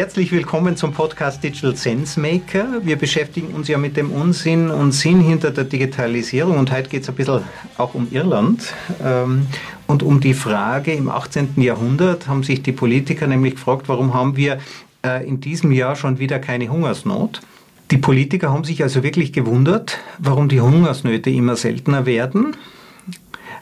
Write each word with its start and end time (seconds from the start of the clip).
Herzlich 0.00 0.32
willkommen 0.32 0.78
zum 0.78 0.94
Podcast 0.94 1.44
Digital 1.44 1.76
Sense 1.76 2.18
Maker. 2.18 2.80
Wir 2.82 2.96
beschäftigen 2.96 3.48
uns 3.48 3.68
ja 3.68 3.76
mit 3.76 3.98
dem 3.98 4.10
Unsinn 4.10 4.70
und 4.70 4.92
Sinn 4.92 5.20
hinter 5.20 5.50
der 5.50 5.64
Digitalisierung 5.64 6.56
und 6.56 6.72
heute 6.72 6.88
geht 6.88 7.02
es 7.02 7.10
ein 7.10 7.16
bisschen 7.16 7.42
auch 7.76 7.92
um 7.92 8.08
Irland 8.10 8.72
ähm, 9.04 9.46
und 9.86 10.02
um 10.02 10.20
die 10.20 10.32
Frage, 10.32 10.94
im 10.94 11.10
18. 11.10 11.60
Jahrhundert 11.60 12.28
haben 12.28 12.44
sich 12.44 12.62
die 12.62 12.72
Politiker 12.72 13.26
nämlich 13.26 13.56
gefragt, 13.56 13.90
warum 13.90 14.14
haben 14.14 14.38
wir 14.38 14.58
äh, 15.04 15.28
in 15.28 15.42
diesem 15.42 15.70
Jahr 15.70 15.96
schon 15.96 16.18
wieder 16.18 16.38
keine 16.38 16.70
Hungersnot? 16.70 17.42
Die 17.90 17.98
Politiker 17.98 18.50
haben 18.50 18.64
sich 18.64 18.82
also 18.82 19.02
wirklich 19.02 19.34
gewundert, 19.34 19.98
warum 20.18 20.48
die 20.48 20.62
Hungersnöte 20.62 21.28
immer 21.28 21.56
seltener 21.56 22.06
werden. 22.06 22.56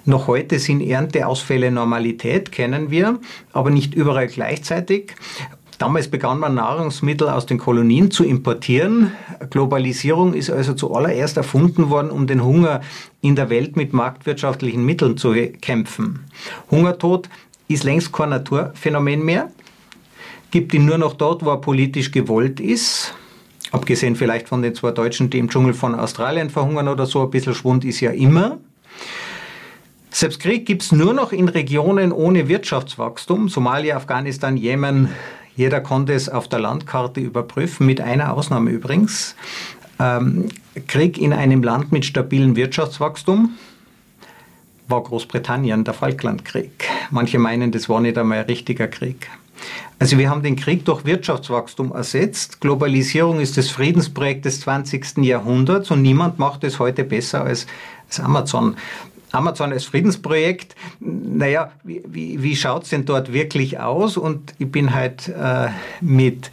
Noch 0.04 0.26
heute 0.26 0.58
sind 0.58 0.80
Ernteausfälle 0.80 1.70
Normalität, 1.70 2.50
kennen 2.50 2.90
wir, 2.90 3.18
aber 3.52 3.68
nicht 3.70 3.92
überall 3.92 4.28
gleichzeitig. 4.28 5.14
Damals 5.78 6.08
begann 6.08 6.40
man 6.40 6.54
Nahrungsmittel 6.54 7.28
aus 7.28 7.46
den 7.46 7.58
Kolonien 7.58 8.10
zu 8.10 8.24
importieren. 8.24 9.12
Globalisierung 9.50 10.34
ist 10.34 10.50
also 10.50 10.74
zuallererst 10.74 11.36
erfunden 11.36 11.88
worden, 11.88 12.10
um 12.10 12.26
den 12.26 12.44
Hunger 12.44 12.80
in 13.20 13.36
der 13.36 13.48
Welt 13.48 13.76
mit 13.76 13.92
marktwirtschaftlichen 13.92 14.84
Mitteln 14.84 15.16
zu 15.16 15.34
kämpfen. 15.60 16.24
Hungertod 16.72 17.28
ist 17.68 17.84
längst 17.84 18.12
kein 18.12 18.30
Naturphänomen 18.30 19.24
mehr, 19.24 19.52
gibt 20.50 20.74
ihn 20.74 20.84
nur 20.84 20.98
noch 20.98 21.14
dort, 21.14 21.44
wo 21.44 21.50
er 21.50 21.60
politisch 21.60 22.10
gewollt 22.10 22.58
ist. 22.58 23.14
Abgesehen 23.70 24.16
vielleicht 24.16 24.48
von 24.48 24.62
den 24.62 24.74
zwei 24.74 24.90
Deutschen, 24.90 25.30
die 25.30 25.38
im 25.38 25.48
Dschungel 25.48 25.74
von 25.74 25.94
Australien 25.94 26.50
verhungern 26.50 26.88
oder 26.88 27.06
so, 27.06 27.22
ein 27.22 27.30
bisschen 27.30 27.54
Schwund 27.54 27.84
ist 27.84 28.00
ja 28.00 28.10
immer. 28.10 28.58
Selbst 30.10 30.40
Krieg 30.40 30.66
gibt 30.66 30.82
es 30.82 30.90
nur 30.90 31.12
noch 31.12 31.32
in 31.32 31.48
Regionen 31.48 32.10
ohne 32.10 32.48
Wirtschaftswachstum, 32.48 33.48
Somalia, 33.48 33.94
Afghanistan, 33.94 34.56
Jemen, 34.56 35.10
jeder 35.58 35.80
konnte 35.80 36.12
es 36.12 36.28
auf 36.28 36.46
der 36.46 36.60
Landkarte 36.60 37.18
überprüfen, 37.18 37.84
mit 37.84 38.00
einer 38.00 38.32
Ausnahme 38.32 38.70
übrigens. 38.70 39.34
Ähm, 39.98 40.50
Krieg 40.86 41.18
in 41.18 41.32
einem 41.32 41.64
Land 41.64 41.90
mit 41.90 42.04
stabilem 42.04 42.54
Wirtschaftswachstum 42.54 43.50
war 44.86 45.02
Großbritannien, 45.02 45.82
der 45.82 45.94
Falklandkrieg. 45.94 46.84
Manche 47.10 47.40
meinen, 47.40 47.72
das 47.72 47.88
war 47.88 48.00
nicht 48.00 48.16
einmal 48.16 48.38
ein 48.38 48.44
richtiger 48.44 48.86
Krieg. 48.86 49.28
Also 49.98 50.16
wir 50.16 50.30
haben 50.30 50.44
den 50.44 50.54
Krieg 50.54 50.84
durch 50.84 51.04
Wirtschaftswachstum 51.04 51.90
ersetzt. 51.90 52.60
Globalisierung 52.60 53.40
ist 53.40 53.56
das 53.56 53.68
Friedensprojekt 53.68 54.44
des 54.44 54.60
20. 54.60 55.24
Jahrhunderts 55.24 55.90
und 55.90 56.02
niemand 56.02 56.38
macht 56.38 56.62
es 56.62 56.78
heute 56.78 57.02
besser 57.02 57.42
als, 57.42 57.66
als 58.06 58.20
Amazon. 58.20 58.76
Amazon 59.32 59.72
als 59.72 59.84
Friedensprojekt, 59.84 60.74
naja, 61.00 61.72
wie, 61.84 62.02
wie, 62.06 62.42
wie 62.42 62.56
schaut 62.56 62.84
es 62.84 62.90
denn 62.90 63.04
dort 63.04 63.32
wirklich 63.32 63.78
aus? 63.78 64.16
Und 64.16 64.54
ich 64.58 64.70
bin 64.70 64.94
halt 64.94 65.28
äh, 65.28 65.68
mit 66.00 66.50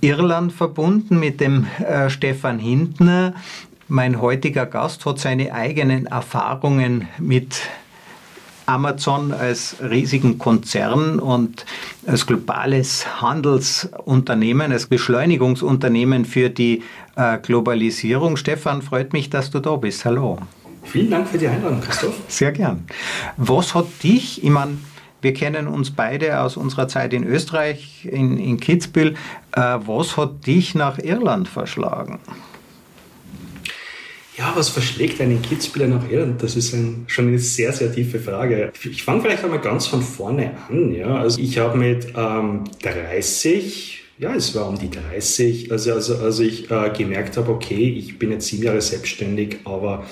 Irland 0.00 0.52
verbunden, 0.52 1.18
mit 1.18 1.40
dem 1.40 1.66
äh, 1.78 2.10
Stefan 2.10 2.58
Hintner. 2.58 3.34
Mein 3.88 4.20
heutiger 4.20 4.66
Gast 4.66 5.06
hat 5.06 5.18
seine 5.18 5.54
eigenen 5.54 6.06
Erfahrungen 6.06 7.08
mit 7.18 7.62
Amazon 8.68 9.32
als 9.32 9.76
riesigen 9.80 10.36
Konzern 10.38 11.18
und 11.18 11.64
als 12.06 12.26
globales 12.26 13.22
Handelsunternehmen, 13.22 14.72
als 14.72 14.86
Beschleunigungsunternehmen 14.86 16.26
für 16.26 16.50
die 16.50 16.82
äh, 17.16 17.38
Globalisierung. 17.38 18.36
Stefan, 18.36 18.82
freut 18.82 19.14
mich, 19.14 19.30
dass 19.30 19.50
du 19.50 19.60
da 19.60 19.76
bist. 19.76 20.04
Hallo. 20.04 20.38
Vielen 20.90 21.10
Dank 21.10 21.28
für 21.28 21.38
die 21.38 21.48
Einladung, 21.48 21.80
Christoph. 21.80 22.14
Sehr 22.28 22.52
gern. 22.52 22.86
Was 23.36 23.74
hat 23.74 23.86
dich, 24.02 24.42
ich 24.42 24.50
meine, 24.50 24.78
wir 25.20 25.34
kennen 25.34 25.66
uns 25.66 25.90
beide 25.90 26.40
aus 26.40 26.56
unserer 26.56 26.88
Zeit 26.88 27.12
in 27.12 27.24
Österreich, 27.24 28.06
in, 28.10 28.38
in 28.38 28.58
Kitzbühel. 28.58 29.14
Äh, 29.52 29.60
was 29.60 30.16
hat 30.16 30.46
dich 30.46 30.74
nach 30.74 30.98
Irland 30.98 31.48
verschlagen? 31.48 32.20
Ja, 34.36 34.52
was 34.54 34.68
verschlägt 34.68 35.20
einen 35.20 35.42
Kitzbühler 35.42 35.88
nach 35.88 36.08
Irland? 36.08 36.40
Das 36.40 36.54
ist 36.54 36.72
ein, 36.72 37.04
schon 37.08 37.26
eine 37.26 37.40
sehr, 37.40 37.72
sehr 37.72 37.92
tiefe 37.92 38.20
Frage. 38.20 38.72
Ich 38.84 39.02
fange 39.02 39.20
vielleicht 39.22 39.42
einmal 39.42 39.60
ganz 39.60 39.88
von 39.88 40.00
vorne 40.00 40.52
an. 40.68 40.94
Ja? 40.94 41.16
Also 41.16 41.40
ich 41.40 41.58
habe 41.58 41.76
mit 41.76 42.12
ähm, 42.16 42.62
30, 42.82 44.04
ja, 44.18 44.34
es 44.36 44.54
war 44.54 44.68
um 44.68 44.78
die 44.78 44.90
30, 44.90 45.72
also, 45.72 45.92
also, 45.92 46.16
also 46.18 46.44
ich 46.44 46.70
äh, 46.70 46.90
gemerkt 46.96 47.36
habe, 47.36 47.50
okay, 47.50 47.90
ich 47.98 48.20
bin 48.20 48.30
jetzt 48.30 48.46
sieben 48.46 48.62
Jahre 48.62 48.80
selbstständig, 48.80 49.58
aber 49.64 50.06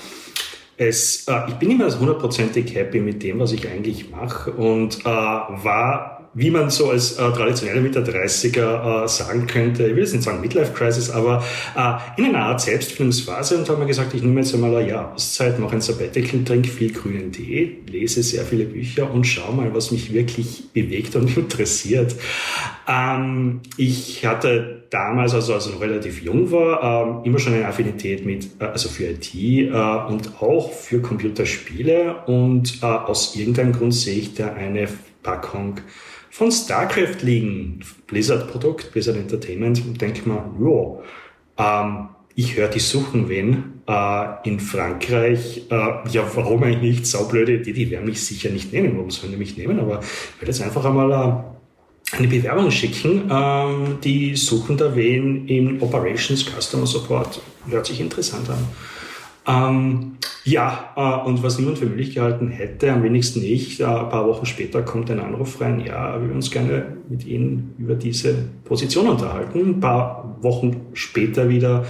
es, 0.77 1.27
äh, 1.27 1.49
ich 1.49 1.55
bin 1.55 1.71
immer 1.71 1.89
hundertprozentig 1.99 2.73
happy 2.75 2.99
mit 2.99 3.23
dem, 3.23 3.39
was 3.39 3.51
ich 3.51 3.67
eigentlich 3.67 4.11
mache 4.11 4.51
und 4.51 4.99
äh, 5.01 5.05
war 5.05 6.16
wie 6.33 6.51
man 6.51 6.69
so 6.69 6.89
als 6.91 7.13
äh, 7.13 7.31
traditioneller 7.31 7.81
Mitte 7.81 8.01
30er 8.03 9.03
äh, 9.03 9.07
sagen 9.07 9.47
könnte, 9.47 9.87
ich 9.87 9.95
will 9.95 10.03
jetzt 10.03 10.13
nicht 10.13 10.23
sagen 10.23 10.41
Midlife 10.41 10.73
Crisis, 10.73 11.09
aber 11.09 11.43
äh, 11.75 12.21
in 12.21 12.25
einer 12.25 12.45
Art 12.45 12.61
Selbstfindungsphase. 12.61 13.57
Und 13.57 13.69
haben 13.69 13.79
wir 13.79 13.87
gesagt, 13.87 14.13
ich 14.13 14.21
nehme 14.21 14.41
jetzt 14.41 14.53
einmal 14.53 14.75
ein 14.75 14.87
Jahr 14.87 15.13
Auszeit, 15.13 15.59
mache 15.59 15.75
ein 15.75 15.81
Sabbatical, 15.81 16.43
trinke 16.43 16.69
viel 16.69 16.91
grünen 16.91 17.31
Tee, 17.31 17.79
lese 17.87 18.21
sehr 18.23 18.43
viele 18.43 18.65
Bücher 18.65 19.11
und 19.11 19.25
schau 19.25 19.51
mal, 19.51 19.73
was 19.73 19.91
mich 19.91 20.13
wirklich 20.13 20.71
bewegt 20.73 21.15
und 21.15 21.35
interessiert. 21.37 22.15
Ähm, 22.87 23.61
ich 23.77 24.25
hatte 24.25 24.83
damals, 24.89 25.33
also 25.33 25.53
als 25.53 25.67
ich 25.67 25.73
noch 25.73 25.81
relativ 25.81 26.21
jung 26.21 26.51
war, 26.51 27.05
ähm, 27.05 27.25
immer 27.25 27.39
schon 27.39 27.53
eine 27.53 27.67
Affinität 27.67 28.25
mit, 28.25 28.47
äh, 28.59 28.65
also 28.65 28.89
für 28.89 29.05
IT 29.05 29.33
äh, 29.35 29.69
und 29.69 30.41
auch 30.41 30.71
für 30.71 31.01
Computerspiele. 31.01 32.23
Und 32.27 32.81
äh, 32.81 32.85
aus 32.85 33.35
irgendeinem 33.35 33.73
Grund 33.73 33.93
sehe 33.93 34.19
ich 34.19 34.35
da 34.35 34.53
eine 34.53 34.87
Packung 35.23 35.81
von 36.37 36.51
StarCraft 36.51 37.23
liegen, 37.23 37.79
Blizzard-Produkt, 38.05 38.91
Blizzard 38.91 39.17
Entertainment, 39.17 39.83
und 39.83 39.99
denke 39.99 40.29
mir, 40.29 41.01
ja, 41.57 41.81
ähm, 41.81 42.09
ich 42.35 42.55
höre, 42.55 42.67
die 42.67 42.79
suchen 42.79 43.27
wen 43.27 43.81
äh, 43.87 44.47
in 44.47 44.59
Frankreich. 44.59 45.63
Äh, 45.71 46.09
ja, 46.11 46.29
warum 46.35 46.61
eigentlich 46.61 46.99
nicht? 46.99 47.07
Saublöde 47.07 47.55
Idee, 47.55 47.73
die 47.73 47.89
werden 47.89 48.05
mich 48.05 48.23
sicher 48.23 48.51
nicht 48.51 48.71
nehmen. 48.71 48.95
Warum 48.97 49.09
sollen 49.09 49.31
die 49.31 49.39
mich 49.39 49.57
nehmen? 49.57 49.79
Aber 49.79 50.01
ich 50.01 50.39
werde 50.39 50.51
jetzt 50.51 50.61
einfach 50.61 50.85
einmal 50.85 51.11
äh, 51.11 52.15
eine 52.15 52.27
Bewerbung 52.27 52.69
schicken. 52.69 53.27
Ähm, 53.31 53.97
die 54.03 54.35
suchen 54.35 54.77
da 54.77 54.95
wen 54.95 55.47
im 55.47 55.81
Operations 55.81 56.45
Customer 56.45 56.85
Support. 56.85 57.41
Hört 57.67 57.87
sich 57.87 57.99
interessant 57.99 58.47
an. 58.47 58.67
Ähm, 59.47 60.17
ja, 60.47 60.93
äh, 60.95 61.27
und 61.27 61.43
was 61.43 61.59
niemand 61.59 61.77
für 61.77 61.87
möglich 61.87 62.15
gehalten 62.15 62.47
hätte, 62.47 62.93
am 62.93 63.03
wenigsten 63.03 63.43
ich, 63.43 63.81
äh, 63.81 63.83
ein 63.83 64.07
paar 64.07 64.25
Wochen 64.27 64.45
später 64.45 64.81
kommt 64.81 65.11
ein 65.11 65.19
Anruf 65.19 65.59
rein, 65.59 65.81
ja, 65.85 66.13
wir 66.13 66.21
würden 66.21 66.37
uns 66.37 66.51
gerne 66.51 66.95
mit 67.09 67.25
Ihnen 67.25 67.75
über 67.77 67.95
diese 67.95 68.33
Position 68.63 69.09
unterhalten. 69.09 69.59
Ein 69.59 69.79
paar 69.81 70.37
Wochen 70.39 70.85
später 70.93 71.49
wieder 71.49 71.85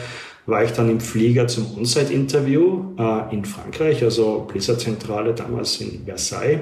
war 0.48 0.64
ich 0.64 0.72
dann 0.72 0.90
im 0.90 1.00
Flieger 1.00 1.46
zum 1.48 1.78
On-Site-Interview 1.78 2.96
äh, 2.98 3.36
in 3.36 3.46
Frankreich, 3.46 4.04
also 4.04 4.48
Blizzard-Zentrale 4.52 5.36
damals 5.36 5.80
in 5.80 6.06
Versailles. 6.06 6.62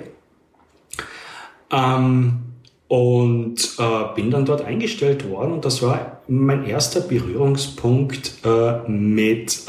Ähm, 1.72 2.39
und 2.88 3.77
bin 4.16 4.29
dann 4.29 4.45
dort 4.45 4.63
eingestellt 4.63 5.27
worden 5.27 5.53
und 5.53 5.66
das 5.66 5.81
war 5.81 6.22
mein 6.27 6.67
erster 6.67 7.01
Berührungspunkt 7.01 8.33
mit 8.88 9.63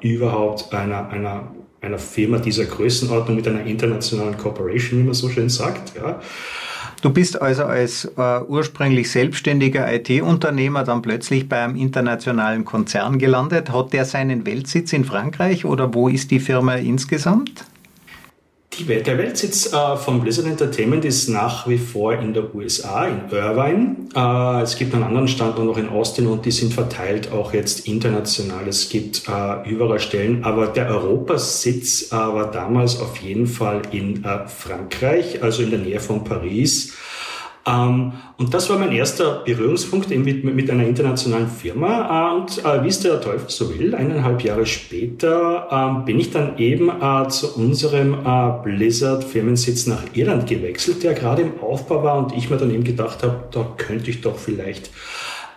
überhaupt 0.00 0.74
einer, 0.74 1.08
einer, 1.08 1.48
einer 1.80 1.98
Firma 1.98 2.38
dieser 2.38 2.64
Größenordnung, 2.64 3.36
mit 3.36 3.46
einer 3.48 3.64
internationalen 3.64 4.36
Corporation, 4.36 5.00
wie 5.00 5.04
man 5.04 5.14
so 5.14 5.28
schön 5.28 5.48
sagt. 5.48 5.92
Ja. 5.96 6.20
Du 7.02 7.10
bist 7.10 7.40
also 7.40 7.64
als 7.64 8.06
äh, 8.16 8.40
ursprünglich 8.48 9.10
selbstständiger 9.10 9.92
IT-Unternehmer 9.92 10.82
dann 10.82 11.02
plötzlich 11.02 11.48
bei 11.48 11.62
einem 11.62 11.76
internationalen 11.76 12.64
Konzern 12.64 13.18
gelandet. 13.18 13.70
Hat 13.70 13.92
der 13.92 14.04
seinen 14.04 14.46
Weltsitz 14.46 14.92
in 14.92 15.04
Frankreich 15.04 15.64
oder 15.64 15.92
wo 15.92 16.08
ist 16.08 16.30
die 16.30 16.40
Firma 16.40 16.74
insgesamt? 16.76 17.64
Welt, 18.84 19.06
der 19.06 19.18
Weltsitz 19.18 19.72
äh, 19.72 19.96
von 19.96 20.20
Blizzard 20.20 20.46
Entertainment 20.46 21.04
ist 21.04 21.28
nach 21.28 21.66
wie 21.66 21.78
vor 21.78 22.14
in 22.14 22.34
der 22.34 22.54
USA, 22.54 23.06
in 23.06 23.30
Irvine. 23.30 23.96
Äh, 24.14 24.62
es 24.62 24.76
gibt 24.76 24.94
einen 24.94 25.02
anderen 25.02 25.28
Standort 25.28 25.66
noch 25.66 25.78
in 25.78 25.88
Austin 25.88 26.26
und 26.26 26.44
die 26.44 26.50
sind 26.50 26.74
verteilt 26.74 27.32
auch 27.32 27.54
jetzt 27.54 27.86
international. 27.86 28.68
Es 28.68 28.88
gibt 28.88 29.22
äh, 29.28 29.68
überall 29.68 30.00
Stellen, 30.00 30.44
aber 30.44 30.66
der 30.66 30.88
Europasitz 30.90 32.12
äh, 32.12 32.16
war 32.16 32.50
damals 32.50 33.00
auf 33.00 33.16
jeden 33.18 33.46
Fall 33.46 33.82
in 33.92 34.24
äh, 34.24 34.46
Frankreich, 34.46 35.42
also 35.42 35.62
in 35.62 35.70
der 35.70 35.80
Nähe 35.80 36.00
von 36.00 36.24
Paris. 36.24 36.92
Ähm, 37.66 38.12
und 38.36 38.54
das 38.54 38.70
war 38.70 38.78
mein 38.78 38.92
erster 38.92 39.42
Berührungspunkt 39.44 40.10
mit, 40.10 40.44
mit 40.44 40.70
einer 40.70 40.86
internationalen 40.86 41.48
Firma. 41.48 42.30
Äh, 42.30 42.36
und 42.36 42.64
äh, 42.64 42.84
wie 42.84 42.88
es 42.88 43.00
der 43.00 43.20
Teufel 43.20 43.48
so 43.48 43.76
will, 43.76 43.94
eineinhalb 43.94 44.42
Jahre 44.42 44.66
später 44.66 45.68
äh, 45.70 46.06
bin 46.06 46.20
ich 46.20 46.30
dann 46.30 46.58
eben 46.58 46.88
äh, 46.88 47.28
zu 47.28 47.56
unserem 47.56 48.16
Blizzard-Firmensitz 48.62 49.86
nach 49.86 50.02
Irland 50.14 50.46
gewechselt, 50.46 51.02
der 51.02 51.14
gerade 51.14 51.42
im 51.42 51.60
Aufbau 51.60 52.02
war 52.02 52.18
und 52.18 52.32
ich 52.36 52.50
mir 52.50 52.56
dann 52.56 52.70
eben 52.70 52.84
gedacht 52.84 53.22
habe, 53.22 53.48
da 53.50 53.66
könnte 53.76 54.10
ich 54.10 54.20
doch 54.20 54.38
vielleicht 54.38 54.90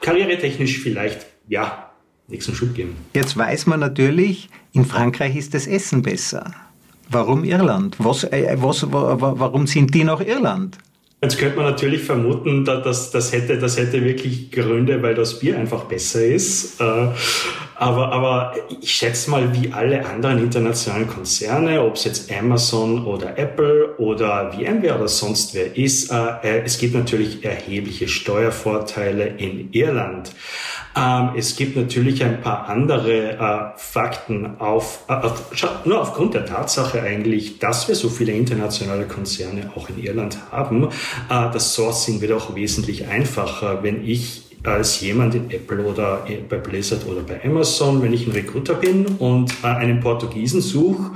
karrieretechnisch 0.01 0.79
vielleicht, 0.79 1.25
ja, 1.47 1.89
nächsten 2.27 2.55
Schub 2.55 2.73
geben. 2.73 2.95
Jetzt 3.13 3.37
weiß 3.37 3.67
man 3.67 3.79
natürlich, 3.79 4.49
in 4.71 4.85
Frankreich 4.85 5.35
ist 5.35 5.53
das 5.53 5.67
Essen 5.67 6.01
besser. 6.01 6.53
Warum 7.09 7.43
Irland? 7.43 7.95
Was, 7.99 8.23
äh, 8.23 8.55
was, 8.59 8.85
warum 8.91 9.67
sind 9.67 9.93
die 9.93 10.03
nach 10.03 10.21
Irland? 10.21 10.77
Jetzt 11.21 11.37
könnte 11.37 11.57
man 11.57 11.65
natürlich 11.65 12.03
vermuten, 12.03 12.63
dass 12.63 13.11
das 13.11 13.33
hätte, 13.33 13.57
das 13.57 13.77
hätte 13.77 14.05
wirklich 14.05 14.51
Gründe, 14.51 15.01
weil 15.01 15.15
das 15.15 15.39
Bier 15.39 15.57
einfach 15.57 15.83
besser 15.83 16.23
ist. 16.23 16.79
Äh, 17.79 17.83
aber, 17.89 18.11
aber 18.11 18.53
ich 18.81 18.91
schätze 18.91 19.31
mal, 19.31 19.53
wie 19.53 19.71
alle 19.71 20.05
anderen 20.05 20.39
internationalen 20.39 21.07
Konzerne, 21.07 21.81
ob 21.81 21.95
es 21.95 22.03
jetzt 22.03 22.31
Amazon 22.31 23.05
oder 23.05 23.37
Apple 23.37 23.95
oder 23.97 24.51
VMware 24.51 24.95
oder 24.95 25.07
sonst 25.07 25.53
wer 25.55 25.75
ist, 25.75 26.11
äh, 26.11 26.61
es 26.63 26.77
gibt 26.77 26.93
natürlich 26.93 27.43
erhebliche 27.43 28.07
Steuervorteile 28.07 29.27
in 29.37 29.71
Irland. 29.71 30.31
Ähm, 30.95 31.31
es 31.37 31.55
gibt 31.55 31.75
natürlich 31.75 32.23
ein 32.23 32.41
paar 32.41 32.67
andere 32.67 33.33
äh, 33.33 33.79
Fakten 33.79 34.59
auf, 34.59 35.05
äh, 35.07 35.13
auf, 35.13 35.85
nur 35.85 36.01
aufgrund 36.01 36.33
der 36.33 36.45
Tatsache 36.45 37.01
eigentlich, 37.01 37.59
dass 37.59 37.87
wir 37.87 37.95
so 37.95 38.09
viele 38.09 38.33
internationale 38.33 39.05
Konzerne 39.05 39.71
auch 39.75 39.89
in 39.89 40.03
Irland 40.03 40.37
haben. 40.51 40.85
Äh, 40.85 40.89
das 41.29 41.75
Sourcing 41.75 42.21
wird 42.21 42.31
auch 42.31 42.55
wesentlich 42.55 43.07
einfacher, 43.07 43.83
wenn 43.83 44.05
ich 44.05 44.48
als 44.63 45.01
jemand 45.01 45.35
in 45.35 45.49
Apple 45.49 45.83
oder 45.83 46.25
bei 46.49 46.57
Blizzard 46.57 47.05
oder 47.07 47.21
bei 47.21 47.43
Amazon, 47.43 48.01
wenn 48.01 48.13
ich 48.13 48.27
ein 48.27 48.33
Recruiter 48.33 48.75
bin 48.75 49.05
und 49.05 49.53
äh, 49.63 49.67
einen 49.67 49.99
Portugiesen 49.99 50.61
suche 50.61 51.11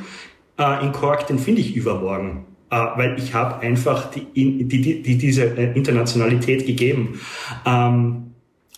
äh, 0.58 0.86
in 0.86 0.92
Cork, 0.92 1.28
den 1.28 1.40
finde 1.40 1.62
ich 1.62 1.76
übermorgen 1.76 2.46
äh, 2.74 2.76
weil 2.96 3.20
ich 3.20 3.34
habe 3.34 3.60
einfach 3.60 4.10
die, 4.12 4.26
die, 4.34 4.66
die, 4.66 5.04
die, 5.04 5.18
diese 5.18 5.44
Internationalität 5.44 6.66
gegeben. 6.66 7.20
Ähm, 7.66 8.33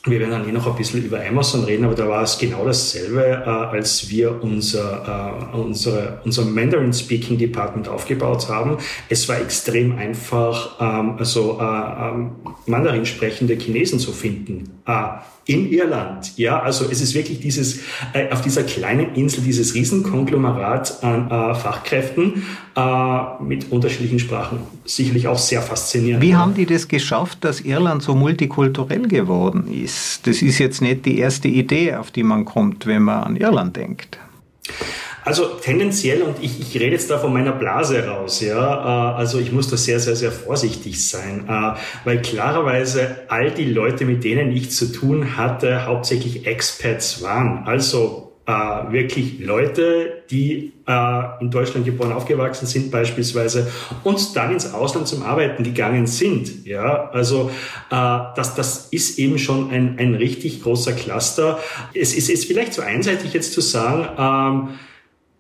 wir 0.06 0.20
werden 0.20 0.32
dann 0.32 0.48
eh 0.48 0.52
noch 0.52 0.68
ein 0.68 0.76
bisschen 0.76 1.04
über 1.04 1.20
Amazon 1.26 1.64
reden, 1.64 1.86
aber 1.86 1.96
da 1.96 2.08
war 2.08 2.24
es 2.24 2.38
genau 2.38 2.64
dasselbe, 2.66 3.24
äh, 3.24 3.50
als 3.50 4.10
wir 4.10 4.44
unser, 4.44 5.42
äh, 5.54 5.58
unsere, 5.58 6.20
unser 6.24 6.46
Mandarin 6.46 6.94
Speaking 6.94 7.38
Department 7.38 7.88
aufgebaut 7.88 8.48
haben. 8.50 8.78
Es 9.10 9.28
war 9.28 9.40
extrem 9.40 9.98
einfach, 9.98 10.80
ähm, 10.80 11.16
also 11.18 11.60
äh, 11.60 11.64
ähm, 11.64 12.32
Mandarin 12.68 13.06
sprechende 13.06 13.56
Chinesen 13.56 14.00
zu 14.00 14.12
finden. 14.12 14.82
Äh, 14.86 15.04
in 15.48 15.72
Irland. 15.72 16.36
Ja, 16.38 16.60
also 16.60 16.86
es 16.90 17.02
ist 17.02 17.14
wirklich 17.14 17.40
dieses, 17.40 17.82
äh, 18.14 18.32
auf 18.32 18.42
dieser 18.42 18.64
kleinen 18.64 19.14
Insel, 19.14 19.44
dieses 19.44 19.76
Riesenkonglomerat 19.76 21.04
an 21.04 21.30
äh, 21.30 21.56
Fachkräften 21.56 22.44
mit 23.40 23.72
unterschiedlichen 23.72 24.20
Sprachen. 24.20 24.60
Sicherlich 24.84 25.30
auch 25.30 25.38
sehr 25.38 25.62
faszinierend. 25.62 26.22
Wie 26.22 26.36
haben 26.36 26.56
die 26.56 26.66
das 26.66 26.90
geschafft, 26.90 27.38
dass 27.46 27.62
Irland 27.62 28.04
so 28.04 28.16
multikulturell 28.16 29.08
geworden 29.08 29.72
ist? 29.72 29.95
Das 30.24 30.42
ist 30.42 30.60
jetzt 30.60 30.82
nicht 30.82 31.06
die 31.06 31.20
erste 31.20 31.48
Idee, 31.48 31.96
auf 31.96 32.12
die 32.12 32.24
man 32.24 32.46
kommt, 32.46 32.86
wenn 32.86 33.04
man 33.04 33.24
an 33.24 33.36
Irland 33.36 33.76
denkt. 33.76 34.20
Also 35.26 35.46
tendenziell, 35.60 36.22
und 36.22 36.36
ich, 36.40 36.60
ich 36.60 36.76
rede 36.76 36.92
jetzt 36.92 37.10
da 37.10 37.18
von 37.18 37.34
meiner 37.34 37.52
Blase 37.52 38.06
raus, 38.08 38.42
ja, 38.42 39.14
äh, 39.14 39.18
also 39.18 39.40
ich 39.40 39.52
muss 39.52 39.68
da 39.68 39.76
sehr, 39.76 40.00
sehr, 40.00 40.16
sehr 40.16 40.32
vorsichtig 40.32 41.04
sein, 41.04 41.46
äh, 41.50 41.74
weil 42.04 42.22
klarerweise 42.22 43.24
all 43.28 43.50
die 43.50 43.66
Leute, 43.66 44.06
mit 44.06 44.24
denen 44.24 44.52
ich 44.52 44.70
zu 44.70 44.92
tun 44.92 45.36
hatte, 45.36 45.88
hauptsächlich 45.88 46.46
Expats 46.46 47.24
waren. 47.24 47.64
Also 47.66 48.25
äh, 48.48 48.52
wirklich 48.92 49.40
Leute, 49.40 50.24
die 50.30 50.74
äh, 50.88 51.42
in 51.42 51.50
Deutschland 51.50 51.86
geboren, 51.86 52.12
aufgewachsen 52.12 52.68
sind 52.68 52.92
beispielsweise 52.92 53.72
und 54.04 54.36
dann 54.36 54.52
ins 54.52 54.72
Ausland 54.74 55.08
zum 55.08 55.24
Arbeiten 55.24 55.64
gegangen 55.64 56.06
sind. 56.06 56.66
Ja, 56.66 57.10
also 57.10 57.50
äh, 57.90 58.20
das, 58.36 58.56
das 58.56 58.88
ist 58.92 59.18
eben 59.18 59.40
schon 59.40 59.72
ein, 59.72 59.98
ein 59.98 60.14
richtig 60.14 60.62
großer 60.62 60.94
Cluster. 60.94 61.60
Es 61.94 62.14
ist, 62.14 62.30
ist 62.30 62.46
vielleicht 62.46 62.74
zu 62.74 62.82
einseitig 62.82 63.34
jetzt 63.34 63.54
zu 63.54 63.62
sagen, 63.62 64.08
ähm, 64.18 64.80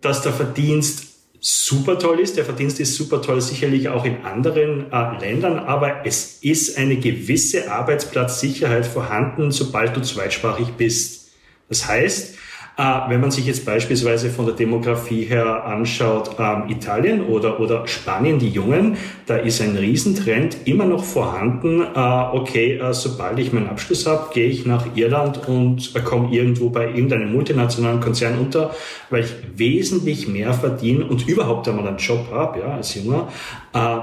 dass 0.01 0.21
der 0.21 0.33
Verdienst 0.33 1.15
super 1.39 1.99
toll 1.99 2.19
ist. 2.19 2.37
Der 2.37 2.45
Verdienst 2.45 2.79
ist 2.79 2.95
super 2.95 3.21
toll, 3.21 3.39
sicherlich 3.39 3.87
auch 3.89 4.03
in 4.03 4.23
anderen 4.23 4.91
äh, 4.91 5.19
Ländern, 5.19 5.59
aber 5.59 6.07
es 6.07 6.39
ist 6.41 6.75
eine 6.75 6.95
gewisse 6.95 7.71
Arbeitsplatzsicherheit 7.71 8.87
vorhanden, 8.87 9.51
sobald 9.51 9.95
du 9.95 10.01
zweitsprachig 10.01 10.69
bist. 10.69 11.29
Das 11.69 11.87
heißt, 11.87 12.35
wenn 12.77 13.21
man 13.21 13.31
sich 13.31 13.45
jetzt 13.45 13.65
beispielsweise 13.65 14.29
von 14.29 14.45
der 14.45 14.55
Demografie 14.55 15.23
her 15.23 15.65
anschaut, 15.65 16.31
ähm, 16.37 16.63
Italien 16.69 17.25
oder, 17.25 17.59
oder 17.59 17.87
Spanien, 17.87 18.37
die 18.37 18.49
Jungen, 18.49 18.97
da 19.27 19.37
ist 19.37 19.61
ein 19.61 19.77
Riesentrend 19.77 20.57
immer 20.65 20.85
noch 20.85 21.03
vorhanden. 21.03 21.81
Äh, 21.81 21.97
okay, 22.33 22.77
äh, 22.77 22.93
sobald 22.93 23.39
ich 23.39 23.53
meinen 23.53 23.69
Abschluss 23.69 24.05
habe, 24.05 24.33
gehe 24.33 24.47
ich 24.47 24.65
nach 24.65 24.85
Irland 24.95 25.47
und 25.47 25.93
komme 26.03 26.35
irgendwo 26.35 26.69
bei 26.69 26.87
irgendeinem 26.87 27.31
multinationalen 27.31 28.01
Konzern 28.01 28.37
unter, 28.37 28.71
weil 29.09 29.23
ich 29.23 29.33
wesentlich 29.55 30.27
mehr 30.27 30.53
verdiene 30.53 31.05
und 31.05 31.27
überhaupt 31.27 31.67
einmal 31.69 31.87
einen 31.87 31.97
Job 31.97 32.27
habe, 32.31 32.59
ja, 32.59 32.75
als 32.75 32.95
Junger, 32.95 33.29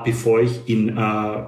bevor 0.04 0.40
ich 0.40 0.69
in 0.69 0.98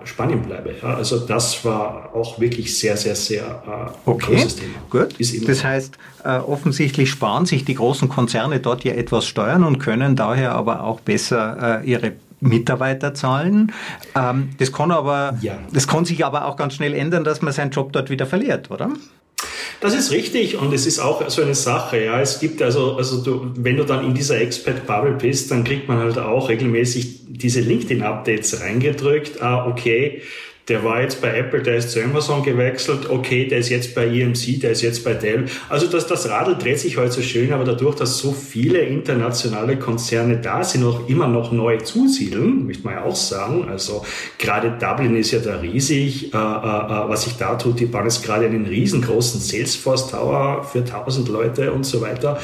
Spanien 0.05 0.43
bleibe. 0.43 0.75
Ja. 0.81 0.95
Also 0.95 1.19
das 1.19 1.65
war 1.65 2.11
auch 2.15 2.41
wirklich 2.41 2.77
sehr, 2.77 2.97
sehr, 2.97 3.15
sehr 3.15 3.63
okay. 4.07 4.35
großes 4.35 4.57
Thema. 4.57 4.75
Gut. 4.91 5.49
das 5.49 5.65
heißt, 5.65 5.99
offensichtlich 6.25 7.11
sparen 7.11 7.47
sich 7.47 7.65
die 7.65 7.75
großen 7.75 8.09
Konzerne 8.09 8.61
dort 8.61 8.85
ja 8.85 8.95
etwas 8.95 9.27
Steuern 9.27 9.65
und 9.65 9.79
können 9.79 10.17
daher 10.17 10.53
aber 10.53 10.85
auch 10.85 11.01
besser 11.01 11.83
äh, 11.83 11.91
ihre 11.91 12.13
Mitarbeiter 12.41 13.15
zahlen. 13.15 13.73
Ähm, 14.15 14.51
das 14.59 14.73
kann 14.73 14.91
aber, 14.91 15.39
ja. 15.41 15.59
das 15.73 15.89
kann 15.89 16.05
sich 16.05 16.25
aber 16.25 16.47
auch 16.47 16.57
ganz 16.57 16.75
schnell 16.75 16.95
ändern, 16.95 17.25
dass 17.25 17.43
man 17.43 17.53
seinen 17.53 17.71
Job 17.71 17.93
dort 17.93 18.11
wieder 18.11 18.27
verliert, 18.27 18.71
oder? 18.71 18.91
Das 19.81 19.95
ist 19.95 20.11
richtig 20.11 20.57
und 20.57 20.73
es 20.73 20.87
ist 20.87 20.99
auch 20.99 21.29
so 21.29 21.43
eine 21.43 21.55
Sache. 21.55 22.05
Ja, 22.05 22.21
es 22.21 22.41
gibt 22.41 22.63
also, 22.63 22.97
also 22.97 23.23
du, 23.23 23.53
wenn 23.57 23.77
du 23.77 23.85
dann 23.85 24.05
in 24.05 24.15
dieser 24.15 24.41
Expert-Bubble 24.41 25.13
bist, 25.13 25.51
dann 25.51 25.65
kriegt 25.65 25.89
man 25.89 25.99
halt 25.99 26.19
auch 26.19 26.49
regelmäßig 26.49 27.21
diese 27.27 27.61
LinkedIn-Updates 27.61 28.61
reingedrückt. 28.61 29.43
Ah, 29.43 29.67
okay, 29.67 30.23
der 30.69 30.83
war 30.83 31.03
jetzt 31.03 31.21
bei 31.21 31.37
Apple, 31.37 31.63
der 31.63 31.77
ist 31.77 31.91
zu 31.91 32.03
Amazon 32.03 32.43
gewechselt, 32.43 33.11
okay, 33.11 33.47
der 33.47 33.59
ist 33.59 33.69
jetzt 33.69 33.95
bei 33.95 34.07
EMC, 34.07 34.61
der 34.61 34.71
ist 34.71 34.81
jetzt 34.81 35.05
bei 35.05 35.13
Dell. 35.13 35.45
Also 35.69 35.87
das, 35.87 36.07
das 36.07 36.29
Radl 36.29 36.57
dreht 36.57 36.79
sich 36.81 36.97
heute 36.97 37.13
so 37.13 37.23
schön, 37.23 37.53
aber 37.53 37.65
dadurch, 37.65 37.97
dass 37.97 38.19
so 38.19 38.33
viele 38.33 38.81
internationale 38.81 39.79
Konzerne 39.79 40.39
da 40.39 40.65
sind, 40.65 40.85
auch 40.85 41.07
immer 41.09 41.29
noch 41.29 41.53
neu 41.53 41.79
zusiedeln, 41.79 42.67
möchte 42.67 42.85
man 42.85 42.95
ja 42.95 43.05
auch 43.05 43.17
sagen. 43.17 43.69
Also 43.69 44.05
gerade 44.39 44.79
Dublin 44.79 45.17
ist 45.17 45.33
ja 45.33 45.41
da 45.41 45.57
riesig, 45.57 46.33
äh, 46.33 46.37
äh, 46.37 46.41
äh 46.41 47.09
was 47.09 47.25
sich 47.25 47.37
da 47.37 47.57
tut. 47.57 47.79
Die 47.81 47.87
bauen 47.87 48.05
jetzt 48.05 48.25
gerade 48.25 48.47
einen 48.47 48.65
riesengroßen 48.65 49.41
Salesforce 49.41 50.11
Tower 50.11 50.65
für 50.65 50.79
1000 50.79 51.29
Leute 51.29 51.73
und 51.73 51.85
so 51.85 52.01
weiter. 52.01 52.39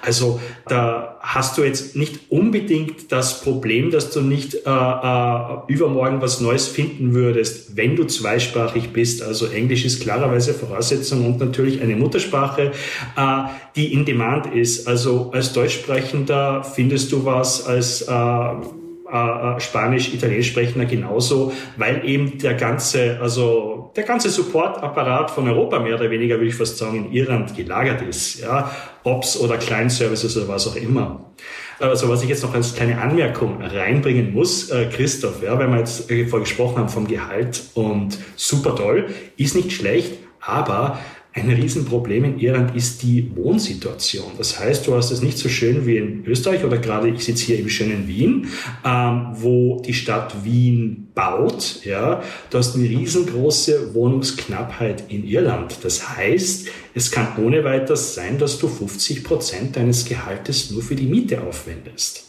Also 0.00 0.40
da 0.66 1.15
hast 1.26 1.58
du 1.58 1.64
jetzt 1.64 1.96
nicht 1.96 2.30
unbedingt 2.30 3.10
das 3.10 3.40
Problem, 3.42 3.90
dass 3.90 4.12
du 4.12 4.20
nicht 4.20 4.54
äh, 4.54 4.58
äh, 4.60 5.56
übermorgen 5.66 6.22
was 6.22 6.40
Neues 6.40 6.68
finden 6.68 7.14
würdest, 7.14 7.76
wenn 7.76 7.96
du 7.96 8.04
zweisprachig 8.04 8.92
bist. 8.92 9.24
Also 9.24 9.46
Englisch 9.46 9.84
ist 9.84 10.00
klarerweise 10.02 10.54
Voraussetzung 10.54 11.26
und 11.26 11.40
natürlich 11.40 11.82
eine 11.82 11.96
Muttersprache, 11.96 12.70
äh, 13.16 13.42
die 13.74 13.92
in 13.92 14.04
Demand 14.04 14.54
ist. 14.54 14.86
Also 14.86 15.32
als 15.32 15.52
Deutschsprechender 15.52 16.62
findest 16.62 17.10
du 17.10 17.24
was 17.24 17.66
als 17.66 18.02
äh, 18.02 18.12
äh, 18.12 19.60
Spanisch, 19.60 20.14
Italienisch 20.14 20.48
sprechender 20.48 20.86
genauso, 20.86 21.52
weil 21.76 22.08
eben 22.08 22.38
der 22.38 22.54
ganze, 22.54 23.18
also 23.20 23.92
der 23.96 24.04
ganze 24.04 24.30
Supportapparat 24.30 25.30
von 25.30 25.48
Europa 25.48 25.78
mehr 25.78 25.94
oder 25.94 26.10
weniger, 26.10 26.36
würde 26.36 26.48
ich 26.48 26.54
fast 26.54 26.78
sagen, 26.78 27.06
in 27.06 27.12
Irland 27.12 27.56
gelagert 27.56 28.02
ist. 28.02 28.40
Ja, 28.40 28.70
Ops 29.06 29.38
oder 29.38 29.56
Kleinservices 29.56 30.36
oder 30.36 30.48
was 30.48 30.66
auch 30.66 30.76
immer. 30.76 31.32
Also 31.78 32.08
was 32.08 32.22
ich 32.22 32.28
jetzt 32.28 32.42
noch 32.42 32.54
als 32.54 32.74
kleine 32.74 33.00
Anmerkung 33.00 33.62
reinbringen 33.62 34.32
muss, 34.32 34.70
äh, 34.70 34.86
Christoph, 34.86 35.42
ja, 35.42 35.58
weil 35.58 35.68
wir 35.68 35.78
jetzt 35.78 36.10
vorher 36.10 36.40
gesprochen 36.40 36.78
haben 36.78 36.88
vom 36.88 37.06
Gehalt 37.06 37.64
und 37.74 38.18
super 38.34 38.74
toll, 38.74 39.08
ist 39.36 39.54
nicht 39.54 39.72
schlecht, 39.72 40.14
aber 40.40 40.98
ein 41.36 41.50
Riesenproblem 41.50 42.24
in 42.24 42.38
Irland 42.38 42.74
ist 42.74 43.02
die 43.02 43.30
Wohnsituation. 43.36 44.32
Das 44.38 44.58
heißt, 44.58 44.86
du 44.86 44.94
hast 44.94 45.10
es 45.10 45.20
nicht 45.20 45.36
so 45.36 45.50
schön 45.50 45.86
wie 45.86 45.98
in 45.98 46.24
Österreich 46.24 46.64
oder 46.64 46.78
gerade 46.78 47.10
ich 47.10 47.24
sitze 47.24 47.44
hier 47.44 47.58
im 47.58 47.68
schönen 47.68 48.08
Wien, 48.08 48.48
ähm, 48.84 49.28
wo 49.34 49.82
die 49.82 49.92
Stadt 49.92 50.44
Wien 50.44 51.08
baut. 51.14 51.84
Ja, 51.84 52.22
du 52.48 52.58
hast 52.58 52.74
eine 52.74 52.88
riesengroße 52.88 53.94
Wohnungsknappheit 53.94 55.04
in 55.10 55.26
Irland. 55.26 55.76
Das 55.82 56.16
heißt, 56.16 56.68
es 56.94 57.10
kann 57.10 57.28
ohne 57.36 57.62
weiteres 57.64 58.14
sein, 58.14 58.38
dass 58.38 58.58
du 58.58 58.66
50 58.66 59.22
Prozent 59.22 59.76
deines 59.76 60.06
Gehaltes 60.06 60.70
nur 60.70 60.82
für 60.82 60.94
die 60.94 61.06
Miete 61.06 61.42
aufwendest. 61.42 62.24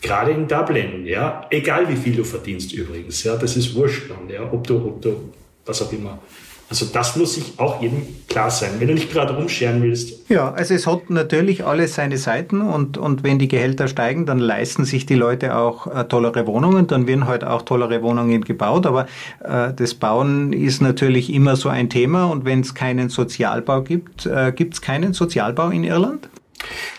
Gerade 0.00 0.30
in 0.30 0.46
Dublin, 0.46 1.04
ja, 1.04 1.48
egal 1.50 1.88
wie 1.88 1.96
viel 1.96 2.14
du 2.14 2.22
verdienst 2.22 2.72
übrigens, 2.72 3.24
ja, 3.24 3.34
das 3.34 3.56
ist 3.56 3.74
wurscht 3.74 4.08
dann, 4.08 4.32
ja, 4.32 4.52
ob 4.52 4.64
du, 4.64 4.76
ob 4.76 5.02
du, 5.02 5.32
was 5.64 5.82
auch 5.82 5.92
immer 5.92 6.20
also 6.68 6.86
das 6.86 7.14
muss 7.16 7.34
sich 7.34 7.52
auch 7.58 7.80
jedem 7.80 8.02
klar 8.28 8.50
sein, 8.50 8.70
wenn 8.78 8.88
du 8.88 8.94
nicht 8.94 9.12
gerade 9.12 9.34
rumscheren 9.34 9.82
willst. 9.82 10.28
Ja, 10.28 10.52
also 10.52 10.74
es 10.74 10.86
hat 10.86 11.10
natürlich 11.10 11.64
alles 11.64 11.94
seine 11.94 12.18
Seiten 12.18 12.60
und, 12.60 12.98
und 12.98 13.22
wenn 13.22 13.38
die 13.38 13.46
Gehälter 13.46 13.86
steigen, 13.86 14.26
dann 14.26 14.40
leisten 14.40 14.84
sich 14.84 15.06
die 15.06 15.14
Leute 15.14 15.56
auch 15.56 15.86
äh, 15.86 16.04
tollere 16.04 16.46
Wohnungen, 16.46 16.88
dann 16.88 17.06
werden 17.06 17.28
halt 17.28 17.44
auch 17.44 17.62
tollere 17.62 18.02
Wohnungen 18.02 18.42
gebaut, 18.42 18.84
aber 18.86 19.06
äh, 19.44 19.72
das 19.74 19.94
Bauen 19.94 20.52
ist 20.52 20.82
natürlich 20.82 21.32
immer 21.32 21.54
so 21.54 21.68
ein 21.68 21.88
Thema. 21.88 22.24
Und 22.24 22.44
wenn 22.44 22.60
es 22.60 22.74
keinen 22.74 23.08
Sozialbau 23.10 23.82
gibt, 23.82 24.26
äh, 24.26 24.52
gibt 24.52 24.74
es 24.74 24.80
keinen 24.80 25.12
Sozialbau 25.12 25.70
in 25.70 25.84
Irland? 25.84 26.28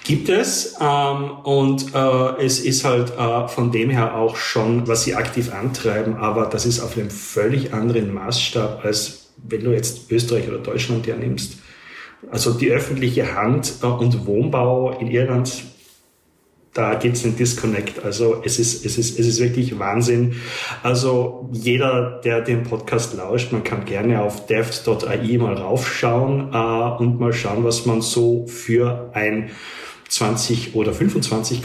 Gibt 0.06 0.30
es 0.30 0.76
ähm, 0.80 1.32
und 1.44 1.94
äh, 1.94 2.46
es 2.46 2.60
ist 2.60 2.86
halt 2.86 3.12
äh, 3.18 3.48
von 3.50 3.72
dem 3.72 3.90
her 3.90 4.16
auch 4.16 4.38
schon, 4.38 4.88
was 4.88 5.04
sie 5.04 5.16
aktiv 5.16 5.54
antreiben, 5.54 6.16
aber 6.16 6.46
das 6.46 6.66
ist 6.66 6.80
auf 6.80 6.98
einem 6.98 7.10
völlig 7.10 7.74
anderen 7.74 8.14
Maßstab, 8.14 8.86
als 8.86 9.27
wenn 9.38 9.64
du 9.64 9.72
jetzt 9.72 10.12
Österreich 10.12 10.48
oder 10.48 10.60
Deutschland 10.60 11.08
hernimmst. 11.08 11.60
Also 12.32 12.54
die 12.54 12.72
öffentliche 12.72 13.36
Hand 13.36 13.76
äh, 13.82 13.86
und 13.86 14.26
Wohnbau 14.26 14.98
in 15.00 15.08
Irland 15.08 15.64
da 16.78 16.94
gibt 16.94 17.18
es 17.18 17.26
einen 17.26 17.36
Disconnect. 17.36 18.06
Also 18.06 18.44
es 18.46 18.60
ist, 18.60 18.86
es, 18.86 19.00
ist, 19.00 19.18
es 19.18 19.26
ist 19.26 19.40
wirklich 19.40 19.80
Wahnsinn. 19.80 20.36
Also 20.84 21.50
jeder, 21.52 22.22
der 22.24 22.42
den 22.42 22.62
Podcast 22.62 23.16
lauscht, 23.16 23.52
man 23.52 23.64
kann 23.64 23.86
gerne 23.86 24.22
auf 24.22 24.46
deft.ai 24.46 25.38
mal 25.40 25.56
raufschauen 25.56 26.54
äh, 26.54 27.02
und 27.02 27.20
mal 27.20 27.34
schauen, 27.34 27.64
was 27.64 27.88
man 27.88 28.02
so 28.02 28.46
für 28.46 29.10
ein 29.14 29.50
20 30.08 30.76
oder 30.76 30.94
25 30.94 31.64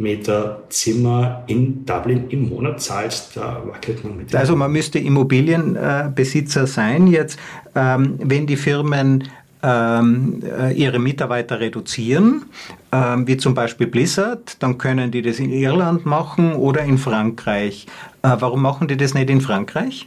Quadratmeter 0.00 0.62
Zimmer 0.70 1.44
in 1.46 1.84
Dublin 1.84 2.28
im 2.30 2.48
Monat 2.48 2.80
zahlt. 2.80 3.30
Da 3.34 3.62
wackelt 3.66 4.02
man 4.02 4.16
mit. 4.16 4.34
Also 4.34 4.56
man 4.56 4.72
müsste 4.72 4.98
Immobilienbesitzer 4.98 6.66
sein 6.66 7.06
jetzt, 7.06 7.38
ähm, 7.74 8.18
wenn 8.22 8.46
die 8.46 8.56
Firmen 8.56 9.24
ähm, 9.62 10.40
äh, 10.42 10.72
ihre 10.72 10.98
Mitarbeiter 10.98 11.60
reduzieren, 11.60 12.46
ähm, 12.92 13.26
wie 13.26 13.36
zum 13.36 13.54
Beispiel 13.54 13.86
Blizzard, 13.86 14.56
dann 14.60 14.78
können 14.78 15.10
die 15.10 15.20
das 15.20 15.38
in 15.38 15.52
Irland 15.52 16.06
machen 16.06 16.54
oder 16.54 16.82
in 16.82 16.96
Frankreich. 16.96 17.86
Äh, 18.22 18.36
warum 18.38 18.62
machen 18.62 18.88
die 18.88 18.96
das 18.96 19.12
nicht 19.12 19.28
in 19.28 19.42
Frankreich? 19.42 20.06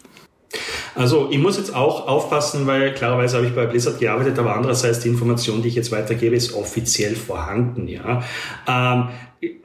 Also 0.95 1.29
ich 1.31 1.39
muss 1.39 1.57
jetzt 1.57 1.75
auch 1.75 2.07
aufpassen, 2.07 2.67
weil 2.67 2.93
klarerweise 2.93 3.37
habe 3.37 3.47
ich 3.47 3.55
bei 3.55 3.65
Blizzard 3.65 3.99
gearbeitet, 3.99 4.37
aber 4.37 4.55
andererseits 4.55 4.99
die 4.99 5.09
Information, 5.09 5.61
die 5.61 5.69
ich 5.69 5.75
jetzt 5.75 5.91
weitergebe, 5.91 6.35
ist 6.35 6.53
offiziell 6.53 7.15
vorhanden. 7.15 7.87
Ja. 7.87 8.23
Ähm, 8.67 9.09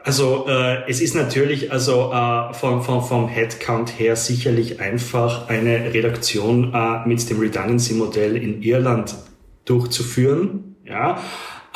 also 0.03 0.47
äh, 0.49 0.89
es 0.89 1.01
ist 1.01 1.15
natürlich 1.15 1.71
also 1.71 2.13
äh, 2.13 2.55
vom, 2.55 2.83
vom, 2.83 3.03
vom 3.03 3.29
Headcount 3.29 3.99
her 3.99 4.17
sicherlich 4.17 4.81
einfach 4.81 5.49
eine 5.49 5.93
Redaktion 5.93 6.73
äh, 6.75 7.07
mit 7.07 7.29
dem 7.29 7.39
Redundancy-Modell 7.41 8.37
in 8.37 8.63
Irland 8.63 9.15
durchzuführen, 9.65 10.77
ja, 10.85 11.19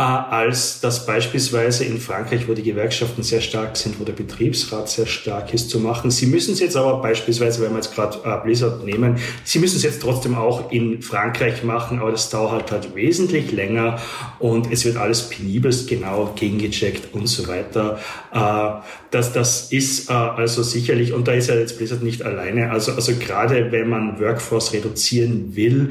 als 0.03 0.81
das 0.81 1.07
beispielsweise 1.07 1.85
in 1.85 1.99
Frankreich, 1.99 2.49
wo 2.49 2.55
die 2.55 2.63
Gewerkschaften 2.63 3.23
sehr 3.23 3.41
stark 3.41 3.77
sind, 3.77 4.01
wo 4.01 4.05
der 4.05 4.13
Betriebsrat 4.13 4.89
sehr 4.89 5.07
stark 5.07 5.55
ist, 5.55 5.71
zu 5.71 5.81
machen. 5.81 6.11
Sie 6.11 6.27
müssen 6.27 6.55
es 6.55 6.61
jetzt 6.61 6.77
aber 6.77 7.01
beispielsweise, 7.01 7.63
wenn 7.63 7.71
wir 7.71 7.77
jetzt 7.77 7.95
gerade 7.95 8.19
äh, 8.25 8.43
Blizzard 8.43 8.85
nehmen, 8.85 9.17
Sie 9.45 9.59
müssen 9.59 9.77
es 9.77 9.83
jetzt 9.83 10.03
trotzdem 10.03 10.35
auch 10.35 10.71
in 10.71 11.03
Frankreich 11.03 11.63
machen, 11.63 12.01
aber 12.01 12.11
das 12.11 12.31
dauert 12.31 12.71
halt 12.73 12.95
wesentlich 12.95 13.53
länger 13.53 13.99
und 14.39 14.73
es 14.73 14.85
wird 14.85 14.97
alles 14.97 15.29
penibelst 15.29 15.89
genau 15.89 16.33
gegengecheckt 16.37 17.15
und 17.15 17.27
so 17.27 17.47
weiter. 17.49 17.99
Äh, 18.33 18.83
das, 19.11 19.33
das 19.33 19.73
ist 19.73 20.11
äh, 20.11 20.13
also 20.13 20.63
sicherlich, 20.63 21.13
und 21.13 21.29
da 21.29 21.33
ist 21.33 21.49
ja 21.49 21.55
jetzt 21.55 21.79
Blizzard 21.79 22.03
nicht 22.03 22.23
alleine, 22.23 22.71
also, 22.71 22.93
also 22.93 23.15
gerade 23.15 23.71
wenn 23.73 23.89
man 23.89 24.21
Workforce 24.21 24.73
reduzieren 24.73 25.55
will, 25.55 25.91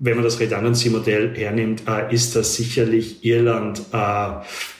wenn 0.00 0.14
man 0.14 0.24
das 0.24 0.40
Redundancy-Modell 0.40 1.36
hernimmt, 1.36 1.84
äh, 1.86 2.12
ist 2.12 2.34
das 2.34 2.56
sicherlich 2.56 3.24
Irland 3.24 3.82
äh, 3.92 4.30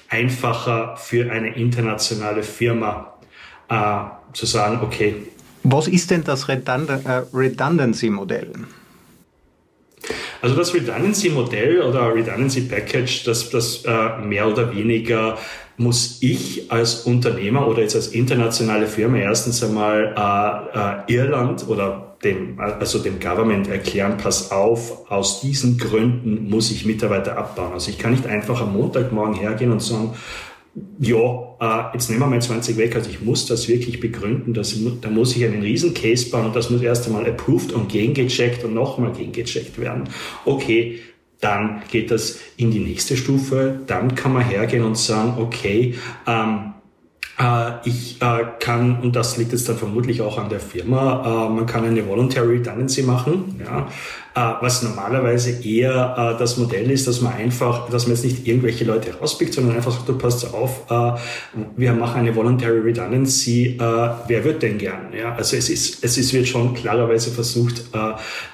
einfacher 0.08 0.96
für 0.96 1.30
eine 1.30 1.54
internationale 1.56 2.42
Firma 2.42 3.14
äh, 3.68 4.00
zu 4.32 4.46
sagen, 4.46 4.80
okay. 4.82 5.14
Was 5.62 5.86
ist 5.88 6.10
denn 6.10 6.24
das 6.24 6.48
Redundancy-Modell? 6.48 8.52
Also 10.40 10.56
das 10.56 10.72
Redundancy-Modell 10.72 11.82
oder 11.82 12.14
Redundancy-Package, 12.14 13.24
das, 13.24 13.50
das 13.50 13.84
äh, 13.84 14.16
mehr 14.24 14.48
oder 14.48 14.74
weniger 14.74 15.36
muss 15.76 16.16
ich 16.22 16.72
als 16.72 17.02
Unternehmer 17.02 17.66
oder 17.66 17.82
jetzt 17.82 17.94
als 17.94 18.06
internationale 18.08 18.86
Firma 18.86 19.18
erstens 19.18 19.62
einmal 19.62 20.14
äh, 20.16 21.12
äh, 21.12 21.14
Irland 21.14 21.68
oder 21.68 22.09
dem, 22.22 22.60
also 22.60 22.98
dem 22.98 23.18
Government 23.18 23.68
erklären, 23.68 24.18
pass 24.18 24.50
auf, 24.50 25.10
aus 25.10 25.40
diesen 25.40 25.78
Gründen 25.78 26.50
muss 26.50 26.70
ich 26.70 26.84
Mitarbeiter 26.84 27.38
abbauen. 27.38 27.72
Also 27.72 27.90
ich 27.90 27.98
kann 27.98 28.12
nicht 28.12 28.26
einfach 28.26 28.60
am 28.60 28.74
Montagmorgen 28.74 29.34
hergehen 29.34 29.72
und 29.72 29.80
sagen, 29.80 30.14
ja, 30.98 31.16
äh, 31.60 31.94
jetzt 31.94 32.10
nehmen 32.10 32.20
wir 32.20 32.26
mal 32.26 32.42
20 32.42 32.76
weg. 32.76 32.94
Also 32.94 33.10
ich 33.10 33.22
muss 33.22 33.46
das 33.46 33.68
wirklich 33.68 34.00
begründen. 34.00 34.54
Dass, 34.54 34.76
da 35.00 35.08
muss 35.08 35.34
ich 35.34 35.44
einen 35.44 35.62
riesen 35.62 35.94
Case 35.94 36.30
bauen 36.30 36.46
und 36.46 36.56
das 36.56 36.70
muss 36.70 36.82
erst 36.82 37.06
einmal 37.06 37.26
approved 37.26 37.72
und 37.72 37.90
gegengecheckt 37.90 38.64
und 38.64 38.74
nochmal 38.74 39.12
gegengecheckt 39.12 39.80
werden. 39.80 40.04
Okay, 40.44 41.00
dann 41.40 41.82
geht 41.90 42.10
das 42.10 42.38
in 42.56 42.70
die 42.70 42.80
nächste 42.80 43.16
Stufe. 43.16 43.80
Dann 43.86 44.14
kann 44.14 44.34
man 44.34 44.44
hergehen 44.44 44.84
und 44.84 44.98
sagen, 44.98 45.40
okay, 45.40 45.94
ähm, 46.26 46.58
äh, 46.58 46.79
ich 47.85 48.20
äh, 48.20 48.44
kann, 48.59 49.00
und 49.00 49.16
das 49.16 49.38
liegt 49.38 49.52
jetzt 49.52 49.68
dann 49.68 49.76
vermutlich 49.76 50.20
auch 50.20 50.37
an 50.38 50.50
der 50.50 50.61
Firma, 50.61 51.47
äh, 51.47 51.50
man 51.50 51.64
kann 51.64 51.85
eine 51.85 52.06
Voluntary 52.06 52.59
Redundancy 52.59 53.02
machen, 53.02 53.61
ja, 53.64 53.88
was 54.61 54.82
normalerweise 54.82 55.50
eher 55.64 56.37
das 56.38 56.56
Modell 56.56 56.88
ist, 56.90 57.09
dass 57.09 57.20
man 57.20 57.32
einfach, 57.32 57.90
dass 57.90 58.06
man 58.06 58.14
jetzt 58.14 58.25
nicht 58.25 58.47
irgendwelche 58.47 58.85
Leute 58.85 59.12
rauspickt, 59.18 59.52
sondern 59.52 59.75
einfach 59.75 59.90
sagt, 59.90 60.09
du 60.09 60.16
passt 60.16 60.54
auf, 60.54 60.87
wir 61.76 61.92
machen 61.92 62.20
eine 62.20 62.35
Voluntary 62.37 62.78
Redundancy, 62.78 63.76
wer 63.76 64.44
wird 64.44 64.62
denn 64.62 64.78
gern? 64.78 65.12
Ja, 65.18 65.35
also 65.35 65.56
es 65.56 65.68
ist, 65.68 66.04
es 66.04 66.16
ist, 66.16 66.32
wird 66.32 66.47
schon 66.47 66.75
klarerweise 66.75 67.32
versucht, 67.32 67.87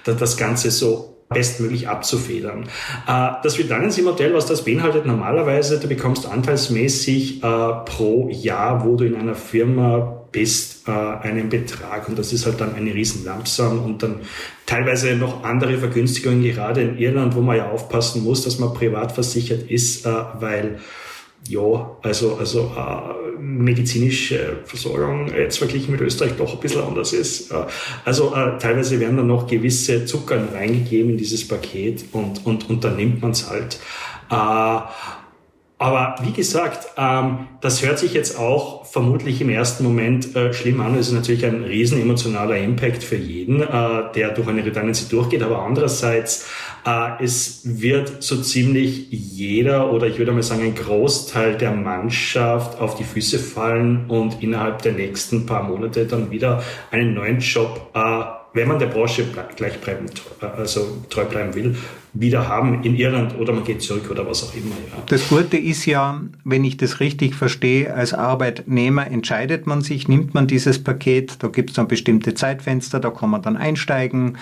das 0.03 0.37
Ganze 0.39 0.71
so 0.71 1.16
bestmöglich 1.29 1.89
abzufedern. 1.89 2.69
Äh, 3.07 3.31
das 3.43 3.59
Redundancy-Modell, 3.59 4.35
was 4.35 4.47
das 4.47 4.65
beinhaltet, 4.65 5.07
normalerweise, 5.07 5.81
du 5.81 5.89
bekommst 5.89 6.27
anteilsmäßig 6.27 7.43
äh, 7.43 7.73
pro 7.85 8.29
Jahr, 8.31 8.85
wo 8.85 8.97
du 8.97 9.05
in 9.05 9.17
einer 9.17 9.35
Firma 9.35 10.25
bist, 10.31 10.89
äh, 10.89 10.91
einen 10.91 11.49
Betrag 11.49 12.09
und 12.09 12.19
das 12.19 12.33
ist 12.33 12.47
halt 12.47 12.61
dann 12.61 12.75
eine 12.75 12.95
riesen 12.95 13.25
Lampsam 13.25 13.85
und 13.85 14.03
dann 14.03 14.21
teilweise 14.67 15.17
noch 15.17 15.45
andere 15.45 15.79
Vergünstigungen, 15.79 16.43
gerade 16.43 16.83
in 16.83 16.99
Irland, 16.99 17.35
wo 17.35 17.41
man 17.41 17.57
ja 17.57 17.71
aufpassen 17.71 18.23
muss, 18.23 18.45
dass 18.45 18.59
man 18.59 18.75
privat 18.75 19.13
versichert 19.13 19.71
ist, 19.71 20.05
weil 20.05 20.79
ja, 21.49 21.97
also, 22.03 22.37
also 22.37 22.73
medizinische 23.41 24.59
Versorgung 24.65 25.33
jetzt 25.35 25.59
verglichen 25.59 25.93
mit 25.93 26.01
Österreich 26.01 26.33
doch 26.37 26.55
ein 26.55 26.61
bisschen 26.61 26.83
anders 26.83 27.13
ist. 27.13 27.51
Äh, 27.51 27.65
also 28.05 28.35
äh, 28.35 28.59
teilweise 28.59 29.01
werden 29.01 29.17
dann 29.17 29.27
noch 29.27 29.47
gewisse 29.47 30.05
Zuckern 30.05 30.49
reingegeben 30.53 31.13
in 31.13 31.17
dieses 31.17 31.47
Paket 31.47 32.05
und, 32.13 32.45
und, 32.47 32.69
und 32.69 32.85
dann 32.85 32.97
nimmt 32.97 33.23
man 33.23 33.33
es 33.33 33.49
halt. 33.49 33.79
Äh, 34.31 34.81
aber 35.79 36.17
wie 36.23 36.33
gesagt, 36.33 36.89
ähm, 36.97 37.49
das 37.61 37.85
hört 37.85 37.99
sich 37.99 38.15
jetzt 38.15 38.39
auch 38.39 38.87
vermutlich 38.87 39.43
im 39.43 39.51
ersten 39.51 39.85
Moment 39.85 40.35
äh, 40.35 40.55
schlimm 40.55 40.81
an. 40.81 40.97
Es 40.97 41.09
ist 41.09 41.13
natürlich 41.13 41.45
ein 41.45 41.65
riesen 41.65 42.01
emotionaler 42.01 42.57
Impact 42.57 43.05
für 43.05 43.17
jeden, 43.17 43.61
äh, 43.61 44.13
der 44.15 44.31
durch 44.31 44.49
eine 44.49 44.65
Redundancy 44.65 45.07
durchgeht. 45.11 45.43
Aber 45.43 45.63
andererseits, 45.63 46.49
äh, 46.87 47.23
es 47.23 47.61
wird 47.65 48.23
so 48.23 48.41
ziemlich 48.41 49.09
jeder 49.11 49.93
oder 49.93 50.07
ich 50.07 50.19
würde 50.19 50.33
mal 50.33 50.43
sagen 50.43 50.63
ein 50.63 50.75
Großteil 50.75 51.59
der 51.59 51.73
Mannschaft 51.73 52.81
auf 52.81 52.95
die 52.95 53.05
Füße 53.05 53.39
fallen 53.39 54.07
und 54.09 54.43
innerhalb 54.43 54.81
der 54.81 54.93
nächsten 54.93 55.45
paar 55.45 55.63
Monate 55.63 56.07
dann 56.07 56.31
wieder 56.31 56.63
einen 56.91 57.13
neuen 57.13 57.41
Job 57.41 57.91
äh, 57.93 58.25
wenn 58.57 58.69
man 58.69 58.79
der 58.79 58.87
Branche 58.87 59.25
gleich 59.55 59.79
bleiben, 59.83 60.07
also 60.41 61.03
treu 61.11 61.27
bleiben 61.27 61.55
will, 61.55 61.77
wieder 62.21 62.49
haben 62.49 62.83
in 62.83 62.97
Irland 62.97 63.39
oder 63.39 63.53
man 63.53 63.65
geht 63.65 63.83
zurück 63.83 64.11
oder 64.11 64.27
was 64.27 64.45
auch 64.45 64.55
immer. 64.55 64.75
Ja. 64.91 65.03
Das 65.07 65.29
Gute 65.29 65.57
ist 65.57 65.87
ja, 65.87 66.21
wenn 66.45 66.65
ich 66.65 66.77
das 66.77 67.01
richtig 67.01 67.35
verstehe, 67.35 67.93
als 67.93 68.15
Arbeitnehmer 68.15 69.07
entscheidet 69.11 69.67
man 69.67 69.83
sich, 69.83 70.09
nimmt 70.09 70.35
man 70.35 70.47
dieses 70.47 70.83
Paket, 70.83 71.43
da 71.43 71.49
gibt 71.49 71.71
es 71.71 71.77
dann 71.77 71.89
bestimmte 71.89 72.35
Zeitfenster, 72.35 73.01
da 73.01 73.11
kann 73.11 73.31
man 73.31 73.43
dann 73.43 73.57
einsteigen 73.57 74.39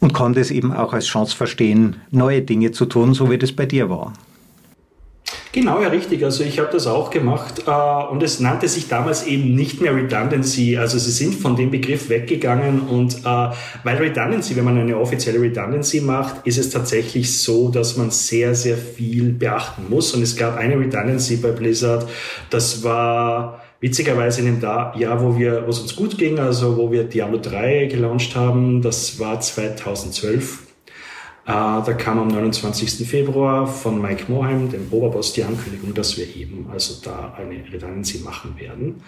und 0.00 0.14
kann 0.14 0.34
das 0.34 0.50
eben 0.50 0.72
auch 0.72 0.92
als 0.92 1.06
Chance 1.06 1.36
verstehen, 1.36 1.96
neue 2.10 2.42
Dinge 2.42 2.72
zu 2.72 2.86
tun, 2.86 3.14
so 3.14 3.30
wie 3.30 3.38
das 3.38 3.52
bei 3.52 3.66
dir 3.66 3.90
war. 3.90 4.12
Genau, 5.52 5.80
ja, 5.82 5.88
richtig. 5.88 6.24
Also 6.24 6.44
ich 6.44 6.60
habe 6.60 6.68
das 6.70 6.86
auch 6.86 7.10
gemacht 7.10 7.64
äh, 7.66 7.70
und 7.70 8.22
es 8.22 8.38
nannte 8.38 8.68
sich 8.68 8.86
damals 8.86 9.26
eben 9.26 9.56
nicht 9.56 9.80
mehr 9.80 9.96
Redundancy. 9.96 10.76
Also 10.76 10.96
sie 10.98 11.10
sind 11.10 11.34
von 11.34 11.56
dem 11.56 11.72
Begriff 11.72 12.08
weggegangen 12.08 12.82
und 12.82 13.24
äh, 13.24 13.50
weil 13.82 13.96
Redundancy, 13.96 14.54
wenn 14.54 14.64
man 14.64 14.78
eine 14.78 14.96
offizielle 14.96 15.40
Redundancy 15.40 16.02
macht, 16.02 16.46
ist 16.46 16.58
es 16.58 16.70
tatsächlich 16.70 17.36
so, 17.36 17.68
dass 17.68 17.96
man 17.96 18.10
sehr, 18.10 18.54
sehr 18.54 18.76
viel 18.76 19.32
beachten 19.32 19.86
muss. 19.90 20.14
Und 20.14 20.22
es 20.22 20.36
gab 20.36 20.56
eine 20.56 20.78
Redundancy 20.78 21.36
bei 21.36 21.50
Blizzard, 21.50 22.08
das 22.50 22.84
war 22.84 23.60
witzigerweise 23.80 24.42
in 24.42 24.60
dem 24.60 24.62
Jahr, 24.62 25.20
wo 25.20 25.36
wir, 25.36 25.64
wo 25.66 25.70
es 25.70 25.80
uns 25.80 25.96
gut 25.96 26.16
ging, 26.16 26.38
also 26.38 26.76
wo 26.76 26.92
wir 26.92 27.04
Diablo 27.04 27.38
3 27.38 27.86
gelauncht 27.86 28.36
haben, 28.36 28.82
das 28.82 29.18
war 29.18 29.40
2012 29.40 30.58
äh, 30.66 30.69
da 31.50 31.92
kam 31.94 32.18
am 32.18 32.28
29. 32.28 33.08
Februar 33.08 33.66
von 33.66 34.00
Mike 34.00 34.24
Moheim, 34.28 34.70
dem 34.70 34.86
Oberboss, 34.90 35.32
die 35.32 35.42
Ankündigung, 35.42 35.94
dass 35.94 36.16
wir 36.16 36.36
eben 36.36 36.68
also 36.72 37.00
da 37.02 37.34
eine 37.36 37.56
Redundancy 37.72 38.18
machen 38.18 38.56
werden. 38.58 39.02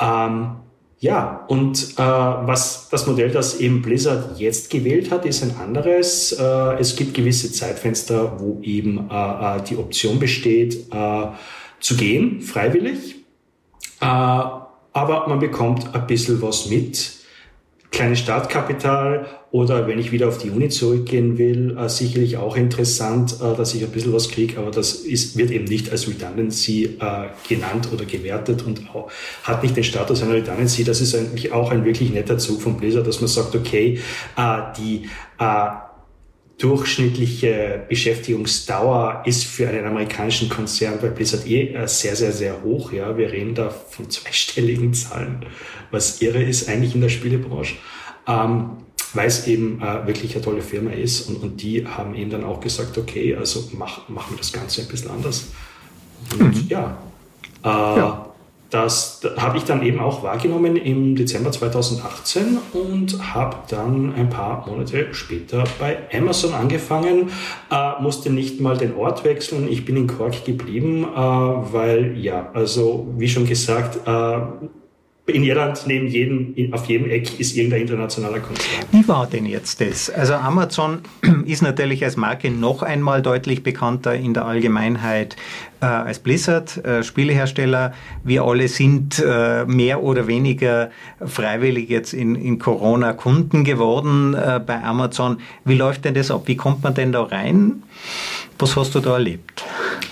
Ähm, 0.00 0.56
Ja, 1.02 1.44
und 1.48 1.94
äh, 1.98 2.00
was 2.00 2.88
das 2.88 3.08
Modell, 3.08 3.30
das 3.30 3.58
eben 3.58 3.82
Blizzard 3.82 4.38
jetzt 4.38 4.70
gewählt 4.70 5.10
hat, 5.10 5.26
ist 5.26 5.42
ein 5.42 5.56
anderes. 5.56 6.30
Äh, 6.30 6.78
es 6.78 6.94
gibt 6.94 7.14
gewisse 7.14 7.50
Zeitfenster, 7.50 8.38
wo 8.38 8.60
eben 8.62 9.10
äh, 9.10 9.56
äh 9.56 9.62
die 9.68 9.78
Option 9.78 10.20
besteht, 10.20 10.86
äh, 10.92 11.26
zu 11.80 11.96
gehen, 11.96 12.40
freiwillig. 12.40 13.16
Äh, 14.00 14.04
aber 14.04 15.26
man 15.26 15.40
bekommt 15.40 15.92
ein 15.92 16.06
bisschen 16.06 16.40
was 16.40 16.66
mit 16.70 17.14
kleines 17.92 18.20
Startkapital 18.20 19.26
oder 19.50 19.86
wenn 19.86 19.98
ich 19.98 20.12
wieder 20.12 20.26
auf 20.26 20.38
die 20.38 20.50
Uni 20.50 20.70
zurückgehen 20.70 21.36
will, 21.36 21.76
äh, 21.78 21.88
sicherlich 21.88 22.38
auch 22.38 22.56
interessant, 22.56 23.36
äh, 23.40 23.54
dass 23.54 23.74
ich 23.74 23.84
ein 23.84 23.90
bisschen 23.90 24.14
was 24.14 24.30
kriege, 24.30 24.58
aber 24.58 24.70
das 24.70 24.94
ist, 24.94 25.36
wird 25.36 25.50
eben 25.50 25.66
nicht 25.66 25.90
als 25.92 26.08
Redundancy 26.08 26.96
äh, 26.98 27.26
genannt 27.46 27.88
oder 27.92 28.06
gewertet 28.06 28.64
und 28.64 28.80
auch, 28.94 29.10
hat 29.44 29.62
nicht 29.62 29.76
den 29.76 29.84
Status 29.84 30.22
einer 30.22 30.32
Redundancy. 30.32 30.84
Das 30.84 31.02
ist 31.02 31.14
eigentlich 31.14 31.52
auch 31.52 31.70
ein 31.70 31.84
wirklich 31.84 32.10
netter 32.10 32.38
Zug 32.38 32.62
von 32.62 32.78
Blizzard, 32.78 33.06
dass 33.06 33.20
man 33.20 33.28
sagt, 33.28 33.54
okay, 33.54 34.00
äh, 34.36 34.58
die 34.78 35.08
äh, 35.38 35.66
durchschnittliche 36.62 37.82
Beschäftigungsdauer 37.88 39.24
ist 39.26 39.44
für 39.44 39.68
einen 39.68 39.84
amerikanischen 39.84 40.48
Konzern 40.48 40.98
bei 41.00 41.08
Blizzard 41.08 41.44
eh 41.44 41.74
äh, 41.74 41.88
sehr, 41.88 42.14
sehr, 42.14 42.30
sehr 42.30 42.62
hoch. 42.62 42.92
Ja, 42.92 43.16
wir 43.16 43.32
reden 43.32 43.56
da 43.56 43.68
von 43.68 44.08
zweistelligen 44.08 44.94
Zahlen, 44.94 45.44
was 45.90 46.22
irre 46.22 46.40
ist 46.40 46.68
eigentlich 46.68 46.94
in 46.94 47.00
der 47.00 47.08
Spielebranche. 47.08 47.74
Ähm, 48.28 48.76
weil 49.14 49.26
es 49.26 49.46
eben 49.48 49.82
äh, 49.82 50.06
wirklich 50.06 50.34
eine 50.34 50.44
tolle 50.44 50.62
Firma 50.62 50.92
ist 50.92 51.28
und, 51.28 51.42
und 51.42 51.60
die 51.60 51.84
haben 51.84 52.14
eben 52.14 52.30
dann 52.30 52.44
auch 52.44 52.60
gesagt, 52.60 52.96
okay, 52.96 53.34
also 53.34 53.68
mach, 53.72 54.08
machen 54.08 54.34
wir 54.34 54.38
das 54.38 54.52
Ganze 54.52 54.82
ein 54.82 54.88
bisschen 54.88 55.10
anders. 55.10 55.48
Und 56.38 56.54
mhm. 56.54 56.68
ja, 56.68 56.96
äh, 57.64 57.68
ja, 57.68 58.31
das, 58.72 59.20
habe 59.36 59.58
ich 59.58 59.64
dann 59.64 59.82
eben 59.82 60.00
auch 60.00 60.22
wahrgenommen 60.22 60.76
im 60.76 61.14
Dezember 61.14 61.52
2018 61.52 62.58
und 62.72 63.34
habe 63.34 63.56
dann 63.68 64.14
ein 64.14 64.30
paar 64.30 64.66
Monate 64.66 65.12
später 65.12 65.64
bei 65.78 65.98
Amazon 66.10 66.54
angefangen, 66.54 67.30
äh, 67.70 68.02
musste 68.02 68.30
nicht 68.30 68.60
mal 68.60 68.78
den 68.78 68.94
Ort 68.94 69.24
wechseln. 69.24 69.70
Ich 69.70 69.84
bin 69.84 69.96
in 69.96 70.06
Cork 70.06 70.46
geblieben, 70.46 71.04
äh, 71.04 71.16
weil 71.16 72.16
ja, 72.16 72.50
also 72.54 73.08
wie 73.18 73.28
schon 73.28 73.46
gesagt, 73.46 74.06
äh, 74.06 74.38
in 75.26 75.44
Irland 75.44 75.84
neben 75.86 76.08
jedem, 76.08 76.54
auf 76.72 76.86
jedem 76.86 77.08
Eck 77.08 77.38
ist 77.38 77.56
irgendein 77.56 77.82
internationaler 77.82 78.40
Konzern. 78.40 78.84
Wie 78.90 79.06
war 79.06 79.28
denn 79.28 79.46
jetzt 79.46 79.80
das? 79.80 80.10
Also 80.10 80.34
Amazon 80.34 81.02
ist 81.46 81.62
natürlich 81.62 82.04
als 82.04 82.16
Marke 82.16 82.50
noch 82.50 82.82
einmal 82.82 83.22
deutlich 83.22 83.62
bekannter 83.62 84.14
in 84.14 84.34
der 84.34 84.46
Allgemeinheit 84.46 85.36
äh, 85.80 85.86
als 85.86 86.18
Blizzard, 86.18 86.84
äh, 86.84 87.04
Spielehersteller. 87.04 87.92
Wir 88.24 88.42
alle 88.42 88.66
sind 88.66 89.22
äh, 89.24 89.64
mehr 89.64 90.02
oder 90.02 90.26
weniger 90.26 90.90
freiwillig 91.24 91.88
jetzt 91.88 92.14
in, 92.14 92.34
in 92.34 92.58
Corona 92.58 93.12
Kunden 93.12 93.62
geworden 93.62 94.34
äh, 94.34 94.60
bei 94.64 94.82
Amazon. 94.82 95.38
Wie 95.64 95.76
läuft 95.76 96.04
denn 96.04 96.14
das 96.14 96.32
ab? 96.32 96.42
Wie 96.46 96.56
kommt 96.56 96.82
man 96.82 96.94
denn 96.94 97.12
da 97.12 97.22
rein? 97.22 97.84
Was 98.58 98.76
hast 98.76 98.94
du 98.96 99.00
da 99.00 99.14
erlebt? 99.14 99.64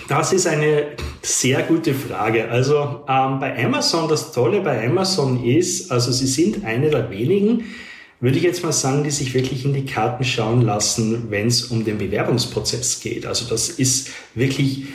Das 0.09 0.33
ist 0.33 0.47
eine 0.47 0.89
sehr 1.23 1.63
gute 1.63 1.95
Frage. 1.95 2.49
Also 2.49 3.05
ähm, 3.09 3.39
bei 3.39 3.65
Amazon, 3.65 4.09
das 4.09 4.33
Tolle 4.33 4.61
bei 4.61 4.87
Amazon 4.87 5.45
ist, 5.45 5.91
also 5.93 6.11
sie 6.13 6.27
sind 6.27 6.65
eine 6.65 6.91
der 6.91 7.11
wenigen, 7.11 7.65
würde 8.21 8.37
ich 8.37 8.43
jetzt 8.43 8.63
mal 8.63 8.73
sagen, 8.73 9.05
die 9.05 9.11
sich 9.11 9.33
wirklich 9.35 9.65
in 9.65 9.73
die 9.73 9.87
Karten 9.87 10.25
schauen 10.25 10.63
lassen, 10.63 11.31
wenn 11.31 11.47
es 11.47 11.65
um 11.65 11.85
den 11.85 11.99
Bewerbungsprozess 11.99 13.01
geht. 13.01 13.25
Also 13.25 13.47
das 13.49 13.71
ist 13.71 14.11
wirklich 14.35 14.87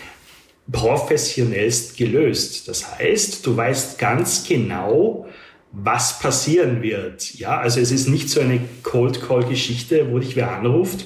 professionellst 0.72 1.98
gelöst. 1.98 2.68
Das 2.68 2.98
heißt, 2.98 3.46
du 3.46 3.56
weißt 3.56 3.98
ganz 3.98 4.46
genau, 4.48 5.28
was 5.72 6.20
passieren 6.20 6.82
wird. 6.82 7.36
Ja, 7.36 7.60
also 7.60 7.80
es 7.80 7.92
ist 7.92 8.08
nicht 8.08 8.30
so 8.30 8.42
eine 8.42 8.60
Cold 8.84 9.22
Call 9.28 9.46
Geschichte, 9.46 10.12
wo 10.12 10.20
dich 10.20 10.36
wer 10.36 10.52
anruft 10.52 11.06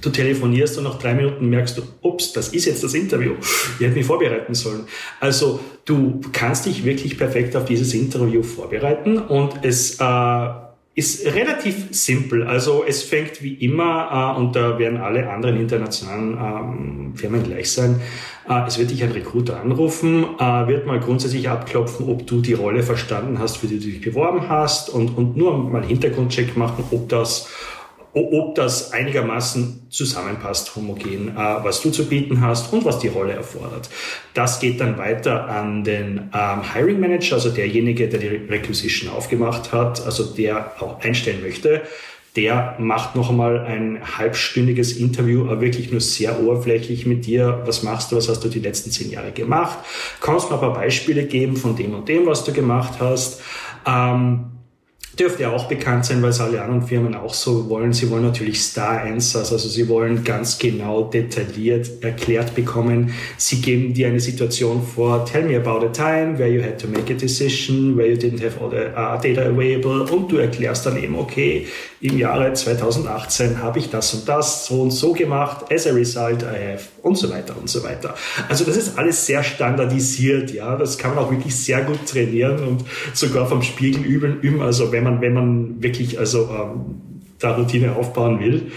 du 0.00 0.10
telefonierst 0.10 0.78
und 0.78 0.84
nach 0.84 0.98
drei 0.98 1.14
Minuten 1.14 1.48
merkst 1.48 1.78
du, 1.78 1.82
ups, 2.02 2.32
das 2.32 2.48
ist 2.48 2.66
jetzt 2.66 2.82
das 2.82 2.94
Interview. 2.94 3.32
Ich 3.78 3.86
hätte 3.86 3.96
mich 3.96 4.06
vorbereiten 4.06 4.54
sollen. 4.54 4.84
Also 5.20 5.60
du 5.84 6.20
kannst 6.32 6.66
dich 6.66 6.84
wirklich 6.84 7.18
perfekt 7.18 7.56
auf 7.56 7.64
dieses 7.64 7.94
Interview 7.94 8.42
vorbereiten 8.42 9.18
und 9.18 9.60
es 9.62 9.98
äh, 10.00 10.48
ist 10.94 11.24
relativ 11.24 11.88
simpel. 11.92 12.46
Also 12.46 12.84
es 12.86 13.02
fängt 13.02 13.42
wie 13.42 13.54
immer, 13.54 14.34
äh, 14.36 14.38
und 14.38 14.56
da 14.56 14.78
werden 14.78 14.98
alle 14.98 15.30
anderen 15.30 15.58
internationalen 15.58 16.32
ähm, 16.32 17.12
Firmen 17.14 17.42
gleich 17.44 17.70
sein, 17.70 18.00
äh, 18.48 18.66
es 18.66 18.78
wird 18.78 18.90
dich 18.90 19.02
ein 19.04 19.12
Recruiter 19.12 19.60
anrufen, 19.60 20.24
äh, 20.38 20.66
wird 20.66 20.86
mal 20.86 20.98
grundsätzlich 20.98 21.48
abklopfen, 21.48 22.08
ob 22.08 22.26
du 22.26 22.40
die 22.40 22.54
Rolle 22.54 22.82
verstanden 22.82 23.38
hast, 23.38 23.58
für 23.58 23.68
die 23.68 23.78
du 23.78 23.86
dich 23.86 24.00
beworben 24.00 24.48
hast 24.48 24.90
und, 24.90 25.16
und 25.16 25.36
nur 25.36 25.56
mal 25.56 25.84
Hintergrundcheck 25.84 26.56
machen, 26.56 26.84
ob 26.90 27.08
das 27.08 27.48
ob 28.12 28.54
das 28.54 28.92
einigermaßen 28.92 29.86
zusammenpasst, 29.88 30.74
homogen, 30.74 31.28
äh, 31.28 31.34
was 31.36 31.80
du 31.82 31.90
zu 31.90 32.08
bieten 32.08 32.40
hast 32.40 32.72
und 32.72 32.84
was 32.84 32.98
die 32.98 33.08
Rolle 33.08 33.34
erfordert. 33.34 33.88
Das 34.34 34.60
geht 34.60 34.80
dann 34.80 34.98
weiter 34.98 35.48
an 35.48 35.84
den 35.84 36.30
ähm, 36.34 36.74
Hiring 36.74 37.00
Manager, 37.00 37.36
also 37.36 37.50
derjenige, 37.50 38.08
der 38.08 38.20
die 38.20 38.28
Requisition 38.28 39.10
aufgemacht 39.10 39.72
hat, 39.72 40.04
also 40.04 40.24
der 40.24 40.72
auch 40.80 41.00
einstellen 41.00 41.42
möchte. 41.42 41.82
Der 42.36 42.76
macht 42.78 43.16
noch 43.16 43.30
einmal 43.30 43.58
ein 43.60 44.00
halbstündiges 44.18 44.92
Interview, 44.92 45.42
aber 45.46 45.60
wirklich 45.60 45.90
nur 45.90 46.00
sehr 46.00 46.40
oberflächlich 46.40 47.04
mit 47.04 47.26
dir. 47.26 47.62
Was 47.66 47.82
machst 47.82 48.12
du? 48.12 48.16
Was 48.16 48.28
hast 48.28 48.44
du 48.44 48.48
die 48.48 48.60
letzten 48.60 48.92
zehn 48.92 49.10
Jahre 49.10 49.32
gemacht? 49.32 49.78
Kannst 50.20 50.46
du 50.46 50.50
mir 50.50 50.54
ein 50.54 50.60
paar 50.60 50.74
Beispiele 50.74 51.24
geben 51.24 51.56
von 51.56 51.74
dem 51.74 51.92
und 51.94 52.08
dem, 52.08 52.26
was 52.26 52.44
du 52.44 52.52
gemacht 52.52 52.94
hast? 53.00 53.42
Ähm, 53.84 54.59
dürfte 55.20 55.42
ja 55.42 55.52
auch 55.52 55.66
bekannt 55.66 56.06
sein, 56.06 56.22
weil 56.22 56.30
es 56.30 56.40
alle 56.40 56.62
anderen 56.62 56.82
Firmen 56.82 57.14
auch 57.14 57.34
so 57.34 57.68
wollen. 57.68 57.92
Sie 57.92 58.10
wollen 58.10 58.24
natürlich 58.24 58.62
Star 58.62 59.02
Answers, 59.02 59.52
also 59.52 59.68
sie 59.68 59.88
wollen 59.88 60.24
ganz 60.24 60.58
genau 60.58 61.04
detailliert 61.04 62.02
erklärt 62.02 62.54
bekommen. 62.54 63.12
Sie 63.36 63.60
geben 63.60 63.92
dir 63.92 64.08
eine 64.08 64.20
Situation 64.20 64.82
vor, 64.82 65.26
tell 65.26 65.44
me 65.44 65.56
about 65.56 65.84
a 65.84 65.88
time 65.88 66.38
where 66.38 66.48
you 66.48 66.62
had 66.62 66.80
to 66.80 66.88
make 66.88 67.12
a 67.12 67.16
decision, 67.16 67.96
where 67.96 68.08
you 68.08 68.16
didn't 68.16 68.42
have 68.42 68.58
all 68.60 68.70
the 68.70 68.88
uh, 68.96 69.20
data 69.20 69.48
available 69.50 70.10
und 70.10 70.32
du 70.32 70.38
erklärst 70.38 70.86
dann 70.86 70.96
eben, 70.96 71.16
okay, 71.16 71.66
im 72.00 72.18
Jahre 72.18 72.54
2018 72.54 73.62
habe 73.62 73.78
ich 73.78 73.90
das 73.90 74.14
und 74.14 74.26
das 74.26 74.66
so 74.66 74.80
und 74.82 74.90
so 74.90 75.12
gemacht, 75.12 75.66
as 75.70 75.86
a 75.86 75.92
result 75.92 76.42
I 76.42 76.72
have 76.72 76.84
und 77.02 77.16
so 77.16 77.30
weiter 77.30 77.56
und 77.58 77.68
so 77.68 77.82
weiter. 77.82 78.14
Also 78.48 78.64
das 78.64 78.76
ist 78.76 78.98
alles 78.98 79.26
sehr 79.26 79.42
standardisiert, 79.42 80.52
ja, 80.52 80.76
das 80.76 80.98
kann 80.98 81.14
man 81.14 81.24
auch 81.24 81.30
wirklich 81.30 81.54
sehr 81.54 81.82
gut 81.82 82.06
trainieren 82.06 82.66
und 82.66 82.84
sogar 83.14 83.46
vom 83.46 83.62
Spiegel 83.62 84.04
üben, 84.04 84.62
also 84.62 84.92
wenn 84.92 85.04
man, 85.04 85.20
wenn 85.20 85.34
man 85.34 85.82
wirklich 85.82 86.18
also 86.18 86.48
ähm, 86.50 87.22
da 87.38 87.54
Routine 87.54 87.96
aufbauen 87.96 88.40
will. 88.40 88.70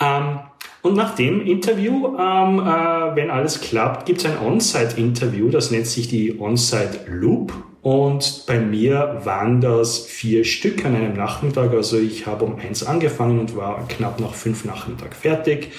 Ähm, 0.00 0.40
und 0.82 0.94
nach 0.94 1.14
dem 1.16 1.44
Interview, 1.44 2.16
ähm, 2.18 2.60
äh, 2.60 3.16
wenn 3.16 3.30
alles 3.30 3.60
klappt, 3.60 4.06
gibt 4.06 4.20
es 4.20 4.26
ein 4.26 4.38
On-Site-Interview, 4.38 5.48
das 5.50 5.70
nennt 5.70 5.86
sich 5.86 6.08
die 6.08 6.38
On-Site 6.38 7.00
Loop. 7.08 7.52
Und 7.88 8.44
bei 8.46 8.60
mir 8.60 9.22
waren 9.24 9.62
das 9.62 10.00
vier 10.00 10.44
Stück 10.44 10.84
an 10.84 10.94
einem 10.94 11.14
Nachmittag. 11.14 11.72
Also 11.72 11.96
ich 11.96 12.26
habe 12.26 12.44
um 12.44 12.58
eins 12.58 12.82
angefangen 12.82 13.38
und 13.38 13.56
war 13.56 13.88
knapp 13.88 14.20
nach 14.20 14.34
fünf 14.34 14.66
Nachmittag 14.66 15.16
fertig. 15.16 15.70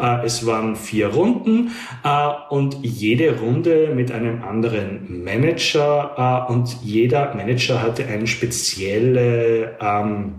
Äh, 0.00 0.24
es 0.24 0.46
waren 0.46 0.76
vier 0.76 1.08
Runden 1.08 1.72
äh, 2.04 2.30
und 2.48 2.78
jede 2.80 3.38
Runde 3.38 3.92
mit 3.94 4.10
einem 4.10 4.42
anderen 4.44 5.22
Manager. 5.24 6.46
Äh, 6.48 6.52
und 6.52 6.74
jeder 6.82 7.34
Manager 7.34 7.82
hatte 7.82 8.06
eine 8.06 8.26
spezielle 8.26 9.76
ähm, 9.78 10.36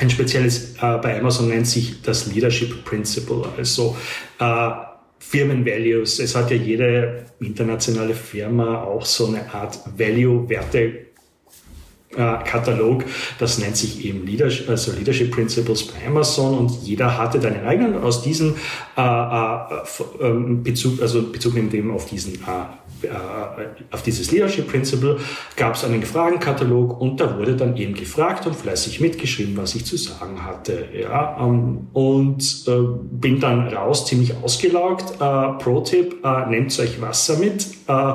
ein 0.00 0.10
spezielles, 0.10 0.74
bei 0.74 1.16
Amazon 1.16 1.46
nennt 1.46 1.68
sich 1.68 2.02
das 2.02 2.26
Leadership 2.26 2.84
Principle, 2.84 3.44
also 3.56 3.96
Firmenvalues. 5.34 6.20
Es 6.20 6.36
hat 6.36 6.52
ja 6.52 6.56
jede 6.56 7.26
internationale 7.40 8.14
Firma 8.14 8.84
auch 8.84 9.04
so 9.04 9.26
eine 9.26 9.52
Art 9.52 9.80
Value-Werte. 9.98 11.06
Katalog, 12.16 13.04
das 13.40 13.58
nennt 13.58 13.76
sich 13.76 14.04
eben 14.04 14.24
Leadership, 14.24 14.68
also 14.68 14.92
Leadership 14.92 15.32
Principles 15.32 15.88
bei 15.88 16.06
Amazon 16.06 16.56
und 16.56 16.70
jeder 16.84 17.18
hatte 17.18 17.44
einen 17.44 17.64
eigenen 17.64 18.00
aus 18.00 18.22
diesem 18.22 18.54
äh, 18.96 19.00
äh, 19.00 19.64
ähm, 20.20 20.62
Bezug, 20.62 21.02
also 21.02 21.32
Bezug 21.32 21.54
nimmt 21.54 21.74
eben 21.74 21.90
auf 21.90 22.06
diesen 22.06 22.38
äh, 23.04 23.10
auf 23.90 24.02
dieses 24.02 24.30
Leadership 24.30 24.68
Principle 24.68 25.18
gab 25.56 25.74
es 25.74 25.84
einen 25.84 26.02
Fragenkatalog 26.02 27.00
und 27.00 27.20
da 27.20 27.38
wurde 27.38 27.56
dann 27.56 27.76
eben 27.76 27.94
gefragt 27.94 28.46
und 28.46 28.54
fleißig 28.54 29.00
mitgeschrieben, 29.00 29.56
was 29.56 29.74
ich 29.74 29.84
zu 29.84 29.96
sagen 29.96 30.44
hatte. 30.44 30.88
Ja, 30.98 31.36
ähm, 31.40 31.88
und 31.92 32.64
äh, 32.66 32.72
bin 33.10 33.40
dann 33.40 33.68
raus, 33.68 34.06
ziemlich 34.06 34.34
ausgelaugt. 34.42 35.14
Äh, 35.20 35.62
Pro-Tipp, 35.62 36.24
äh, 36.24 36.46
nehmt 36.50 36.78
euch 36.78 37.00
Wasser 37.00 37.38
mit 37.38 37.66
äh, 37.86 38.14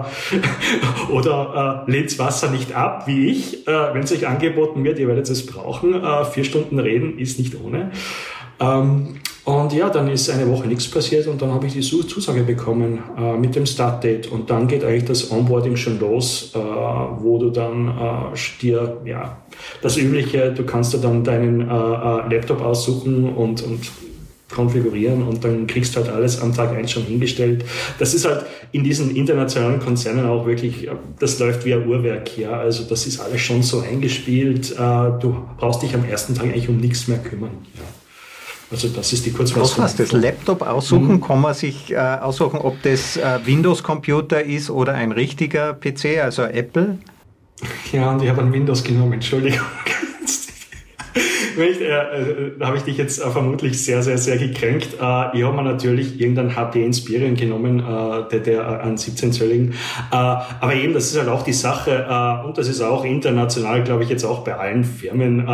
oder 1.12 1.86
äh, 1.88 1.92
lehnt 1.92 2.18
Wasser 2.20 2.50
nicht 2.52 2.74
ab, 2.76 3.08
wie 3.08 3.28
ich. 3.28 3.68
Äh, 3.68 3.94
Wenn 3.94 4.04
es 4.04 4.12
euch 4.12 4.28
angeboten 4.28 4.84
wird, 4.84 5.00
ihr 5.00 5.08
werdet 5.08 5.30
es 5.30 5.46
brauchen. 5.46 6.02
Vier 6.32 6.44
Stunden 6.44 6.80
reden 6.80 7.18
ist 7.20 7.40
nicht 7.40 7.56
ohne. 7.64 7.92
Ähm, 8.60 9.20
Und 9.50 9.74
ja, 9.74 9.90
dann 9.90 10.08
ist 10.10 10.30
eine 10.30 10.48
Woche 10.48 10.68
nichts 10.68 10.88
passiert 10.88 11.26
und 11.26 11.42
dann 11.42 11.52
habe 11.52 11.66
ich 11.66 11.74
die 11.74 11.82
Zusage 11.82 12.44
bekommen 12.44 13.00
äh, 13.18 13.36
mit 13.36 13.56
dem 13.56 13.66
Startdate. 13.66 14.28
Und 14.28 14.52
dann 14.52 14.68
geht 14.68 14.84
eigentlich 14.84 15.06
das 15.06 15.32
Onboarding 15.32 15.76
schon 15.76 16.00
los, 16.00 16.52
äh, 16.54 16.60
wo 16.60 17.40
du 17.40 17.50
dann 17.50 17.88
äh, 17.88 18.38
dir, 18.62 19.02
ja, 19.06 19.38
das 19.82 19.98
Übliche, 19.98 20.54
du 20.56 20.64
kannst 20.66 20.94
dir 20.94 21.00
dann 21.00 21.24
deinen 21.24 21.62
äh, 21.62 21.64
äh, 21.64 22.36
Laptop 22.36 22.62
aussuchen 22.62 23.28
und, 23.34 23.64
und 23.64 23.90
konfigurieren 24.54 25.24
und 25.24 25.44
dann 25.44 25.66
kriegst 25.66 25.96
du 25.96 26.02
halt 26.02 26.12
alles 26.12 26.42
am 26.42 26.54
Tag 26.54 26.72
eins 26.72 26.92
schon 26.92 27.04
hingestellt. 27.04 27.66
Das 27.98 28.14
ist 28.14 28.26
halt 28.26 28.46
in 28.72 28.84
diesen 28.84 29.16
internationalen 29.16 29.80
Konzernen 29.80 30.28
auch 30.28 30.46
wirklich, 30.46 30.88
das 31.20 31.40
läuft 31.40 31.66
wie 31.66 31.74
ein 31.74 31.88
Uhrwerk, 31.88 32.38
ja. 32.38 32.52
Also 32.52 32.84
das 32.84 33.08
ist 33.08 33.20
alles 33.20 33.42
schon 33.42 33.64
so 33.64 33.80
eingespielt. 33.80 34.74
Äh, 34.74 34.76
du 34.76 35.44
brauchst 35.58 35.82
dich 35.82 35.96
am 35.96 36.06
ersten 36.06 36.36
Tag 36.36 36.46
eigentlich 36.46 36.70
um 36.70 36.78
nichts 36.78 37.08
mehr 37.08 37.18
kümmern. 37.18 37.52
Ja. 37.76 37.99
Also 38.72 38.88
das 38.90 39.12
ist 39.14 39.26
die 39.26 39.32
Kurzfassung. 39.32 39.84
Was 39.84 39.96
das 39.96 40.12
Laptop 40.12 40.62
aussuchen? 40.62 41.14
Mhm. 41.14 41.22
Kann 41.22 41.42
man 41.42 41.54
sich 41.54 41.92
äh, 41.92 41.98
aussuchen, 41.98 42.60
ob 42.60 42.82
das 42.84 43.18
äh, 43.18 43.40
Windows-Computer 43.44 44.44
ist 44.44 44.70
oder 44.70 44.94
ein 44.94 45.12
richtiger 45.12 45.74
PC, 45.74 46.20
also 46.24 46.44
Apple? 46.44 46.98
Ja, 47.92 48.12
und 48.12 48.24
ich 48.24 48.30
habe 48.30 48.42
ein 48.42 48.54
Windows 48.54 48.86
genommen, 48.86 49.14
Entschuldigung. 49.14 49.60
ich, 51.58 51.82
äh, 51.82 51.86
äh, 51.86 52.52
da 52.58 52.68
habe 52.68 52.78
ich 52.78 52.84
dich 52.84 52.98
jetzt 52.98 53.20
äh, 53.20 53.30
vermutlich 53.30 53.84
sehr, 53.84 54.02
sehr, 54.02 54.18
sehr 54.18 54.38
gekränkt. 54.38 54.94
Äh, 54.94 55.38
ich 55.38 55.44
habe 55.44 55.56
mir 55.56 55.64
natürlich 55.64 56.20
irgendeinen 56.22 56.56
HP 56.56 56.86
Inspiron 56.86 57.36
genommen, 57.36 57.80
äh, 57.80 58.30
der, 58.32 58.40
der 58.40 58.82
an 58.82 58.96
17-Zölligen. 58.96 59.72
Äh, 59.72 59.74
aber 60.16 60.74
eben, 60.74 60.94
das 60.94 61.12
ist 61.12 61.18
halt 61.18 61.28
auch 61.28 61.44
die 61.44 61.54
Sache, 61.54 62.44
und 62.46 62.58
das 62.58 62.68
ist 62.68 62.82
auch 62.82 63.04
international, 63.04 63.84
glaube 63.84 64.04
ich, 64.04 64.10
jetzt 64.10 64.24
auch 64.24 64.46
bei 64.46 64.56
allen 64.56 64.84
Firmen. 64.84 65.46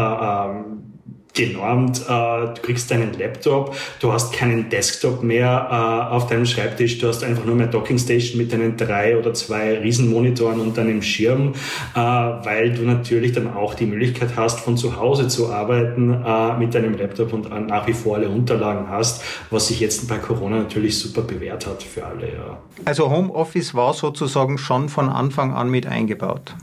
Genormt. 1.36 2.02
Äh, 2.02 2.06
du 2.08 2.62
kriegst 2.62 2.90
deinen 2.90 3.14
Laptop, 3.20 3.76
du 4.00 4.12
hast 4.14 4.34
keinen 4.34 4.70
Desktop 4.70 5.22
mehr 5.22 5.68
äh, 5.70 6.14
auf 6.14 6.28
deinem 6.28 6.46
Schreibtisch, 6.46 6.98
du 7.00 7.10
hast 7.10 7.26
einfach 7.26 7.44
nur 7.44 7.56
mehr 7.56 7.68
Dockingstation 7.68 8.38
mit 8.38 8.54
deinen 8.54 8.78
drei 8.78 9.18
oder 9.18 9.34
zwei 9.34 9.78
Riesenmonitoren 9.80 10.62
und 10.62 10.78
deinem 10.78 11.02
Schirm, 11.02 11.54
äh, 11.94 12.00
weil 12.00 12.74
du 12.74 12.84
natürlich 12.84 13.34
dann 13.34 13.54
auch 13.54 13.74
die 13.74 13.86
Möglichkeit 13.86 14.38
hast, 14.38 14.62
von 14.62 14.78
zu 14.78 14.96
Hause 14.98 15.28
zu 15.28 15.52
arbeiten 15.52 16.24
mit 16.60 16.74
deinem 16.74 16.98
Laptop 16.98 17.34
und 17.34 17.50
nach 17.68 17.88
wie 17.88 17.94
vor 17.94 18.16
alle 18.16 18.30
Unterlagen 18.30 18.90
hast, 18.90 19.24
was 19.50 19.68
sich 19.68 19.80
jetzt 19.80 20.08
bei 20.08 20.18
Corona 20.18 20.58
natürlich 20.58 20.98
super 20.98 21.22
bewährt 21.22 21.68
hat 21.68 21.84
für 21.84 22.06
alle. 22.06 22.28
Ja. 22.28 22.58
Also 22.86 23.10
Homeoffice 23.10 23.74
war 23.76 23.94
sozusagen 23.94 24.58
schon 24.58 24.90
von 24.90 25.10
Anfang 25.10 25.54
an 25.54 25.70
mit 25.70 25.86
eingebaut. 25.86 26.56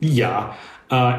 Ja, 0.00 0.54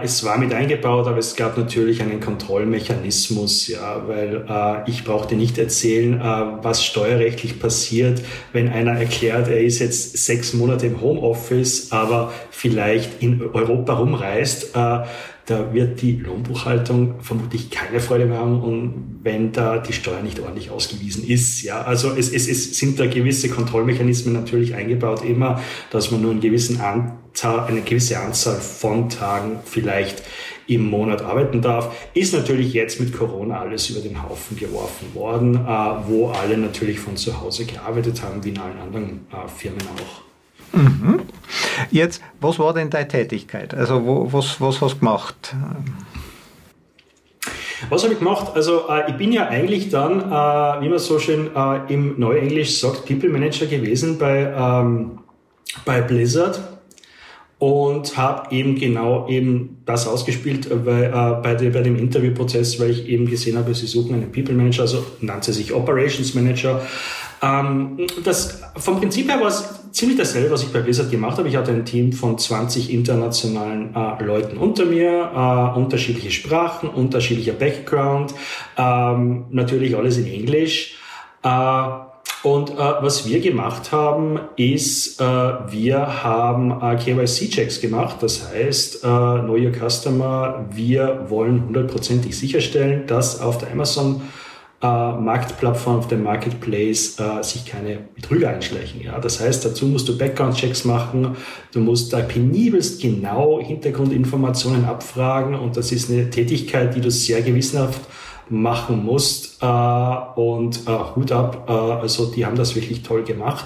es 0.04 0.24
war 0.24 0.38
mit 0.38 0.54
eingebaut, 0.54 1.08
aber 1.08 1.18
es 1.18 1.36
gab 1.36 1.58
natürlich 1.58 2.00
einen 2.00 2.20
Kontrollmechanismus, 2.20 3.68
ja, 3.70 4.08
weil 4.08 4.46
äh, 4.48 4.88
ich 4.88 5.04
brauchte 5.04 5.34
nicht 5.34 5.58
erzählen, 5.58 6.22
äh, 6.22 6.24
was 6.62 6.86
steuerrechtlich 6.86 7.60
passiert, 7.60 8.22
wenn 8.52 8.70
einer 8.70 8.92
erklärt, 8.92 9.48
er 9.48 9.62
ist 9.62 9.80
jetzt 9.80 10.16
sechs 10.26 10.54
Monate 10.54 10.86
im 10.86 11.02
Homeoffice, 11.02 11.92
aber 11.92 12.32
vielleicht 12.52 13.24
in 13.24 13.42
Europa 13.42 13.94
rumreist. 13.94 14.76
Äh, 14.76 15.06
da 15.46 15.74
wird 15.74 16.02
die 16.02 16.18
Lohnbuchhaltung 16.18 17.16
vermutlich 17.22 17.70
keine 17.72 18.00
Freude 18.00 18.28
mehr 18.28 18.38
haben 18.38 18.62
und 18.62 19.20
wenn 19.24 19.52
da 19.52 19.80
die 19.80 19.92
Steuer 19.92 20.22
nicht 20.22 20.40
ordentlich 20.40 20.70
ausgewiesen 20.70 21.28
ist. 21.28 21.64
Ja, 21.64 21.82
also 21.82 22.12
es, 22.12 22.32
es, 22.32 22.48
es 22.48 22.78
sind 22.78 23.00
da 23.00 23.08
gewisse 23.08 23.50
Kontrollmechanismen 23.50 24.34
natürlich 24.34 24.76
eingebaut, 24.76 25.26
immer, 25.26 25.62
dass 25.90 26.12
man 26.12 26.22
nur 26.22 26.32
einen 26.32 26.42
gewissen 26.42 26.80
Anzahl, 26.80 27.23
eine 27.44 27.82
gewisse 27.82 28.20
Anzahl 28.20 28.56
von 28.56 29.10
Tagen 29.10 29.60
vielleicht 29.66 30.24
im 30.68 30.90
Monat 30.90 31.22
arbeiten 31.22 31.62
darf, 31.62 31.94
ist 32.14 32.34
natürlich 32.34 32.74
jetzt 32.74 33.00
mit 33.00 33.18
Corona 33.18 33.60
alles 33.60 33.90
über 33.90 34.00
den 34.00 34.22
Haufen 34.24 34.58
geworfen 34.58 35.14
worden, 35.14 35.56
äh, 35.56 36.08
wo 36.08 36.30
alle 36.30 36.58
natürlich 36.58 37.00
von 37.00 37.18
zu 37.18 37.42
Hause 37.42 37.66
gearbeitet 37.66 38.22
haben, 38.24 38.44
wie 38.44 38.50
in 38.50 38.60
allen 38.60 38.80
anderen 38.80 39.28
äh, 39.32 39.48
Firmen 39.48 39.82
auch. 39.82 40.78
Mhm. 40.80 41.22
Jetzt, 41.92 42.22
was 42.40 42.60
war 42.60 42.74
denn 42.74 42.90
deine 42.90 43.08
Tätigkeit? 43.08 43.74
Also 43.74 44.06
wo, 44.06 44.32
was, 44.32 44.60
was 44.62 44.82
hast 44.82 44.96
du 44.96 45.00
gemacht? 45.00 45.56
Was 47.90 48.04
habe 48.04 48.14
ich 48.14 48.20
gemacht? 48.20 48.54
Also 48.56 48.88
äh, 48.90 49.12
ich 49.12 49.18
bin 49.18 49.32
ja 49.32 49.48
eigentlich 49.48 49.90
dann, 49.90 50.22
äh, 50.22 50.82
wie 50.82 50.90
man 50.90 51.00
so 51.00 51.20
schön 51.20 51.52
äh, 51.56 51.94
im 51.94 52.20
Neuenglisch 52.20 52.80
sagt, 52.80 53.06
People 53.06 53.30
Manager 53.30 53.66
gewesen 53.66 54.18
bei, 54.18 54.52
ähm, 54.58 55.20
bei 55.86 56.02
Blizzard 56.02 56.73
und 57.64 58.18
habe 58.18 58.54
eben 58.54 58.76
genau 58.76 59.26
eben 59.30 59.78
das 59.86 60.06
ausgespielt 60.06 60.70
äh, 60.70 60.86
weil, 60.86 61.04
äh, 61.06 61.42
bei, 61.42 61.56
de, 61.56 61.70
bei 61.70 61.82
dem 61.82 61.96
Interviewprozess, 61.96 62.78
weil 62.78 62.90
ich 62.90 63.08
eben 63.08 63.26
gesehen 63.26 63.58
habe, 63.58 63.74
sie 63.74 63.88
suchen 63.88 64.16
einen 64.16 64.34
People 64.34 64.54
Manager, 64.54 64.82
also 64.82 65.06
nannte 65.22 65.54
sich 65.54 65.72
Operations 65.72 66.34
Manager. 66.34 66.82
Ähm, 67.42 68.06
das, 68.26 68.62
vom 68.76 69.00
Prinzip 69.00 69.30
her 69.30 69.40
war 69.40 69.48
es 69.48 69.64
ziemlich 69.94 70.18
dasselbe, 70.18 70.52
was 70.52 70.64
ich 70.64 70.74
bei 70.74 70.82
Blizzard 70.82 71.10
gemacht 71.10 71.38
habe. 71.38 71.48
Ich 71.48 71.56
hatte 71.56 71.72
ein 71.72 71.86
Team 71.86 72.12
von 72.12 72.38
20 72.38 72.92
internationalen 72.94 73.96
äh, 73.96 74.22
Leuten 74.22 74.58
unter 74.58 74.84
mir, 74.84 75.32
äh, 75.34 75.78
unterschiedliche 75.78 76.32
Sprachen, 76.32 76.90
unterschiedlicher 76.90 77.54
Background, 77.54 78.34
ähm, 78.78 79.46
natürlich 79.52 79.96
alles 79.96 80.18
in 80.18 80.28
Englisch. 80.28 80.98
Äh, 81.44 82.13
und 82.44 82.72
äh, 82.72 82.76
was 82.76 83.26
wir 83.26 83.40
gemacht 83.40 83.94
haben, 83.94 84.38
ist, 84.58 85.22
äh, 85.22 85.24
wir 85.24 86.24
haben 86.24 86.72
äh, 86.72 86.98
KYC-Checks 86.98 87.80
gemacht. 87.80 88.18
Das 88.20 88.52
heißt, 88.52 88.96
äh, 88.96 89.08
Know 89.08 89.56
Your 89.56 89.72
Customer, 89.72 90.66
wir 90.70 91.28
wollen 91.30 91.66
hundertprozentig 91.66 92.38
sicherstellen, 92.38 93.08
dass 93.08 93.40
auf 93.40 93.60
der 93.60 93.72
Amazon 93.72 94.24
äh, 94.82 94.86
Marktplattform, 94.86 96.00
auf 96.00 96.10
dem 96.10 96.24
Marketplace 96.24 97.18
äh, 97.18 97.42
sich 97.42 97.66
keine 97.66 98.00
Betrüger 98.14 98.50
einschleichen. 98.50 99.02
Ja? 99.02 99.20
Das 99.20 99.40
heißt, 99.40 99.64
dazu 99.64 99.86
musst 99.86 100.10
du 100.10 100.18
Background-Checks 100.18 100.84
machen, 100.84 101.38
du 101.72 101.80
musst 101.80 102.12
da 102.12 102.20
penibelst 102.20 103.02
genau 103.02 103.62
Hintergrundinformationen 103.62 104.84
abfragen 104.84 105.56
und 105.56 105.78
das 105.78 105.94
ist 105.94 106.12
eine 106.12 106.30
Tätigkeit, 106.30 106.94
die 106.94 107.00
du 107.00 107.10
sehr 107.10 107.42
gewissenhaft 107.42 108.02
machen 108.50 109.04
musst. 109.04 109.62
Äh, 109.62 109.66
und 109.66 110.88
äh, 110.88 111.16
Hut 111.16 111.32
ab, 111.32 111.68
äh, 111.68 111.72
also 111.72 112.28
die 112.28 112.46
haben 112.46 112.56
das 112.56 112.76
wirklich 112.76 113.04
toll 113.04 113.24
gemacht. 113.24 113.66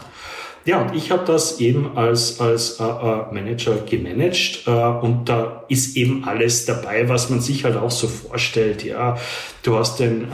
Ja, 0.67 0.81
und 0.81 0.93
ich 0.93 1.11
habe 1.11 1.23
das 1.25 1.61
eben 1.61 1.95
als, 1.95 2.41
als 2.41 2.81
äh, 2.81 2.83
äh, 2.83 3.33
Manager 3.33 3.77
gemanagt 3.89 4.63
äh, 4.67 4.69
und 4.69 5.29
da 5.29 5.63
ist 5.69 5.95
eben 5.95 6.25
alles 6.25 6.65
dabei, 6.65 7.07
was 7.07 7.29
man 7.29 7.39
sich 7.39 7.63
halt 7.63 7.77
auch 7.77 7.89
so 7.89 8.09
vorstellt. 8.09 8.83
Ja, 8.83 9.17
du 9.63 9.77
hast 9.77 10.01
den, 10.01 10.23
äh, 10.23 10.27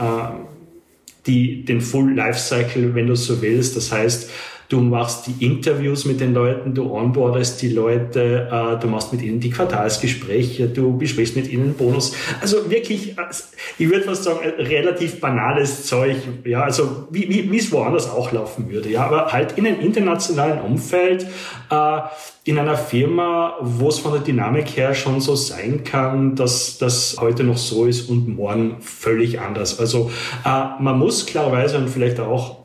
die, 1.26 1.64
den 1.64 1.80
Full 1.80 2.14
Lifecycle, 2.14 2.96
wenn 2.96 3.06
du 3.06 3.14
so 3.14 3.40
willst. 3.42 3.76
Das 3.76 3.92
heißt, 3.92 4.28
du 4.68 4.80
machst 4.80 5.26
die 5.26 5.44
Interviews 5.44 6.04
mit 6.04 6.20
den 6.20 6.34
Leuten, 6.34 6.74
du 6.74 6.92
onboardest 6.92 7.60
die 7.62 7.70
Leute, 7.70 8.48
äh, 8.50 8.80
du 8.80 8.88
machst 8.88 9.12
mit 9.12 9.22
ihnen 9.22 9.40
die 9.40 9.50
Quartalsgespräche, 9.50 10.68
du 10.68 10.96
besprichst 10.96 11.36
mit 11.36 11.48
ihnen 11.48 11.74
Bonus. 11.74 12.14
Also 12.40 12.70
wirklich, 12.70 13.18
äh, 13.18 13.22
ich 13.78 13.88
würde 13.88 14.04
fast 14.04 14.24
sagen, 14.24 14.38
relativ 14.58 15.20
banales 15.20 15.86
Zeug, 15.86 16.16
ja, 16.44 16.62
also 16.62 17.06
wie, 17.10 17.28
wie, 17.28 17.50
wie 17.50 17.58
es 17.58 17.70
woanders 17.72 18.10
auch 18.10 18.32
laufen 18.32 18.70
würde, 18.70 18.90
ja, 18.90 19.04
aber 19.06 19.32
halt 19.32 19.58
in 19.58 19.66
einem 19.66 19.80
internationalen 19.80 20.60
Umfeld, 20.60 21.26
äh, 21.70 22.00
in 22.44 22.58
einer 22.58 22.76
Firma, 22.76 23.56
wo 23.60 23.88
es 23.88 23.98
von 23.98 24.12
der 24.12 24.20
Dynamik 24.20 24.76
her 24.76 24.94
schon 24.94 25.20
so 25.20 25.34
sein 25.34 25.82
kann, 25.82 26.36
dass 26.36 26.76
das 26.78 27.16
heute 27.18 27.42
noch 27.42 27.56
so 27.56 27.86
ist 27.86 28.10
und 28.10 28.28
morgen 28.28 28.76
völlig 28.80 29.40
anders. 29.40 29.80
Also 29.80 30.10
äh, 30.44 30.48
man 30.78 30.98
muss 30.98 31.24
klarerweise 31.24 31.78
und 31.78 31.88
vielleicht 31.88 32.20
auch 32.20 32.63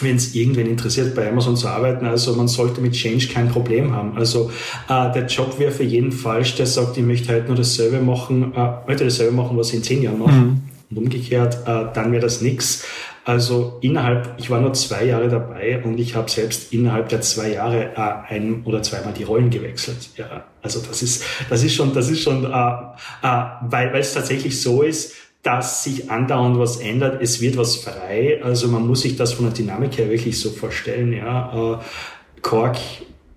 wenn 0.00 0.16
es 0.16 0.34
irgendwen 0.34 0.66
interessiert, 0.66 1.14
bei 1.14 1.28
Amazon 1.28 1.56
zu 1.56 1.68
arbeiten. 1.68 2.06
Also 2.06 2.34
man 2.34 2.48
sollte 2.48 2.80
mit 2.80 2.92
Change 2.92 3.28
kein 3.28 3.48
Problem 3.48 3.94
haben. 3.94 4.16
Also 4.16 4.50
äh, 4.88 5.12
der 5.12 5.26
Job 5.26 5.58
wäre 5.58 5.72
für 5.72 5.84
jeden 5.84 6.12
falsch, 6.12 6.54
der 6.56 6.66
sagt, 6.66 6.96
ich 6.96 7.04
möchte 7.04 7.32
halt 7.32 7.48
nur 7.48 7.56
dasselbe 7.56 8.00
machen, 8.00 8.52
äh, 8.54 8.70
möchte 8.86 9.04
dasselbe 9.04 9.34
machen, 9.34 9.56
was 9.56 9.68
ich 9.68 9.76
in 9.76 9.82
zehn 9.82 10.02
Jahren 10.02 10.18
mache. 10.18 10.32
Mhm. 10.32 10.62
Und 10.90 10.96
umgekehrt, 10.96 11.58
äh, 11.66 11.86
dann 11.92 12.12
wäre 12.12 12.22
das 12.22 12.40
nix. 12.40 12.84
Also 13.28 13.76
innerhalb, 13.82 14.36
ich 14.38 14.48
war 14.48 14.58
nur 14.58 14.72
zwei 14.72 15.04
Jahre 15.04 15.28
dabei 15.28 15.82
und 15.84 16.00
ich 16.00 16.14
habe 16.14 16.30
selbst 16.30 16.72
innerhalb 16.72 17.10
der 17.10 17.20
zwei 17.20 17.52
Jahre 17.52 17.92
äh, 17.94 18.34
ein 18.34 18.62
oder 18.64 18.82
zweimal 18.82 19.12
die 19.12 19.24
Rollen 19.24 19.50
gewechselt. 19.50 20.08
Ja, 20.16 20.44
also 20.62 20.80
das 20.80 21.02
ist, 21.02 21.24
das 21.50 21.62
ist 21.62 21.74
schon, 21.74 21.92
das 21.92 22.08
ist 22.08 22.22
schon, 22.22 22.44
äh, 22.44 22.48
äh, 22.48 23.44
weil 23.68 23.94
es 23.96 24.14
tatsächlich 24.14 24.62
so 24.62 24.80
ist, 24.80 25.12
dass 25.42 25.84
sich 25.84 26.10
andauernd 26.10 26.58
was 26.58 26.78
ändert. 26.78 27.22
Es 27.22 27.40
wird 27.40 27.56
was 27.56 27.76
frei. 27.76 28.40
Also 28.42 28.68
man 28.68 28.86
muss 28.86 29.02
sich 29.02 29.16
das 29.16 29.34
von 29.34 29.46
der 29.46 29.54
Dynamik 29.54 29.98
her 29.98 30.10
wirklich 30.10 30.40
so 30.40 30.50
vorstellen. 30.50 31.12
Ja, 31.12 31.78
äh, 31.80 32.40
Cork 32.42 32.76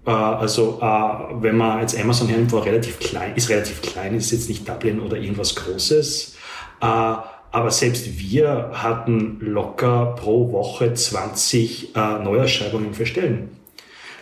äh, 0.06 0.12
also 0.12 0.80
äh, 0.82 1.42
wenn 1.42 1.58
man 1.58 1.82
jetzt 1.82 2.00
Amazon 2.00 2.28
hernimmt, 2.28 2.52
war 2.52 2.66
relativ 2.66 3.00
klein, 3.00 3.36
ist 3.36 3.50
relativ 3.50 3.82
klein, 3.82 4.16
ist 4.16 4.32
jetzt 4.32 4.50
nicht 4.50 4.68
Dublin 4.68 5.00
oder 5.00 5.18
irgendwas 5.18 5.56
Großes. 5.56 6.36
Äh, 6.82 6.86
aber 6.86 7.70
selbst 7.70 8.18
wir 8.20 8.72
hatten 8.74 9.38
locker 9.42 10.16
pro 10.18 10.54
Woche 10.54 10.94
20 10.94 11.94
Neuerschreibungen 12.24 12.94
für 12.94 13.06
Stellen. 13.06 13.50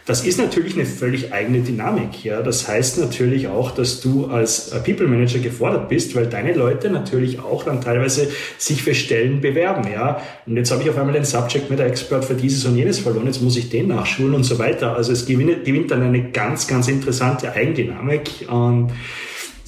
Das 0.10 0.26
ist 0.26 0.40
natürlich 0.40 0.74
eine 0.74 0.88
völlig 0.88 1.34
eigene 1.34 1.60
Dynamik. 1.60 2.24
Ja, 2.24 2.42
das 2.42 2.68
heißt 2.68 2.98
natürlich 2.98 3.48
auch, 3.48 3.70
dass 3.70 4.02
du 4.02 4.26
als 4.26 4.72
People 4.84 5.08
Manager 5.08 5.38
gefordert 5.38 5.88
bist, 5.88 6.16
weil 6.16 6.26
deine 6.26 6.54
Leute 6.56 6.90
natürlich 6.90 7.38
auch 7.40 7.64
dann 7.64 7.80
teilweise 7.80 8.28
sich 8.58 8.82
für 8.82 8.96
Stellen 8.96 9.40
bewerben. 9.40 9.88
Ja, 9.94 10.20
und 10.48 10.58
jetzt 10.58 10.72
habe 10.72 10.82
ich 10.82 10.90
auf 10.90 10.98
einmal 10.98 11.14
den 11.14 11.26
Subject 11.26 11.70
Matter 11.70 11.86
Expert 11.86 12.26
für 12.26 12.34
dieses 12.34 12.66
und 12.66 12.76
jenes 12.76 12.98
verloren. 12.98 13.28
Jetzt 13.28 13.44
muss 13.44 13.56
ich 13.56 13.70
den 13.70 13.90
nachschulen 13.90 14.34
und 14.34 14.46
so 14.46 14.58
weiter. 14.58 14.96
Also 14.96 15.12
es 15.12 15.28
gewinnt, 15.28 15.64
gewinnt 15.64 15.92
dann 15.92 16.02
eine 16.02 16.32
ganz, 16.32 16.66
ganz 16.66 16.88
interessante 16.88 17.54
Eigendynamik. 17.54 18.48
Und 18.50 18.90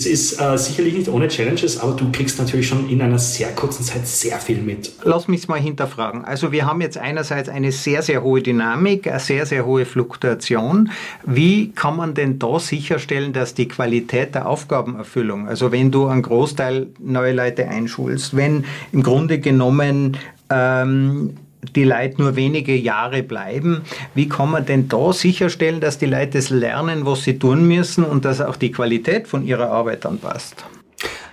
es 0.02 0.08
ist 0.08 0.42
äh, 0.42 0.58
sicherlich 0.58 0.96
nicht 0.96 1.10
ohne 1.10 1.28
Challenges, 1.28 1.80
aber 1.80 1.94
du 1.94 2.12
kriegst 2.12 2.40
natürlich 2.40 2.68
schon 2.68 2.90
in 2.90 3.04
einer 3.04 3.20
sehr 3.20 3.50
kurzen 3.50 3.84
Zeit 3.84 4.08
sehr 4.08 4.40
viel 4.40 4.60
mit. 4.60 4.92
Lass 5.04 5.28
mich 5.28 5.48
mal 5.48 5.60
hinterfragen. 5.60 6.26
Also 6.26 6.52
wir 6.52 6.66
haben 6.66 6.82
jetzt 6.82 6.98
einerseits 6.98 7.50
eine 7.50 7.72
sehr, 7.72 8.02
sehr 8.02 8.24
hohe 8.24 8.42
Dynamik, 8.42 9.08
eine 9.08 9.20
sehr, 9.20 9.46
sehr 9.46 9.64
hohe 9.64 9.86
Fluktuation. 9.86 10.90
Wie 11.24 11.72
kann 11.72 11.96
man 11.98 12.16
denn 12.16 12.40
da 12.40 12.60
sicherstellen, 12.60 13.32
dass 13.32 13.54
die 13.54 13.68
Qualität 13.68 14.34
der 14.34 14.48
Aufgabenerfüllung, 14.48 15.48
also 15.48 15.72
wenn 15.72 15.92
du 15.92 16.08
einen 16.08 16.24
Großteil 16.24 16.88
neue 16.98 17.34
Leute 17.34 17.68
einschulst, 17.68 18.36
wenn 18.36 18.66
im 18.92 19.04
Grunde 19.04 19.38
genommen 19.38 20.18
ähm, 20.50 21.36
die 21.76 21.84
Leute 21.84 22.22
nur 22.22 22.36
wenige 22.36 22.76
Jahre 22.76 23.24
bleiben. 23.24 23.82
Wie 24.16 24.28
kann 24.28 24.52
man 24.52 24.66
denn 24.66 24.88
da 24.88 25.14
sicherstellen, 25.14 25.80
dass 25.80 25.98
die 25.98 26.06
Leute 26.06 26.38
das 26.40 26.50
lernen, 26.50 27.06
was 27.06 27.24
sie 27.24 27.38
tun 27.38 27.68
müssen 27.68 28.04
und 28.04 28.26
dass 28.26 28.42
auch 28.42 28.56
die 28.56 28.72
Qualität 28.72 29.28
von 29.28 29.46
ihrer 29.46 29.70
Arbeit 29.70 30.06
dann 30.06 30.20
passt? 30.20 30.66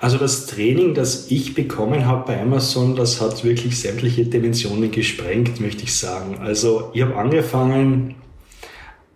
Also 0.00 0.16
das 0.16 0.46
Training, 0.46 0.94
das 0.94 1.30
ich 1.30 1.54
bekommen 1.54 2.06
habe 2.06 2.26
bei 2.26 2.40
Amazon, 2.40 2.94
das 2.94 3.20
hat 3.20 3.42
wirklich 3.42 3.80
sämtliche 3.80 4.24
Dimensionen 4.24 4.90
gesprengt, 4.90 5.60
möchte 5.60 5.82
ich 5.82 5.96
sagen. 5.96 6.38
Also 6.38 6.90
ich 6.94 7.02
habe 7.02 7.16
angefangen 7.16 8.14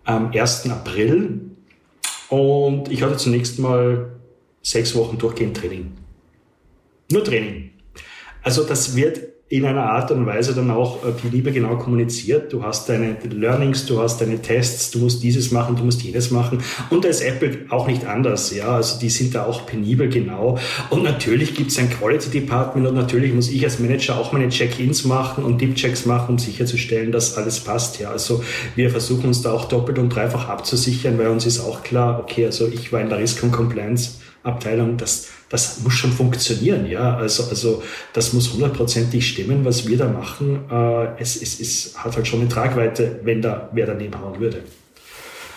am 0.03 0.31
1. 0.31 0.69
April 0.69 1.41
und 2.29 2.91
ich 2.91 3.01
hatte 3.01 3.15
zunächst 3.15 3.59
mal 3.59 4.11
sechs 4.61 4.93
Wochen 4.95 5.17
durchgehend 5.17 5.55
Training. 5.55 5.93
Nur 7.11 7.23
Training. 7.23 7.71
Also 8.41 8.63
das 8.63 8.95
wird 8.95 9.32
in 9.53 9.65
einer 9.65 9.83
Art 9.83 10.09
und 10.09 10.25
Weise 10.25 10.55
dann 10.55 10.71
auch 10.71 11.05
äh, 11.05 11.11
die 11.23 11.29
Liebe 11.29 11.51
genau 11.51 11.75
kommuniziert. 11.75 12.51
Du 12.51 12.63
hast 12.63 12.89
deine 12.89 13.17
Learnings, 13.29 13.85
du 13.85 14.01
hast 14.01 14.19
deine 14.19 14.41
Tests, 14.41 14.89
du 14.89 14.97
musst 14.97 15.21
dieses 15.21 15.51
machen, 15.51 15.75
du 15.75 15.83
musst 15.83 16.01
jenes 16.01 16.31
machen. 16.31 16.63
Und 16.89 17.05
da 17.05 17.09
ist 17.09 17.21
Apple 17.21 17.59
auch 17.69 17.85
nicht 17.85 18.07
anders, 18.07 18.51
ja. 18.55 18.77
Also 18.77 18.99
die 18.99 19.09
sind 19.09 19.35
da 19.35 19.45
auch 19.45 19.67
penibel 19.67 20.09
genau. 20.09 20.57
Und 20.89 21.03
natürlich 21.03 21.53
gibt 21.53 21.69
es 21.69 21.77
ein 21.77 21.87
Quality 21.87 22.31
Department 22.31 22.87
und 22.87 22.95
natürlich 22.95 23.31
muss 23.31 23.47
ich 23.47 23.63
als 23.63 23.77
Manager 23.77 24.17
auch 24.17 24.31
meine 24.31 24.49
Check-ins 24.49 25.05
machen 25.05 25.43
und 25.43 25.61
Deep-Checks 25.61 26.07
machen, 26.07 26.31
um 26.31 26.39
sicherzustellen, 26.39 27.11
dass 27.11 27.37
alles 27.37 27.59
passt, 27.59 27.99
ja. 27.99 28.09
Also 28.09 28.43
wir 28.75 28.89
versuchen 28.89 29.27
uns 29.27 29.43
da 29.43 29.53
auch 29.53 29.65
doppelt 29.65 29.99
und 29.99 30.09
dreifach 30.09 30.49
abzusichern, 30.49 31.19
weil 31.19 31.27
uns 31.27 31.45
ist 31.45 31.59
auch 31.59 31.83
klar, 31.83 32.19
okay, 32.19 32.47
also 32.47 32.67
ich 32.67 32.91
war 32.91 33.01
in 33.01 33.09
der 33.09 33.19
Risk- 33.19 33.43
und 33.43 33.51
Compliance-Abteilung, 34.43 34.97
das 34.97 35.29
das 35.49 35.81
muss 35.81 35.93
schon 35.93 36.11
funktionieren, 36.11 36.87
ja. 36.87 37.15
Also, 37.15 37.43
also 37.43 37.83
das 38.13 38.33
muss 38.33 38.53
hundertprozentig 38.53 39.27
stimmen, 39.27 39.63
was 39.63 39.87
wir 39.87 39.97
da 39.97 40.07
machen. 40.07 40.61
Äh, 40.69 41.21
es, 41.21 41.39
es, 41.39 41.59
es 41.59 41.93
hat 41.95 42.15
halt 42.15 42.27
schon 42.27 42.39
eine 42.39 42.49
Tragweite, 42.49 43.19
wenn 43.23 43.39
da 43.39 43.69
wer 43.71 43.85
daneben 43.85 44.19
hauen 44.19 44.39
würde. 44.39 44.63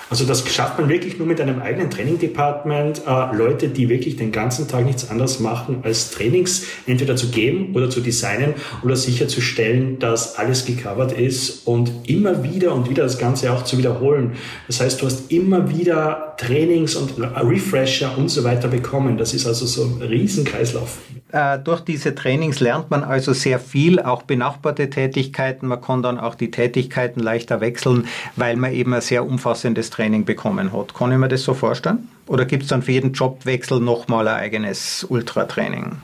Also 0.09 0.25
das 0.25 0.47
schafft 0.49 0.79
man 0.79 0.89
wirklich 0.89 1.19
nur 1.19 1.27
mit 1.27 1.41
einem 1.41 1.61
eigenen 1.61 1.91
Training-Department, 1.91 3.03
äh, 3.07 3.37
Leute, 3.37 3.69
die 3.69 3.89
wirklich 3.89 4.17
den 4.17 4.31
ganzen 4.31 4.69
Tag 4.69 4.85
nichts 4.85 5.11
anderes 5.11 5.41
machen, 5.41 5.81
als 5.83 6.11
Trainings 6.13 6.65
entweder 6.87 7.17
zu 7.17 7.29
geben 7.29 7.75
oder 7.75 7.91
zu 7.91 8.01
designen 8.01 8.55
oder 8.85 8.95
sicherzustellen, 8.95 9.99
dass 9.99 10.37
alles 10.37 10.65
gecovert 10.65 11.13
ist 11.13 11.67
und 11.67 11.91
immer 12.09 12.45
wieder 12.45 12.73
und 12.75 12.89
wieder 12.89 13.03
das 13.03 13.19
Ganze 13.19 13.53
auch 13.53 13.65
zu 13.65 13.79
wiederholen. 13.79 14.33
Das 14.69 14.81
heißt, 14.81 15.03
du 15.03 15.07
hast 15.07 15.33
immer 15.33 15.71
wieder 15.71 16.35
Trainings 16.37 16.95
und 16.95 17.15
Refresher 17.19 18.17
und 18.17 18.29
so 18.29 18.45
weiter 18.45 18.69
bekommen. 18.69 19.19
Das 19.19 19.35
ist 19.35 19.47
also 19.47 19.67
so 19.67 19.85
ein 19.85 20.03
Riesenkreislauf. 20.03 20.99
Äh, 21.33 21.59
durch 21.59 21.81
diese 21.81 22.15
Trainings 22.15 22.61
lernt 22.61 22.91
man 22.91 23.03
also 23.03 23.33
sehr 23.33 23.59
viel, 23.59 24.01
auch 24.01 24.23
benachbarte 24.23 24.89
Tätigkeiten. 24.89 25.67
Man 25.67 25.81
kann 25.81 26.03
dann 26.03 26.19
auch 26.19 26.37
die 26.37 26.53
Tätigkeiten 26.53 27.21
leichter 27.21 27.61
wechseln, 27.61 28.07
weil 28.37 28.57
man 28.57 28.73
eben 28.73 28.95
ein 28.95 29.01
sehr 29.01 29.27
umfassendes 29.27 29.91
Training 29.97 30.25
bekommen 30.25 30.73
hat. 30.73 30.95
Kann 30.95 31.11
ich 31.11 31.19
mir 31.19 31.29
das 31.29 31.43
so 31.43 31.55
vorstellen? 31.55 32.09
Oder 32.27 32.45
gibt 32.45 32.65
es 32.65 32.69
dann 32.69 32.83
für 32.83 32.93
jeden 32.93 33.13
Jobwechsel 33.13 33.81
nochmal 33.81 34.29
ein 34.29 34.37
eigenes 34.37 35.05
Ultratraining? 35.09 35.97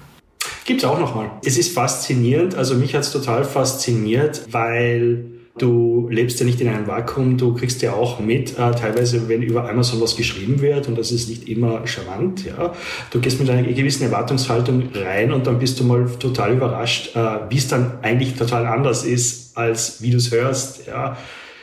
Gibt 0.65 0.83
es 0.83 0.89
auch 0.89 0.99
nochmal. 0.99 1.31
Es 1.45 1.59
ist 1.59 1.75
faszinierend, 1.75 2.55
also 2.55 2.75
mich 2.75 2.95
hat 2.95 3.03
es 3.03 3.13
total 3.13 3.45
fasziniert, 3.45 4.47
weil 4.51 5.25
Du 5.59 6.09
lebst 6.11 6.41
ja 6.41 6.47
nicht 6.47 6.63
in 6.63 6.69
einem 6.69 6.87
Vakuum, 6.87 7.37
du 7.37 7.53
kriegst 7.53 7.83
ja 7.83 7.93
auch 7.93 8.19
mit, 8.21 8.59
äh, 8.59 8.71
teilweise, 8.71 9.29
wenn 9.29 9.43
über 9.43 9.69
Amazon 9.69 10.01
was 10.01 10.17
geschrieben 10.17 10.63
wird, 10.63 10.89
und 10.89 10.97
das 10.97 11.13
ist 11.13 11.29
nicht 11.29 11.47
immer 11.47 11.87
charmant, 11.87 12.47
ja. 12.47 12.73
Du 13.11 13.21
gehst 13.21 13.39
mit 13.39 13.51
einer 13.51 13.63
gewissen 13.63 14.05
Erwartungshaltung 14.05 14.89
rein 14.95 15.31
und 15.31 15.47
dann 15.47 15.59
bist 15.59 15.79
du 15.79 15.85
mal 15.85 16.07
total 16.19 16.55
überrascht, 16.55 17.15
äh, 17.15 17.41
wie 17.51 17.59
es 17.59 17.69
dann 17.69 17.99
eigentlich 18.01 18.35
total 18.35 18.65
anders 18.67 19.05
ist, 19.05 19.55
als 19.55 20.01
wie 20.01 20.11
du 20.11 20.17
es 20.17 20.33
hörst, 20.33 20.87
ja. 20.87 21.19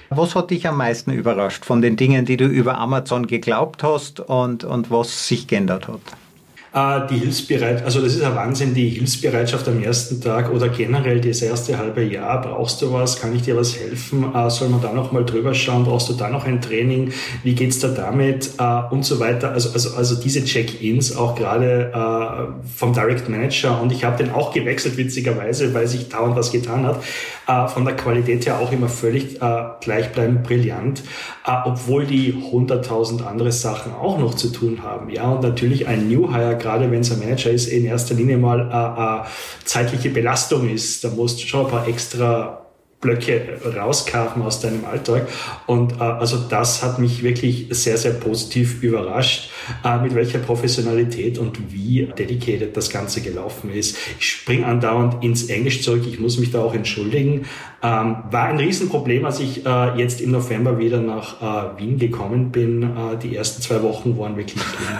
Was 0.09 0.35
hat 0.35 0.49
dich 0.49 0.67
am 0.67 0.77
meisten 0.77 1.11
überrascht 1.11 1.65
von 1.65 1.81
den 1.81 1.95
Dingen, 1.95 2.25
die 2.25 2.37
du 2.37 2.45
über 2.45 2.77
Amazon 2.79 3.27
geglaubt 3.27 3.83
hast 3.83 4.19
und, 4.19 4.63
und 4.63 4.89
was 4.89 5.27
sich 5.27 5.47
geändert 5.47 5.87
hat? 5.87 6.01
Äh, 6.71 7.07
die 7.09 7.17
Hilfsbereitschaft, 7.17 7.85
also 7.85 7.99
das 7.99 8.13
ist 8.13 8.21
ein 8.21 8.35
Wahnsinn, 8.35 8.75
die 8.75 8.89
Hilfsbereitschaft 8.89 9.67
am 9.67 9.81
ersten 9.81 10.21
Tag 10.21 10.51
oder 10.51 10.69
generell 10.69 11.19
das 11.19 11.41
erste 11.41 11.79
halbe 11.79 12.03
Jahr. 12.03 12.41
Brauchst 12.41 12.81
du 12.83 12.93
was? 12.93 13.19
Kann 13.19 13.35
ich 13.35 13.41
dir 13.41 13.57
was 13.57 13.75
helfen? 13.79 14.35
Äh, 14.35 14.49
soll 14.51 14.69
man 14.69 14.79
da 14.79 14.93
noch 14.93 15.11
mal 15.11 15.25
drüber 15.25 15.55
schauen? 15.55 15.85
Brauchst 15.85 16.09
du 16.09 16.13
da 16.13 16.29
noch 16.29 16.45
ein 16.45 16.61
Training? 16.61 17.11
Wie 17.43 17.55
geht's 17.55 17.79
da 17.79 17.87
damit? 17.87 18.51
Äh, 18.59 18.81
und 18.91 19.03
so 19.03 19.19
weiter. 19.19 19.51
Also, 19.51 19.71
also, 19.71 19.95
also 19.95 20.21
diese 20.21 20.43
Check-ins 20.43 21.15
auch 21.15 21.35
gerade 21.35 21.91
vom 22.75 22.93
Direct 22.93 23.29
Manager 23.29 23.81
und 23.81 23.91
ich 23.91 24.03
habe 24.03 24.23
den 24.23 24.31
auch 24.31 24.53
gewechselt, 24.53 24.97
witzigerweise, 24.97 25.73
weil 25.73 25.87
sich 25.87 26.09
dauernd 26.09 26.35
was 26.35 26.51
getan 26.51 26.85
hat. 26.85 27.71
Von 27.71 27.85
der 27.85 27.95
Qualität 27.95 28.45
her 28.45 28.59
auch 28.59 28.71
immer 28.71 28.89
völlig 28.89 29.39
gleichbleibend 29.81 30.43
brillant, 30.43 31.03
obwohl 31.43 32.05
die 32.05 32.33
100.000 32.33 33.25
andere 33.25 33.51
Sachen 33.51 33.93
auch 33.93 34.19
noch 34.19 34.35
zu 34.35 34.49
tun 34.49 34.83
haben. 34.83 35.09
Ja, 35.09 35.29
und 35.29 35.41
natürlich 35.41 35.87
ein 35.87 36.07
New 36.07 36.33
Hire 36.33 36.58
gerade 36.59 36.91
wenn 36.91 37.01
es 37.01 37.11
ein 37.11 37.19
Manager 37.19 37.51
ist, 37.51 37.67
in 37.67 37.85
erster 37.85 38.15
Linie 38.15 38.37
mal 38.37 38.59
äh, 38.59 39.27
äh, 39.27 39.65
zeitliche 39.65 40.09
Belastung 40.09 40.69
ist. 40.69 41.03
Da 41.03 41.09
musst 41.09 41.41
du 41.41 41.47
schon 41.47 41.65
ein 41.65 41.71
paar 41.71 41.87
extra 41.87 42.59
Blöcke 43.01 43.59
rauskarten 43.77 44.41
aus 44.41 44.59
deinem 44.59 44.83
Alltag. 44.83 45.27
Und 45.67 45.93
äh, 45.93 46.03
also 46.03 46.37
das 46.37 46.83
hat 46.83 46.99
mich 46.99 47.23
wirklich 47.23 47.67
sehr, 47.69 47.97
sehr 47.97 48.11
positiv 48.11 48.83
überrascht, 48.83 49.49
äh, 49.85 49.97
mit 49.99 50.15
welcher 50.15 50.39
Professionalität 50.39 51.37
und 51.37 51.71
wie 51.71 52.09
dedicated 52.17 52.75
das 52.75 52.89
Ganze 52.89 53.21
gelaufen 53.21 53.71
ist. 53.71 53.97
Ich 54.19 54.27
spring 54.27 54.65
andauernd 54.65 55.23
ins 55.23 55.45
Englisch 55.45 55.81
zurück, 55.81 56.03
ich 56.07 56.19
muss 56.19 56.39
mich 56.39 56.51
da 56.51 56.59
auch 56.59 56.73
entschuldigen. 56.73 57.45
Ähm, 57.81 58.17
war 58.29 58.45
ein 58.45 58.57
Riesenproblem, 58.57 59.25
als 59.25 59.39
ich 59.39 59.65
äh, 59.65 59.97
jetzt 59.97 60.19
im 60.19 60.31
November 60.31 60.77
wieder 60.77 60.99
nach 60.99 61.41
äh, 61.77 61.79
Wien 61.79 61.97
gekommen 61.97 62.51
bin. 62.51 62.83
Äh, 62.83 63.17
die 63.21 63.35
ersten 63.35 63.61
zwei 63.61 63.81
Wochen 63.81 64.17
waren 64.17 64.35
wirklich 64.35 64.61
schlimm. 64.61 64.87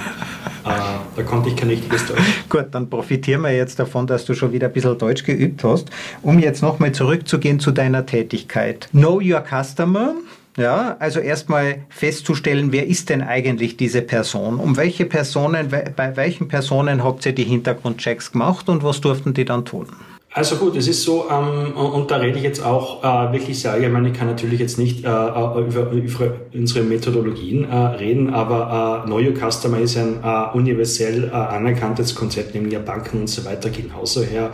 Äh, 0.66 0.72
da 1.16 1.24
konnte 1.24 1.48
ich 1.48 1.56
kein 1.56 1.70
richtiges 1.70 2.06
Deutsch. 2.06 2.20
Gut, 2.50 2.66
dann 2.72 2.90
profitieren 2.90 3.42
wir 3.42 3.56
jetzt 3.56 3.80
davon, 3.80 4.06
dass 4.06 4.26
du 4.26 4.34
schon 4.34 4.52
wieder 4.52 4.68
ein 4.68 4.74
bisschen 4.74 4.98
Deutsch 4.98 5.24
geübt 5.24 5.64
hast. 5.64 5.90
Um 6.22 6.38
jetzt 6.38 6.62
nochmal 6.62 6.92
zurückzugehen 6.92 7.62
zu 7.62 7.72
deiner 7.72 8.06
Tätigkeit. 8.06 8.90
Know 8.92 9.22
your 9.24 9.42
customer. 9.42 10.16
Ja, 10.58 10.98
also 11.00 11.22
erstmal 11.22 11.86
festzustellen, 11.88 12.74
wer 12.74 12.86
ist 12.88 13.10
denn 13.10 13.22
eigentlich 13.22 13.78
diese 13.78 14.02
Person? 14.02 14.60
Um 14.60 14.76
welche 14.76 15.06
Personen, 15.06 15.70
bei 15.70 16.18
welchen 16.18 16.50
Personen 16.50 17.06
habt 17.06 17.26
ihr 17.26 17.34
die 17.34 17.46
Hintergrundchecks 17.46 18.34
gemacht 18.34 18.68
und 18.68 18.84
was 18.84 19.00
durften 19.00 19.34
die 19.34 19.46
dann 19.46 19.64
tun? 19.64 19.88
Also 20.32 20.58
gut, 20.58 20.76
es 20.76 20.88
ist 20.88 21.02
so, 21.02 21.26
ähm, 21.28 21.76
und 21.76 22.12
da 22.12 22.18
rede 22.18 22.38
ich 22.38 22.44
jetzt 22.44 22.64
auch 22.64 23.04
äh, 23.04 23.34
wirklich 23.34 23.60
sehr 23.60 23.72
allgemein, 23.72 24.06
ich 24.06 24.14
kann 24.14 24.28
natürlich 24.28 24.60
jetzt 24.60 24.78
nicht 24.78 25.04
äh, 25.04 25.08
äh 25.08 25.60
über, 25.60 25.90
über 25.90 26.34
unsere 26.54 26.86
Methodologien 26.86 27.68
äh, 27.68 27.76
reden, 27.76 28.32
aber 28.32 29.04
äh, 29.04 29.08
Know 29.08 29.18
Your 29.18 29.34
Customer 29.34 29.80
ist 29.80 29.98
ein 29.98 30.20
äh, 30.24 30.56
universell 30.56 31.30
äh, 31.30 31.32
anerkanntes 31.32 32.14
Konzept, 32.14 32.54
nämlich 32.54 32.74
ja 32.74 32.80
Banken 32.80 33.22
und 33.22 33.28
so 33.28 33.44
weiter 33.44 33.72
genauso 33.72 34.22
her. 34.22 34.52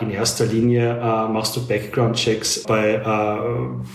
In 0.00 0.10
erster 0.10 0.46
Linie 0.46 0.94
machst 1.32 1.56
du 1.56 1.66
Background-Checks 1.66 2.64
bei 2.64 2.98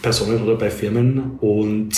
Personen 0.02 0.44
oder 0.44 0.56
bei 0.56 0.70
Firmen 0.70 1.38
und 1.40 1.94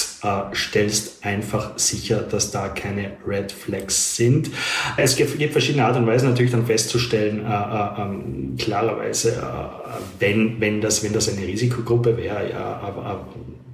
stellst 0.54 1.26
einfach 1.26 1.72
sicher, 1.78 2.22
dass 2.22 2.52
da 2.52 2.68
keine 2.70 3.12
Red 3.28 3.52
Flags 3.52 4.16
sind. 4.16 4.50
Es 4.98 5.16
gibt, 5.16 5.38
gibt 5.38 5.54
verschiedene 5.54 5.86
Art 5.86 5.98
und 5.98 6.08
Weisen 6.08 6.30
natürlich 6.30 6.52
dann 6.52 6.66
festzustellen, 6.66 7.46
äh, 7.46 8.62
äh, 9.02 9.10
ähm, 9.10 9.10
klarerweise 9.10 9.10
Weise, 9.10 9.32
äh, 9.32 10.20
wenn, 10.20 10.60
wenn, 10.60 10.82
das, 10.82 11.04
wenn 11.04 11.14
das 11.14 11.30
eine 11.30 11.46
Risikogruppe 11.46 12.18
wäre, 12.18 12.50
ja, 12.50 12.80
aber, 12.84 13.26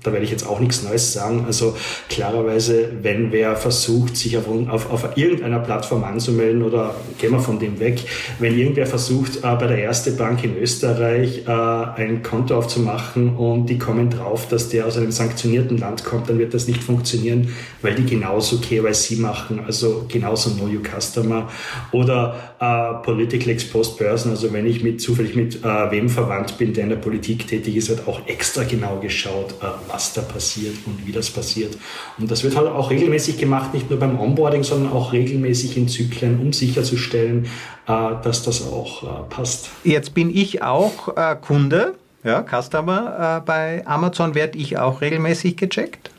da 0.06 0.12
werde 0.12 0.24
ich 0.24 0.32
jetzt 0.32 0.46
auch 0.46 0.60
nichts 0.60 0.84
Neues 0.84 1.14
sagen. 1.14 1.46
Also 1.48 1.76
klarerweise, 2.10 2.90
wenn 3.02 3.32
wer 3.32 3.56
versucht, 3.56 4.16
sich 4.16 4.38
auf, 4.38 4.46
auf, 4.70 4.92
auf 4.92 5.18
irgendeiner 5.18 5.60
Plattform 5.60 6.04
anzumelden 6.04 6.64
oder 6.64 6.96
gehen 7.18 7.32
wir 7.32 7.40
von 7.40 7.60
dem 7.60 7.80
weg, 7.80 8.02
wenn 8.40 8.58
irgendwer 8.58 8.86
versucht, 8.86 9.38
äh, 9.38 9.42
bei 9.42 9.68
der 9.68 9.80
Erste 9.80 10.12
Bank 10.12 10.44
in 10.44 10.58
Österreich 10.58 11.44
äh, 11.48 11.52
ein 11.52 12.22
Konto 12.22 12.56
aufzumachen 12.58 13.36
und 13.36 13.68
die 13.68 13.78
kommen 13.78 14.10
drauf, 14.10 14.48
dass 14.48 14.70
der 14.70 14.86
aus 14.86 14.98
einem 14.98 15.12
sanktionierten 15.12 15.78
Land 15.78 16.04
kommt, 16.04 16.30
dann 16.30 16.38
wird 16.38 16.54
das 16.54 16.68
nicht 16.68 16.84
funktionieren, 16.84 17.54
weil 17.82 17.96
die 17.96 18.06
genauso 18.06 18.60
KYC 18.60 19.18
machen, 19.18 19.62
also 19.66 20.06
genauso 20.08 20.52
Know 20.52 20.66
Your 20.66 20.84
Customer 20.84 21.50
oder 21.92 22.56
Political 23.04 23.50
Exposed 23.50 23.98
Person, 23.98 24.32
also 24.32 24.52
wenn 24.54 24.66
ich 24.66 24.84
mit 24.84 25.02
zufällig 25.16 25.36
mit 25.36 25.64
äh, 25.64 25.92
wem 25.92 26.10
verwandt 26.10 26.58
bin, 26.58 26.74
der 26.74 26.84
in 26.84 26.90
der 26.90 26.98
Politik 26.98 27.48
tätig 27.48 27.76
ist, 27.78 27.90
wird 27.90 28.06
auch 28.08 28.28
extra 28.28 28.64
genau 28.64 29.00
geschaut, 29.00 29.56
äh, 29.62 29.66
was 29.88 30.14
da 30.14 30.22
passiert 30.22 30.76
und 30.86 31.08
wie 31.08 31.12
das 31.14 31.30
passiert. 31.30 31.78
Und 32.18 32.30
das 32.30 32.44
wird 32.44 32.58
halt 32.58 32.68
auch 32.68 32.90
regelmäßig 32.90 33.38
gemacht, 33.38 33.74
nicht 33.74 33.90
nur 33.90 33.98
beim 33.98 34.20
Onboarding, 34.20 34.64
sondern 34.64 34.92
auch 34.92 35.14
regelmäßig 35.14 35.78
in 35.78 35.88
Zyklen, 35.88 36.40
um 36.42 36.52
sicherzustellen, 36.52 37.46
äh, 37.88 37.92
dass 38.24 38.44
das 38.44 38.68
auch 38.68 39.04
äh, 39.04 39.24
passt. 39.30 39.70
Jetzt 39.86 40.14
bin 40.14 40.30
ich 40.30 40.62
auch 40.62 41.16
äh, 41.16 41.38
Kunde, 41.40 41.96
ja, 42.24 42.44
Customer 42.44 43.44
bei 43.46 43.86
Amazon, 43.86 44.34
werde 44.34 44.58
ich 44.58 44.80
auch 44.80 45.02
regelmäßig 45.02 45.58
gecheckt? 45.58 46.10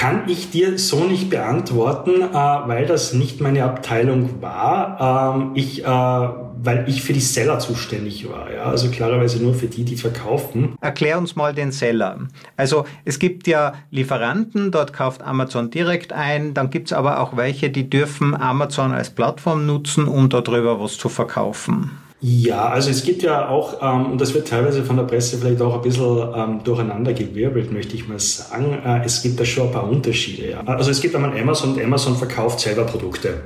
Kann 0.00 0.22
ich 0.28 0.50
dir 0.50 0.78
so 0.78 1.04
nicht 1.04 1.30
beantworten, 1.30 2.22
äh, 2.22 2.34
weil 2.34 2.86
das 2.86 3.12
nicht 3.12 3.40
meine 3.40 3.64
Abteilung 3.64 4.40
war. 4.40 5.36
Ähm, 5.36 5.50
ich, 5.54 5.84
äh, 5.84 6.28
weil 6.62 6.88
ich 6.88 7.02
für 7.02 7.12
die 7.12 7.20
Seller 7.20 7.58
zuständig 7.58 8.28
war. 8.28 8.52
Ja? 8.52 8.64
Also 8.64 8.88
klarerweise 8.90 9.42
nur 9.42 9.54
für 9.54 9.66
die, 9.66 9.84
die 9.84 9.96
verkaufen. 9.96 10.76
Erklär 10.80 11.18
uns 11.18 11.36
mal 11.36 11.54
den 11.54 11.72
Seller. 11.72 12.18
Also 12.56 12.84
es 13.04 13.18
gibt 13.18 13.46
ja 13.46 13.74
Lieferanten, 13.90 14.70
dort 14.70 14.92
kauft 14.92 15.22
Amazon 15.22 15.70
direkt 15.70 16.12
ein. 16.12 16.54
Dann 16.54 16.70
gibt 16.70 16.88
es 16.88 16.92
aber 16.92 17.20
auch 17.20 17.36
welche, 17.36 17.70
die 17.70 17.88
dürfen 17.88 18.34
Amazon 18.34 18.92
als 18.92 19.10
Plattform 19.10 19.66
nutzen, 19.66 20.06
um 20.06 20.28
darüber 20.28 20.80
was 20.80 20.98
zu 20.98 21.08
verkaufen. 21.08 21.90
Ja, 22.22 22.68
also 22.68 22.90
es 22.90 23.02
gibt 23.02 23.22
ja 23.22 23.48
auch, 23.48 23.80
ähm, 23.80 24.12
und 24.12 24.20
das 24.20 24.34
wird 24.34 24.46
teilweise 24.46 24.84
von 24.84 24.96
der 24.96 25.04
Presse 25.04 25.38
vielleicht 25.38 25.62
auch 25.62 25.76
ein 25.76 25.80
bisschen 25.80 26.28
ähm, 26.34 26.60
durcheinander 26.62 27.14
gewirbelt, 27.14 27.72
möchte 27.72 27.96
ich 27.96 28.08
mal 28.08 28.18
sagen, 28.18 28.78
äh, 28.84 29.02
es 29.06 29.22
gibt 29.22 29.40
da 29.40 29.44
schon 29.46 29.68
ein 29.68 29.72
paar 29.72 29.88
Unterschiede. 29.88 30.50
Ja. 30.50 30.60
Also 30.66 30.90
es 30.90 31.00
gibt 31.00 31.14
einmal 31.14 31.38
Amazon 31.38 31.72
und 31.72 31.82
Amazon 31.82 32.16
verkauft 32.16 32.60
selber 32.60 32.84
Produkte. 32.84 33.40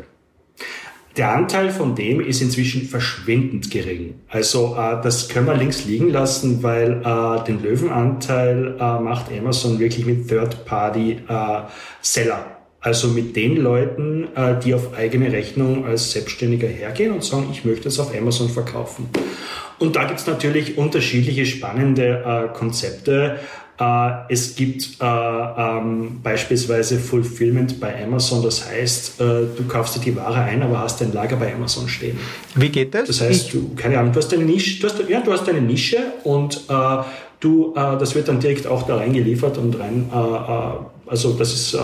Der 1.17 1.31
Anteil 1.31 1.71
von 1.71 1.95
dem 1.95 2.21
ist 2.21 2.43
inzwischen 2.43 2.89
verschwindend 2.89 3.71
gering. 3.71 4.15
Also 4.29 4.77
äh, 4.77 5.01
das 5.01 5.29
können 5.29 5.47
wir 5.47 5.55
links 5.55 5.85
liegen 5.85 6.11
lassen, 6.11 6.65
weil 6.65 7.01
äh, 7.05 7.45
den 7.45 7.63
Löwenanteil 7.63 8.75
äh, 8.81 8.99
macht 8.99 9.31
Amazon 9.31 9.79
wirklich 9.79 10.07
mit 10.07 10.27
Third-Party-Seller. 10.29 12.39
Äh, 12.39 12.55
also 12.81 13.09
mit 13.09 13.35
den 13.35 13.57
Leuten, 13.57 14.29
äh, 14.35 14.61
die 14.61 14.75
auf 14.75 14.93
eigene 14.95 15.33
Rechnung 15.33 15.87
als 15.87 16.13
Selbstständiger 16.13 16.69
hergehen 16.69 17.13
und 17.13 17.25
sagen, 17.25 17.49
ich 17.51 17.65
möchte 17.65 17.89
es 17.89 17.99
auf 17.99 18.15
Amazon 18.15 18.51
verkaufen. 18.51 19.09
Und 19.79 19.97
da 19.97 20.05
gibt 20.05 20.21
es 20.21 20.27
natürlich 20.27 20.77
unterschiedliche 20.77 21.47
spannende 21.47 22.23
äh, 22.25 22.49
Konzepte. 22.57 23.39
Äh, 23.79 24.11
es 24.29 24.55
gibt 24.55 25.01
äh, 25.01 25.05
ähm, 25.05 26.21
beispielsweise 26.23 26.99
Fulfillment 26.99 27.81
bei 27.81 28.05
Amazon, 28.05 28.43
das 28.43 28.69
heißt, 28.69 29.21
äh, 29.21 29.25
du 29.57 29.65
kaufst 29.67 29.97
dir 29.97 30.01
die 30.01 30.17
Ware 30.17 30.43
ein, 30.43 30.63
aber 30.63 30.79
hast 30.79 31.01
dein 31.01 31.13
Lager 31.13 31.37
bei 31.37 31.53
Amazon 31.53 31.89
stehen. 31.89 32.19
Wie 32.55 32.69
geht 32.69 32.95
das? 32.95 33.09
Das 33.09 33.21
heißt, 33.21 33.53
du, 33.53 33.75
keine 33.75 33.99
Ahnung, 33.99 34.13
du 34.13 34.19
hast 34.19 34.33
eine 34.33 34.45
Nische, 34.45 34.81
du 34.81 34.89
hast, 34.89 35.09
ja, 35.09 35.21
du 35.21 35.33
hast 35.33 35.49
eine 35.49 35.61
Nische 35.61 35.99
und 36.23 36.65
äh, 36.69 37.03
du, 37.41 37.75
äh, 37.75 37.99
das 37.99 38.15
wird 38.15 38.29
dann 38.29 38.39
direkt 38.39 38.67
auch 38.69 38.85
da 38.85 38.97
reingeliefert 38.97 39.59
und 39.59 39.79
rein 39.81 40.09
äh, 40.13 40.94
also 41.07 41.35
das 41.35 41.53
ist, 41.53 41.75
äh, 41.75 41.79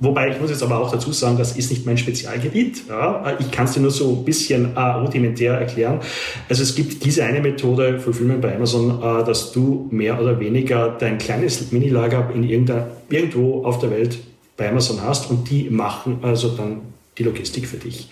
wobei 0.00 0.30
ich 0.30 0.40
muss 0.40 0.50
jetzt 0.50 0.62
aber 0.62 0.78
auch 0.78 0.90
dazu 0.90 1.12
sagen, 1.12 1.36
das 1.36 1.56
ist 1.56 1.70
nicht 1.70 1.84
mein 1.86 1.98
Spezialgebiet. 1.98 2.88
Ja? 2.88 3.36
Ich 3.38 3.50
kann 3.50 3.64
es 3.64 3.72
dir 3.72 3.80
nur 3.80 3.90
so 3.90 4.10
ein 4.10 4.24
bisschen 4.24 4.76
äh, 4.76 4.80
rudimentär 4.80 5.54
erklären. 5.54 6.00
Also 6.48 6.62
es 6.62 6.74
gibt 6.74 7.04
diese 7.04 7.24
eine 7.24 7.40
Methode, 7.40 7.98
Fulfillment 7.98 8.40
bei 8.40 8.54
Amazon, 8.54 9.02
äh, 9.02 9.24
dass 9.24 9.52
du 9.52 9.88
mehr 9.90 10.20
oder 10.20 10.38
weniger 10.38 10.90
dein 10.90 11.18
kleines 11.18 11.72
Minilager 11.72 12.30
in 12.32 12.44
irgendwo 12.44 13.64
auf 13.64 13.78
der 13.80 13.90
Welt 13.90 14.18
bei 14.56 14.68
Amazon 14.68 15.02
hast 15.02 15.30
und 15.30 15.50
die 15.50 15.68
machen 15.68 16.18
also 16.22 16.50
dann 16.50 16.82
die 17.18 17.24
Logistik 17.24 17.66
für 17.66 17.76
dich. 17.76 18.08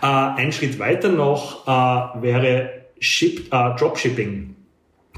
Ein 0.00 0.52
Schritt 0.52 0.78
weiter 0.78 1.08
noch 1.08 1.66
wäre 1.66 2.70
Ship, 3.00 3.50
Dropshipping. 3.50 4.54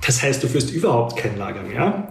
Das 0.07 0.23
heißt, 0.23 0.43
du 0.43 0.49
führst 0.49 0.73
überhaupt 0.73 1.17
kein 1.17 1.37
Lager 1.39 1.63
mehr. 1.63 2.09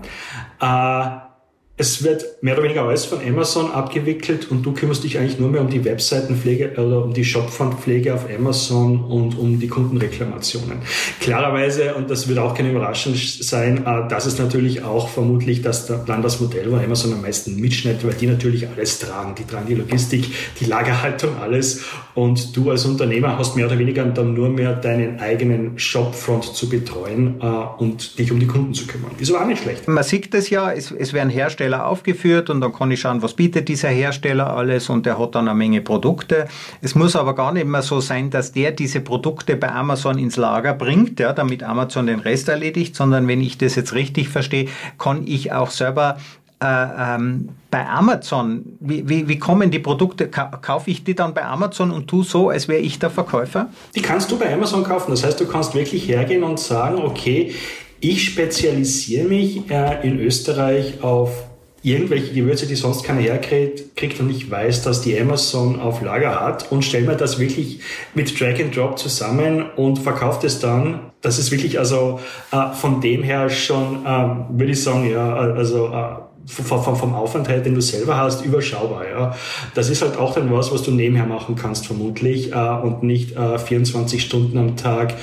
Es 1.81 2.03
wird 2.03 2.43
mehr 2.43 2.55
oder 2.55 2.63
weniger 2.63 2.83
alles 2.83 3.05
von 3.05 3.19
Amazon 3.25 3.71
abgewickelt 3.71 4.51
und 4.51 4.65
du 4.65 4.73
kümmerst 4.73 5.05
dich 5.05 5.17
eigentlich 5.17 5.39
nur 5.39 5.47
mehr 5.47 5.61
um 5.61 5.69
die 5.69 5.85
Webseitenpflege 5.85 6.73
oder 6.73 7.05
um 7.05 7.13
die 7.13 7.23
Shopfrontpflege 7.23 8.13
auf 8.13 8.25
Amazon 8.29 9.05
und 9.05 9.39
um 9.39 9.61
die 9.61 9.69
Kundenreklamationen. 9.69 10.79
Klarerweise, 11.21 11.95
und 11.95 12.09
das 12.09 12.27
wird 12.27 12.37
auch 12.37 12.53
keine 12.53 12.71
Überraschung 12.71 13.13
sein, 13.15 13.85
äh, 13.85 14.09
das 14.09 14.25
ist 14.25 14.39
natürlich 14.39 14.83
auch 14.83 15.07
vermutlich 15.07 15.61
das, 15.61 15.85
dann 15.87 16.21
das 16.21 16.41
Modell, 16.41 16.69
wo 16.69 16.75
Amazon 16.75 17.13
am 17.13 17.21
meisten 17.21 17.55
mitschneidet, 17.55 18.05
weil 18.05 18.13
die 18.15 18.27
natürlich 18.27 18.67
alles 18.67 18.99
tragen. 18.99 19.35
Die 19.35 19.45
tragen 19.45 19.67
die 19.67 19.75
Logistik, 19.75 20.25
die 20.59 20.65
Lagerhaltung, 20.65 21.37
alles. 21.41 21.85
Und 22.13 22.57
du 22.57 22.71
als 22.71 22.83
Unternehmer 22.83 23.37
hast 23.37 23.55
mehr 23.55 23.67
oder 23.67 23.79
weniger 23.79 24.03
dann 24.03 24.33
nur 24.33 24.49
mehr 24.49 24.73
deinen 24.73 25.21
eigenen 25.21 25.79
Shopfront 25.79 26.43
zu 26.43 26.67
betreuen 26.67 27.39
äh, 27.39 27.45
und 27.77 28.19
dich 28.19 28.33
um 28.33 28.39
die 28.41 28.47
Kunden 28.47 28.73
zu 28.73 28.85
kümmern. 28.85 29.11
Ist 29.17 29.31
aber 29.31 29.45
auch 29.45 29.47
nicht 29.47 29.63
schlecht. 29.63 29.87
Man 29.87 30.03
sieht 30.03 30.33
das 30.33 30.49
ja, 30.49 30.73
es, 30.73 30.91
es 30.91 31.13
werden 31.13 31.29
Hersteller 31.29 31.68
Hersteller 31.69 31.87
aufgeführt 31.87 32.49
und 32.49 32.61
dann 32.61 32.73
kann 32.73 32.91
ich 32.91 33.01
schauen, 33.01 33.21
was 33.21 33.33
bietet 33.33 33.67
dieser 33.67 33.89
Hersteller 33.89 34.55
alles 34.55 34.89
und 34.89 35.05
der 35.05 35.19
hat 35.19 35.35
dann 35.35 35.47
eine 35.47 35.57
Menge 35.57 35.81
Produkte. 35.81 36.47
Es 36.81 36.95
muss 36.95 37.15
aber 37.15 37.35
gar 37.35 37.51
nicht 37.51 37.67
mehr 37.67 37.81
so 37.81 37.99
sein, 38.01 38.29
dass 38.29 38.51
der 38.51 38.71
diese 38.71 39.01
Produkte 39.01 39.55
bei 39.55 39.71
Amazon 39.71 40.17
ins 40.17 40.37
Lager 40.37 40.73
bringt, 40.73 41.19
ja, 41.19 41.33
damit 41.33 41.63
Amazon 41.63 42.07
den 42.07 42.19
Rest 42.19 42.49
erledigt, 42.49 42.95
sondern 42.95 43.27
wenn 43.27 43.41
ich 43.41 43.57
das 43.57 43.75
jetzt 43.75 43.93
richtig 43.93 44.29
verstehe, 44.29 44.67
kann 44.97 45.23
ich 45.25 45.51
auch 45.51 45.69
selber 45.69 46.17
äh, 46.61 46.65
ähm, 46.65 47.49
bei 47.71 47.87
Amazon, 47.87 48.65
wie, 48.81 49.07
wie, 49.07 49.27
wie, 49.29 49.39
kommen 49.39 49.71
die 49.71 49.79
Produkte, 49.79 50.27
kaufe 50.27 50.91
ich 50.91 51.05
die 51.05 51.15
dann 51.15 51.33
bei 51.33 51.45
Amazon 51.45 51.91
und 51.91 52.07
tu 52.07 52.23
so, 52.23 52.49
als 52.49 52.67
wäre 52.67 52.81
ich 52.81 52.99
der 52.99 53.09
Verkäufer? 53.09 53.69
Die 53.95 54.01
kannst 54.01 54.29
du 54.29 54.37
bei 54.37 54.53
Amazon 54.53 54.83
kaufen. 54.83 55.11
Das 55.11 55.23
heißt, 55.23 55.39
du 55.39 55.47
kannst 55.47 55.73
wirklich 55.73 56.09
hergehen 56.09 56.43
und 56.43 56.59
sagen, 56.59 56.97
okay, 56.97 57.53
ich 58.01 58.25
spezialisiere 58.25 59.27
mich 59.27 59.69
äh, 59.69 60.05
in 60.05 60.19
Österreich 60.19 61.01
auf 61.01 61.48
irgendwelche 61.81 62.33
Gewürze, 62.33 62.67
die 62.67 62.75
sonst 62.75 63.03
keiner 63.03 63.21
herkriegt 63.21 64.19
und 64.19 64.29
ich 64.29 64.49
weiß, 64.49 64.83
dass 64.83 65.01
die 65.01 65.19
Amazon 65.19 65.79
auf 65.79 66.01
Lager 66.01 66.39
hat 66.39 66.71
und 66.71 66.83
stelle 66.83 67.07
mir 67.07 67.15
das 67.15 67.39
wirklich 67.39 67.79
mit 68.13 68.39
Drag 68.39 68.59
and 68.59 68.75
Drop 68.75 68.99
zusammen 68.99 69.65
und 69.75 69.99
verkauft 69.99 70.43
es 70.43 70.59
dann. 70.59 71.11
Das 71.21 71.39
ist 71.39 71.51
wirklich 71.51 71.79
also 71.79 72.19
äh, 72.51 72.73
von 72.73 73.01
dem 73.01 73.23
her 73.23 73.49
schon, 73.49 74.05
äh, 74.05 74.09
würde 74.49 74.71
ich 74.71 74.83
sagen, 74.83 75.09
ja, 75.09 75.33
also 75.33 75.87
äh, 75.87 76.29
vom, 76.45 76.95
vom 76.95 77.13
Aufwand 77.13 77.47
her, 77.47 77.59
den 77.59 77.75
du 77.75 77.81
selber 77.81 78.17
hast, 78.17 78.43
überschaubar. 78.43 79.07
Ja. 79.07 79.35
Das 79.75 79.89
ist 79.89 80.01
halt 80.01 80.17
auch 80.17 80.33
dann 80.33 80.51
was, 80.51 80.71
was 80.71 80.83
du 80.83 80.91
nebenher 80.91 81.25
machen 81.25 81.55
kannst 81.55 81.85
vermutlich 81.85 82.51
äh, 82.51 82.55
und 82.55 83.03
nicht 83.03 83.35
äh, 83.35 83.57
24 83.59 84.21
Stunden 84.21 84.57
am 84.57 84.75
Tag 84.75 85.13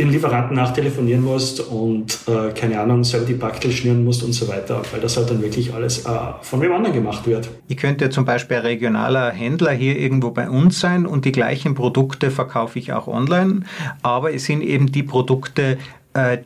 den 0.00 0.10
Lieferanten 0.10 0.56
nachtelefonieren 0.56 1.22
musst 1.22 1.60
und 1.60 2.18
äh, 2.26 2.52
keine 2.52 2.80
Ahnung, 2.80 3.04
selber 3.04 3.26
die 3.26 3.34
Backtel 3.34 3.70
schnüren 3.70 4.02
musst 4.02 4.24
und 4.24 4.32
so 4.32 4.48
weiter, 4.48 4.80
weil 4.90 5.00
das 5.00 5.16
halt 5.16 5.30
dann 5.30 5.42
wirklich 5.42 5.74
alles 5.74 6.06
äh, 6.06 6.10
von 6.40 6.60
wem 6.62 6.72
anderen 6.72 6.94
gemacht 6.94 7.26
wird. 7.26 7.50
Ich 7.68 7.76
könnte 7.76 8.08
zum 8.08 8.24
Beispiel 8.24 8.56
ein 8.56 8.62
regionaler 8.62 9.30
Händler 9.30 9.72
hier 9.72 9.98
irgendwo 9.98 10.30
bei 10.30 10.48
uns 10.48 10.80
sein 10.80 11.04
und 11.04 11.26
die 11.26 11.32
gleichen 11.32 11.74
Produkte 11.74 12.30
verkaufe 12.30 12.78
ich 12.78 12.94
auch 12.94 13.08
online, 13.08 13.60
aber 14.02 14.32
es 14.32 14.46
sind 14.46 14.62
eben 14.62 14.90
die 14.90 15.02
Produkte, 15.02 15.76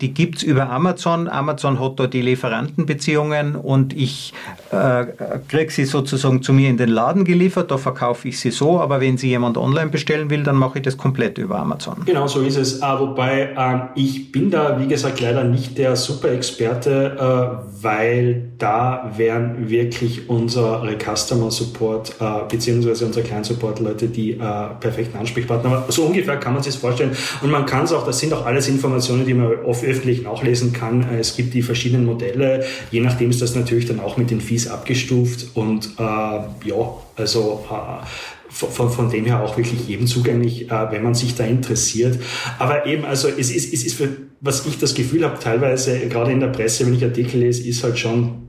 die 0.00 0.12
gibt 0.12 0.38
es 0.38 0.42
über 0.42 0.68
Amazon. 0.68 1.27
Amazon 1.27 1.81
hat 1.81 1.98
da 1.98 2.07
die 2.07 2.20
Lieferantenbeziehungen 2.20 3.57
und 3.57 3.96
ich 3.96 4.35
äh, 4.74 5.07
kriege 5.48 5.70
sie 5.70 5.85
sozusagen 5.85 6.42
zu 6.42 6.53
mir 6.53 6.68
in 6.68 6.77
den 6.77 6.88
Laden 6.88 7.24
geliefert, 7.24 7.70
da 7.70 7.79
verkaufe 7.79 8.29
ich 8.29 8.40
sie 8.40 8.50
so, 8.50 8.81
aber 8.81 9.00
wenn 9.00 9.16
sie 9.16 9.29
jemand 9.29 9.57
online 9.57 9.90
bestellen 9.90 10.31
will, 10.31 10.42
dann 10.42 10.57
mache 10.57 10.79
ich 10.79 10.85
das 10.85 10.96
komplett 10.96 11.38
über 11.38 11.59
Amazon. 11.59 12.03
Genau 12.05 12.27
so 12.27 12.40
ist 12.42 12.57
es. 12.57 12.81
Äh, 12.81 12.83
wobei 12.98 13.55
äh, 13.57 13.98
ich 13.98 14.33
bin 14.33 14.50
da, 14.50 14.79
wie 14.81 14.87
gesagt, 14.87 15.20
leider 15.20 15.44
nicht 15.44 15.79
der 15.79 15.96
Super-Experte, 15.96 17.16
äh, 17.18 17.83
weil 17.83 18.50
da 18.59 19.12
wären 19.16 19.68
wirklich 19.68 20.29
unsere 20.29 20.96
Customer 20.98 21.50
Support 21.50 22.16
äh, 22.20 22.24
beziehungsweise 22.50 23.07
unsere 23.07 23.24
Client 23.24 23.46
Support 23.46 23.81
Leute 23.81 24.09
die 24.09 24.35
perfekten 24.81 25.18
Ansprechpartner. 25.18 25.70
Aber 25.70 25.92
so 25.92 26.05
ungefähr 26.05 26.37
kann 26.37 26.55
man 26.55 26.62
sich 26.62 26.77
vorstellen. 26.77 27.12
Und 27.42 27.50
man 27.50 27.66
kann 27.66 27.85
es 27.85 27.92
auch, 27.92 28.05
das 28.07 28.18
sind 28.18 28.32
auch 28.32 28.45
alles 28.47 28.68
Informationen, 28.68 29.24
die 29.26 29.34
man 29.34 29.53
öffentlich 29.55 30.22
nachlesen 30.22 30.72
kann. 30.72 31.02
Äh, 31.02 31.18
es 31.18 31.36
gibt 31.36 31.55
die 31.55 31.62
verschiedenen 31.62 32.05
Modelle. 32.05 32.64
Je 32.90 33.00
nachdem 33.00 33.30
ist 33.30 33.42
das 33.42 33.55
natürlich 33.55 33.86
dann 33.86 34.00
auch 34.00 34.16
mit 34.16 34.30
den 34.30 34.40
Fees 34.40 34.68
abgestuft 34.68 35.48
und 35.55 35.86
äh, 35.98 36.02
ja, 36.02 36.96
also 37.16 37.64
äh, 37.70 38.07
von, 38.48 38.90
von 38.90 39.11
dem 39.11 39.24
her 39.24 39.42
auch 39.42 39.57
wirklich 39.57 39.88
jedem 39.88 40.07
zugänglich, 40.07 40.70
äh, 40.70 40.92
wenn 40.92 41.02
man 41.02 41.14
sich 41.14 41.34
da 41.34 41.44
interessiert. 41.44 42.18
Aber 42.59 42.86
eben, 42.86 43.05
also 43.05 43.28
es 43.28 43.50
ist, 43.50 43.72
es 43.72 43.84
ist 43.84 43.96
für, 43.96 44.09
was 44.40 44.66
ich 44.66 44.78
das 44.78 44.94
Gefühl 44.94 45.24
habe, 45.24 45.38
teilweise 45.38 45.98
gerade 46.09 46.30
in 46.32 46.40
der 46.40 46.48
Presse, 46.48 46.86
wenn 46.86 46.94
ich 46.94 47.05
Artikel 47.05 47.40
lese, 47.40 47.66
ist 47.66 47.82
halt 47.82 47.98
schon 47.98 48.44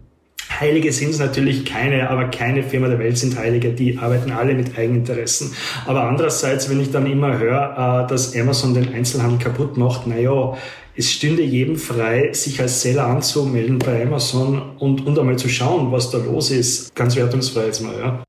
Heilige 0.60 0.92
sind 0.94 1.10
es 1.10 1.20
natürlich 1.20 1.66
keine, 1.66 2.10
aber 2.10 2.26
keine 2.26 2.64
Firma 2.64 2.88
der 2.88 3.00
Welt 3.00 3.18
sind 3.18 3.38
Heilige, 3.38 3.72
die 3.72 3.98
arbeiten 3.98 4.32
alle 4.32 4.54
mit 4.54 4.78
Eigeninteressen. 4.78 5.52
Aber 5.86 6.04
andererseits, 6.04 6.70
wenn 6.70 6.80
ich 6.80 6.92
dann 6.92 7.12
immer 7.12 7.40
höre, 7.40 8.06
äh, 8.06 8.10
dass 8.10 8.36
Amazon 8.36 8.74
den 8.74 8.94
Einzelhandel 8.94 9.40
kaputt 9.40 9.78
macht, 9.78 10.08
naja, 10.08 10.56
es 10.98 11.12
stünde 11.12 11.44
jedem 11.44 11.76
frei, 11.76 12.32
sich 12.34 12.60
als 12.62 12.82
Seller 12.82 13.08
anzumelden 13.08 13.80
bei 13.80 14.04
Amazon 14.04 14.78
und, 14.80 15.06
und 15.06 15.20
einmal 15.20 15.38
zu 15.38 15.50
schauen, 15.50 15.92
was 15.92 16.10
da 16.10 16.18
los 16.18 16.52
ist. 16.52 16.96
Ganz 16.96 17.16
wertungsfrei 17.16 17.66
jetzt 17.66 17.82
mal, 17.82 17.98
ja. 18.00 18.25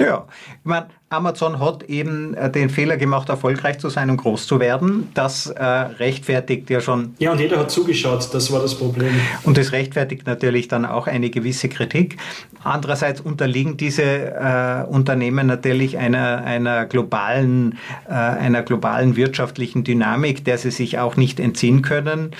Ja, 0.00 0.26
ich 0.48 0.64
meine, 0.64 0.86
Amazon 1.08 1.60
hat 1.60 1.84
eben 1.84 2.34
äh, 2.34 2.50
den 2.50 2.68
Fehler 2.68 2.96
gemacht, 2.96 3.28
erfolgreich 3.28 3.78
zu 3.78 3.88
sein 3.88 4.10
und 4.10 4.16
groß 4.16 4.46
zu 4.46 4.58
werden. 4.58 5.10
Das 5.14 5.46
äh, 5.46 5.62
rechtfertigt 5.64 6.68
ja 6.70 6.80
schon. 6.80 7.14
Ja, 7.18 7.32
und 7.32 7.40
jeder 7.40 7.58
hat 7.58 7.70
zugeschaut, 7.70 8.28
das 8.32 8.52
war 8.52 8.60
das 8.60 8.74
Problem. 8.76 9.12
Und 9.44 9.56
das 9.56 9.72
rechtfertigt 9.72 10.26
natürlich 10.26 10.68
dann 10.68 10.84
auch 10.84 11.06
eine 11.06 11.30
gewisse 11.30 11.68
Kritik. 11.68 12.16
Andererseits 12.64 13.20
unterliegen 13.20 13.76
diese 13.76 14.02
äh, 14.02 14.84
Unternehmen 14.88 15.46
natürlich 15.46 15.98
einer, 15.98 16.44
einer, 16.44 16.86
globalen, 16.86 17.78
äh, 18.08 18.12
einer 18.12 18.62
globalen 18.62 19.16
wirtschaftlichen 19.16 19.84
Dynamik, 19.84 20.44
der 20.44 20.58
sie 20.58 20.70
sich 20.70 20.98
auch 20.98 21.16
nicht 21.16 21.38
entziehen 21.38 21.82
können. 21.82 22.32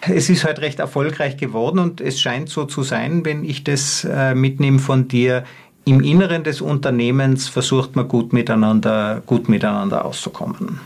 Es 0.00 0.30
ist 0.30 0.44
halt 0.44 0.60
recht 0.60 0.78
erfolgreich 0.78 1.36
geworden 1.36 1.78
und 1.78 2.00
es 2.00 2.20
scheint 2.20 2.48
so 2.48 2.64
zu 2.64 2.82
sein, 2.82 3.24
wenn 3.26 3.44
ich 3.44 3.64
das 3.64 4.04
äh, 4.04 4.34
mitnehme 4.34 4.78
von 4.78 5.08
dir, 5.08 5.44
im 5.84 6.00
Inneren 6.00 6.44
des 6.44 6.60
Unternehmens 6.60 7.48
versucht 7.48 7.96
man 7.96 8.08
gut 8.08 8.32
miteinander, 8.32 9.22
gut 9.26 9.48
miteinander 9.48 10.04
auszukommen? 10.04 10.80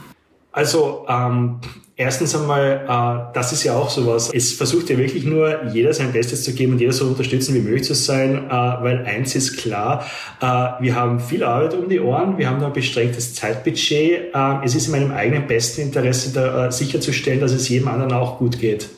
Also 0.53 1.05
ähm, 1.09 1.57
erstens 1.97 2.35
einmal, 2.35 2.85
äh, 2.89 3.35
das 3.35 3.53
ist 3.53 3.65
ja 3.65 3.75
auch 3.75 3.91
sowas. 3.91 4.31
Es 4.33 4.53
versucht 4.53 4.89
ja 4.91 4.97
wirklich 4.97 5.25
nur 5.25 5.65
jeder 5.73 5.93
sein 5.93 6.13
Bestes 6.13 6.45
zu 6.45 6.55
geben 6.55 6.75
und 6.75 6.81
jeder 6.81 6.93
so 6.93 7.07
unterstützen 7.07 7.55
wie 7.55 7.61
möglich 7.61 7.85
zu 7.85 7.95
sein, 7.95 8.49
äh, 8.49 8.51
weil 8.51 9.05
eins 9.05 9.35
ist 9.35 9.57
klar, 9.57 10.07
äh, 10.41 10.47
wir 10.81 10.95
haben 10.95 11.19
viel 11.19 11.43
Arbeit 11.43 11.75
um 11.75 11.89
die 11.89 12.01
Ohren, 12.01 12.39
wir 12.39 12.49
haben 12.49 12.61
da 12.61 12.67
ein 12.67 12.73
beschränktes 12.73 13.35
Zeitbudget. 13.35 14.33
Äh, 14.33 14.65
es 14.65 14.75
ist 14.75 14.87
in 14.87 14.93
meinem 14.93 15.13
eigenen 15.13 15.47
besten 15.47 15.83
Interesse 15.83 16.33
da, 16.33 16.69
äh, 16.69 16.73
sicherzustellen, 16.73 17.41
dass 17.41 17.53
es 17.53 17.69
jedem 17.69 17.89
anderen 17.89 18.13
auch 18.13 18.39
gut 18.39 18.61
geht. 18.61 18.89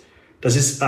Das 0.43 0.57
ist 0.57 0.83
äh, 0.83 0.87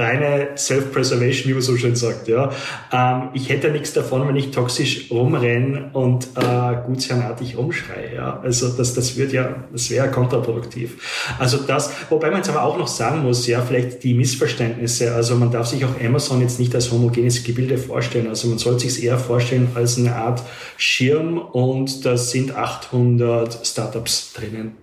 reine 0.00 0.48
Self-Preservation, 0.56 1.48
wie 1.48 1.52
man 1.52 1.62
so 1.62 1.76
schön 1.76 1.94
sagt. 1.94 2.28
Ja. 2.28 2.50
Ähm, 2.92 3.28
ich 3.34 3.48
hätte 3.48 3.70
nichts 3.70 3.92
davon, 3.92 4.26
wenn 4.26 4.36
ich 4.36 4.50
toxisch 4.50 5.10
rumrenne 5.10 5.90
und 5.92 6.28
äh, 6.36 6.76
gutsherrenartig 6.86 7.56
rumschreie. 7.56 8.14
Ja. 8.16 8.40
Also 8.40 8.68
das, 8.70 8.94
das 8.94 9.16
wird 9.16 9.32
ja, 9.32 9.64
das 9.72 9.90
wäre 9.90 10.10
kontraproduktiv. 10.10 11.36
Also 11.38 11.58
das, 11.58 11.92
wobei 12.08 12.30
man 12.30 12.38
jetzt 12.38 12.50
aber 12.50 12.64
auch 12.64 12.78
noch 12.78 12.88
sagen 12.88 13.22
muss, 13.22 13.46
ja, 13.46 13.60
vielleicht 13.60 14.02
die 14.02 14.14
Missverständnisse. 14.14 15.14
Also 15.14 15.36
man 15.36 15.50
darf 15.50 15.66
sich 15.66 15.84
auch 15.84 16.00
Amazon 16.04 16.40
jetzt 16.40 16.58
nicht 16.58 16.74
als 16.74 16.90
homogenes 16.90 17.44
Gebilde 17.44 17.78
vorstellen. 17.78 18.28
Also 18.28 18.48
man 18.48 18.58
sollte 18.58 18.88
sich 18.88 19.04
eher 19.04 19.18
vorstellen 19.18 19.68
als 19.74 19.98
eine 19.98 20.16
Art 20.16 20.42
Schirm 20.76 21.38
und 21.38 22.04
da 22.04 22.16
sind 22.16 22.56
800 22.56 23.66
Startups 23.66 24.32
drinnen 24.32 24.79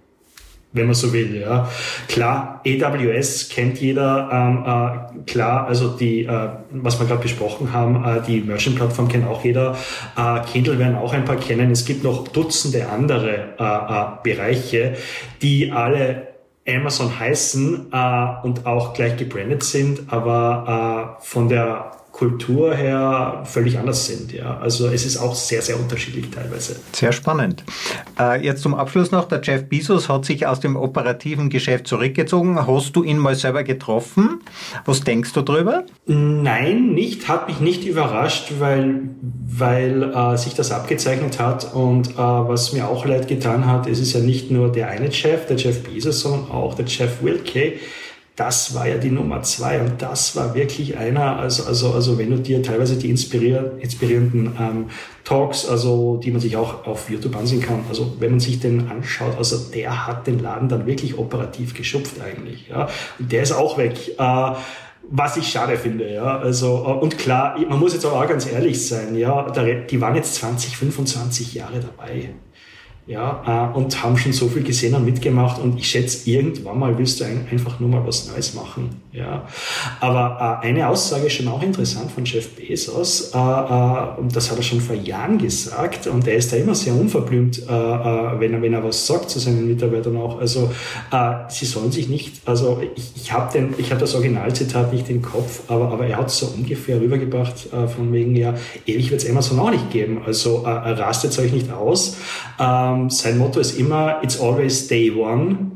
wenn 0.77 0.85
man 0.85 0.95
so 0.95 1.11
will. 1.11 1.41
Ja. 1.41 1.69
Klar, 2.07 2.61
AWS 2.65 3.49
kennt 3.49 3.79
jeder, 3.81 4.29
ähm, 4.31 5.19
äh, 5.19 5.23
klar, 5.25 5.67
also 5.67 5.89
die, 5.89 6.25
äh, 6.25 6.49
was 6.71 6.99
wir 6.99 7.07
gerade 7.07 7.21
besprochen 7.21 7.73
haben, 7.73 8.03
äh, 8.05 8.21
die 8.25 8.41
Merchant-Plattform 8.41 9.07
kennt 9.07 9.27
auch 9.27 9.43
jeder, 9.43 9.75
äh, 10.15 10.39
Kindle 10.51 10.79
werden 10.79 10.95
auch 10.95 11.13
ein 11.13 11.25
paar 11.25 11.37
kennen. 11.37 11.71
Es 11.71 11.85
gibt 11.85 12.03
noch 12.03 12.27
Dutzende 12.27 12.87
andere 12.89 13.55
äh, 13.59 13.63
äh, 13.63 14.05
Bereiche, 14.23 14.95
die 15.41 15.71
alle 15.71 16.27
Amazon 16.67 17.17
heißen 17.17 17.93
und 18.43 18.65
auch 18.65 18.93
gleich 18.93 19.15
gebrandet 19.15 19.63
sind, 19.63 20.01
aber 20.11 21.17
von 21.21 21.47
der 21.47 21.91
Kultur 22.17 22.73
her 22.73 23.43
völlig 23.45 23.77
anders 23.77 24.07
sind. 24.07 24.33
Ja. 24.33 24.57
Also 24.57 24.87
es 24.87 25.05
ist 25.05 25.17
auch 25.17 25.35
sehr, 25.35 25.61
sehr 25.61 25.79
unterschiedlich 25.79 26.31
teilweise. 26.31 26.77
Sehr 26.91 27.11
spannend. 27.11 27.63
Äh, 28.19 28.43
jetzt 28.43 28.63
zum 28.63 28.73
Abschluss 28.73 29.11
noch, 29.11 29.27
der 29.27 29.41
Jeff 29.43 29.69
Bezos 29.69 30.09
hat 30.09 30.25
sich 30.25 30.47
aus 30.47 30.59
dem 30.59 30.75
operativen 30.75 31.51
Geschäft 31.51 31.85
zurückgezogen. 31.85 32.65
Hast 32.65 32.95
du 32.95 33.03
ihn 33.03 33.19
mal 33.19 33.35
selber 33.35 33.63
getroffen? 33.63 34.41
Was 34.85 35.01
denkst 35.01 35.33
du 35.33 35.41
darüber? 35.41 35.83
Nein, 36.07 36.93
nicht. 36.93 37.27
Hat 37.27 37.47
mich 37.47 37.59
nicht 37.59 37.85
überrascht, 37.85 38.53
weil, 38.57 39.09
weil 39.21 40.11
äh, 40.11 40.37
sich 40.37 40.55
das 40.55 40.71
abgezeichnet 40.71 41.39
hat. 41.39 41.71
Und 41.75 42.09
äh, 42.09 42.17
was 42.17 42.73
mir 42.73 42.87
auch 42.87 43.05
leid 43.05 43.27
getan 43.27 43.67
hat, 43.67 43.85
es 43.85 43.99
ist 43.99 44.13
ja 44.13 44.21
nicht 44.21 44.49
nur 44.49 44.71
der 44.71 44.89
eine 44.89 45.11
Chef, 45.11 45.45
der 45.45 45.57
Jeff 45.57 45.83
Bezos, 45.83 46.21
sondern 46.21 46.49
auch 46.49 46.73
der 46.73 46.85
Jeff 46.85 47.21
Wilke 47.21 47.73
das 48.37 48.75
war 48.75 48.87
ja 48.87 48.97
die 48.97 49.09
Nummer 49.09 49.41
zwei 49.41 49.81
und 49.81 49.99
das 49.99 50.35
war 50.35 50.53
wirklich 50.53 50.95
einer, 50.95 51.37
also, 51.37 51.63
also, 51.63 51.91
also 51.91 52.19
wenn 52.19 52.29
du 52.29 52.37
dir 52.37 52.61
teilweise 52.61 52.95
die 52.95 53.09
inspirier 53.09 53.73
inspirierenden 53.79 54.55
ähm, 54.59 54.85
Talks, 55.23 55.67
also 55.67 56.17
die 56.17 56.29
man 56.29 56.39
sich 56.39 56.55
auch 56.55 56.85
auf 56.85 57.09
YouTube 57.09 57.35
ansehen 57.35 57.61
kann, 57.61 57.83
also 57.89 58.15
wenn 58.19 58.29
man 58.29 58.39
sich 58.39 58.59
den 58.59 58.89
anschaut, 58.89 59.35
also 59.37 59.57
der 59.73 60.05
hat 60.05 60.27
den 60.27 60.37
Laden 60.37 60.69
dann 60.69 60.85
wirklich 60.85 61.17
operativ 61.17 61.73
geschupft 61.73 62.21
eigentlich, 62.21 62.67
ja, 62.69 62.87
und 63.17 63.31
der 63.31 63.41
ist 63.41 63.51
auch 63.51 63.77
weg. 63.77 64.17
Äh, 64.17 64.51
was 65.09 65.37
ich 65.37 65.47
schade 65.47 65.77
finde, 65.77 66.13
ja. 66.13 66.37
Also, 66.37 66.83
äh, 66.85 67.01
und 67.01 67.17
klar, 67.17 67.57
man 67.67 67.79
muss 67.79 67.93
jetzt 67.93 68.05
aber 68.05 68.21
auch 68.21 68.27
ganz 68.27 68.45
ehrlich 68.45 68.85
sein, 68.85 69.15
ja, 69.15 69.49
die 69.89 70.01
waren 70.01 70.15
jetzt 70.15 70.35
20, 70.35 70.77
25 70.77 71.53
Jahre 71.55 71.79
dabei 71.79 72.29
ja, 73.07 73.71
äh, 73.73 73.77
und 73.77 74.03
haben 74.03 74.17
schon 74.17 74.33
so 74.33 74.49
viel 74.49 74.63
gesehen 74.63 74.93
und 74.93 75.05
mitgemacht 75.05 75.61
und 75.61 75.79
ich 75.79 75.87
schätze, 75.87 76.29
irgendwann 76.29 76.77
mal 76.77 76.97
willst 76.97 77.21
du 77.21 77.23
einfach 77.23 77.79
nur 77.79 77.87
mal 77.87 78.05
was 78.05 78.27
Neues 78.27 78.53
machen, 78.53 79.01
ja. 79.13 79.47
Aber 80.01 80.61
äh, 80.61 80.67
eine 80.67 80.89
Aussage 80.89 81.27
ist 81.27 81.33
schon 81.33 81.47
auch 81.47 81.63
interessant 81.63 82.11
von 82.11 82.25
Jeff 82.25 82.53
Bezos, 82.55 83.31
äh, 83.33 83.37
und 83.37 84.35
das 84.35 84.51
hat 84.51 84.57
er 84.57 84.63
schon 84.63 84.81
vor 84.81 84.95
Jahren 84.95 85.37
gesagt 85.37 86.07
und 86.07 86.27
er 86.27 86.35
ist 86.35 86.51
da 86.51 86.57
immer 86.57 86.75
sehr 86.75 86.93
unverblümt, 86.93 87.65
wenn, 87.67 88.53
er, 88.53 88.61
wenn 88.61 88.73
er 88.73 88.83
was 88.83 89.07
sagt 89.07 89.29
zu 89.29 89.39
seinen 89.39 89.67
Mitarbeitern 89.67 90.17
auch. 90.17 90.39
Also, 90.39 90.71
sie 91.49 91.65
sollen 91.65 91.91
sich 91.91 92.09
nicht, 92.09 92.41
also 92.45 92.81
ich, 92.95 93.11
ich 93.15 93.31
habe 93.31 93.57
habe 93.57 93.99
das 93.99 94.15
Originalzitat 94.15 94.93
nicht 94.93 95.09
im 95.09 95.21
Kopf, 95.21 95.61
aber, 95.67 95.91
aber 95.91 96.07
er 96.07 96.17
hat 96.17 96.27
es 96.27 96.39
so 96.39 96.47
ungefähr 96.47 96.99
rübergebracht, 96.99 97.69
von 97.95 98.11
wegen, 98.11 98.35
ja, 98.35 98.55
ewig 98.85 99.11
wird 99.11 99.21
es 99.21 99.29
Amazon 99.29 99.59
auch 99.59 99.71
nicht 99.71 99.89
geben, 99.91 100.21
also 100.25 100.57
rastet 100.65 101.37
euch 101.39 101.53
nicht 101.53 101.71
aus. 101.71 102.17
Ähm, 102.59 102.96
ähm, 103.03 103.09
sein 103.09 103.37
Motto 103.37 103.59
ist 103.59 103.77
immer, 103.77 104.21
it's 104.23 104.39
always 104.39 104.87
day 104.87 105.11
one. 105.11 105.71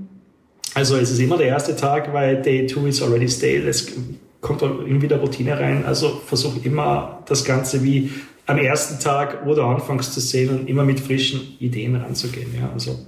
Also 0.74 0.96
es 0.96 1.12
ist 1.12 1.20
immer 1.20 1.38
der 1.38 1.48
erste 1.48 1.76
Tag, 1.76 2.14
weil 2.14 2.42
day 2.42 2.66
two 2.66 2.86
is 2.88 3.02
already 3.02 3.28
stale. 3.28 3.68
Es 3.68 3.92
kommt 4.40 4.62
irgendwie 4.62 5.08
der 5.08 5.20
Routine 5.20 5.60
rein. 5.60 5.86
Also 5.86 6.22
versuch 6.26 6.64
immer 6.64 7.24
das 7.28 7.44
Ganze 7.44 7.84
wie 7.84 8.12
am 8.48 8.58
ersten 8.58 9.00
Tag, 9.00 9.46
wo 9.46 9.54
du 9.54 9.64
anfängst 9.64 10.14
zu 10.14 10.20
sehen 10.20 10.50
und 10.50 10.70
immer 10.70 10.84
mit 10.84 11.00
frischen 11.00 11.56
Ideen 11.60 11.96
ranzugehen. 11.96 12.54
Ja, 12.60 12.70
also 12.74 13.00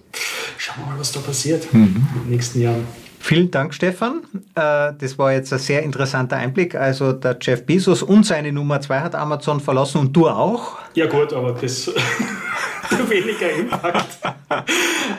schauen 0.57 0.78
wir 0.80 0.93
mal, 0.93 0.99
was 0.99 1.11
da 1.11 1.20
passiert 1.20 1.74
mhm. 1.74 2.07
in 2.16 2.22
den 2.24 2.30
nächsten 2.32 2.61
Jahren. 2.61 2.86
Vielen 3.20 3.49
Dank, 3.51 3.74
Stefan. 3.74 4.24
Äh, 4.53 4.91
das 4.99 5.18
war 5.18 5.32
jetzt 5.32 5.53
ein 5.53 5.59
sehr 5.59 5.82
interessanter 5.84 6.36
Einblick. 6.36 6.76
Also 6.76 7.14
der 7.14 7.38
Jeff 7.39 7.66
Bezos 7.66 8.03
und 8.03 8.26
seine 8.26 8.51
Nummer 8.51 8.82
zwei 8.82 8.99
hat 8.99 9.16
Amazon 9.16 9.61
verlassen 9.61 9.99
und 9.99 10.14
du 10.14 10.28
auch. 10.28 10.78
Ja 10.95 11.05
gut, 11.05 11.32
aber 11.32 11.53
das 11.53 11.89
weniger 13.09 13.51
Impact. 13.51 14.19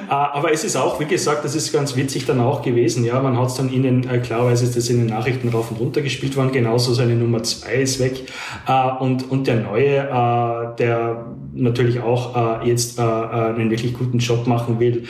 Ah, 0.08 0.30
aber 0.34 0.52
es 0.52 0.64
ist 0.64 0.76
auch, 0.76 1.00
wie 1.00 1.06
gesagt, 1.06 1.44
das 1.44 1.54
ist 1.54 1.72
ganz 1.72 1.96
witzig 1.96 2.26
dann 2.26 2.40
auch 2.40 2.62
gewesen. 2.62 3.04
Ja, 3.04 3.20
man 3.20 3.38
hat 3.38 3.48
es 3.48 3.54
dann 3.54 3.72
in 3.72 3.82
den, 3.82 4.08
äh, 4.08 4.18
klarerweise 4.18 4.64
ist 4.64 4.76
das 4.76 4.88
in 4.88 4.98
den 4.98 5.06
Nachrichten 5.06 5.48
rauf 5.48 5.70
und 5.70 5.80
runter 5.80 6.02
gespielt 6.02 6.36
worden. 6.36 6.52
Genauso 6.52 6.94
seine 6.94 7.14
Nummer 7.14 7.42
zwei 7.42 7.76
ist 7.76 8.00
weg. 8.00 8.24
Äh, 8.66 9.02
und, 9.02 9.30
und 9.30 9.46
der 9.46 9.56
neue, 9.56 9.98
äh, 9.98 10.76
der 10.76 11.26
natürlich 11.56 12.00
auch 12.00 12.64
jetzt 12.64 12.98
einen 12.98 13.70
wirklich 13.70 13.94
guten 13.94 14.18
Job 14.18 14.48
machen 14.48 14.80
will, 14.80 15.04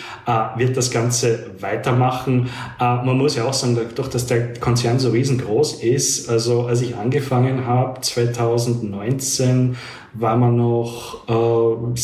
wird 0.57 0.77
das 0.77 0.91
Ganze 0.91 1.53
weitermachen. 1.61 2.51
Man 2.79 3.17
muss 3.17 3.37
ja 3.37 3.45
auch 3.45 3.55
sagen, 3.55 3.77
dadurch, 3.77 4.09
dass 4.09 4.27
der 4.27 4.53
Konzern 4.53 4.99
so 4.99 5.09
riesengroß 5.09 5.83
ist, 5.83 6.29
also 6.29 6.67
als 6.67 6.83
ich 6.83 6.97
angefangen 6.97 7.67
habe, 7.67 7.99
2019, 8.03 9.75
war 10.15 10.37
man 10.37 10.57
noch 10.57 11.29
äh, 11.29 11.95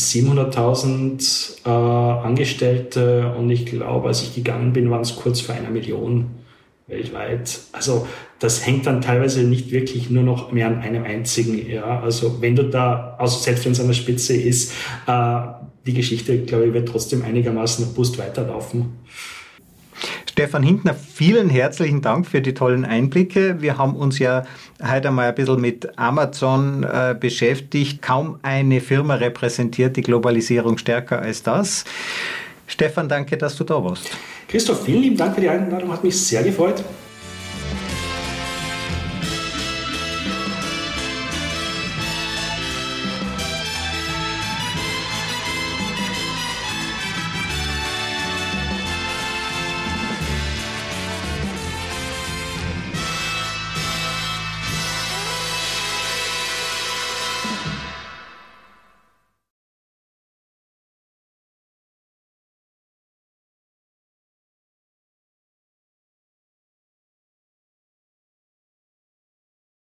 700.000 0.51 1.65
äh, 1.65 1.69
Angestellte 1.69 3.33
und 3.37 3.49
ich 3.49 3.65
glaube, 3.65 4.09
als 4.09 4.21
ich 4.21 4.35
gegangen 4.35 4.73
bin, 4.73 4.89
waren 4.89 5.01
es 5.01 5.15
kurz 5.15 5.41
vor 5.41 5.55
einer 5.55 5.69
Million 5.69 6.31
weltweit. 6.87 7.59
Also 7.71 8.07
das 8.39 8.65
hängt 8.65 8.85
dann 8.85 9.01
teilweise 9.01 9.43
nicht 9.43 9.71
wirklich 9.71 10.09
nur 10.09 10.23
noch 10.23 10.51
mehr 10.51 10.67
an 10.67 10.79
einem 10.79 11.03
einzigen. 11.03 11.69
Ja, 11.69 12.01
also 12.01 12.41
wenn 12.41 12.55
du 12.55 12.63
da, 12.63 13.15
also 13.17 13.39
selbst 13.39 13.65
wenn 13.65 13.71
es 13.71 13.79
an 13.79 13.87
der 13.87 13.93
Spitze 13.93 14.35
ist, 14.35 14.73
äh, 15.07 15.37
die 15.85 15.93
Geschichte, 15.93 16.39
glaube 16.39 16.67
ich, 16.67 16.73
wird 16.73 16.87
trotzdem 16.87 17.23
einigermaßen 17.23 17.85
robust 17.85 18.17
weiterlaufen. 18.17 18.99
Stefan 20.41 20.63
Hintner, 20.63 20.95
vielen 20.95 21.51
herzlichen 21.51 22.01
Dank 22.01 22.25
für 22.25 22.41
die 22.41 22.55
tollen 22.55 22.83
Einblicke. 22.83 23.61
Wir 23.61 23.77
haben 23.77 23.95
uns 23.95 24.17
ja 24.17 24.43
heute 24.83 25.09
einmal 25.09 25.29
ein 25.29 25.35
bisschen 25.35 25.61
mit 25.61 25.99
Amazon 25.99 26.81
äh, 26.81 27.13
beschäftigt. 27.13 28.01
Kaum 28.01 28.39
eine 28.41 28.81
Firma 28.81 29.13
repräsentiert 29.13 29.97
die 29.97 30.01
Globalisierung 30.01 30.79
stärker 30.79 31.21
als 31.21 31.43
das. 31.43 31.85
Stefan, 32.65 33.07
danke, 33.07 33.37
dass 33.37 33.55
du 33.55 33.63
da 33.63 33.83
warst. 33.83 34.09
Christoph, 34.47 34.83
vielen 34.83 35.03
lieben 35.03 35.17
Dank 35.17 35.35
für 35.35 35.41
die 35.41 35.49
Einladung, 35.49 35.91
hat 35.91 36.03
mich 36.03 36.19
sehr 36.19 36.41
gefreut. 36.41 36.83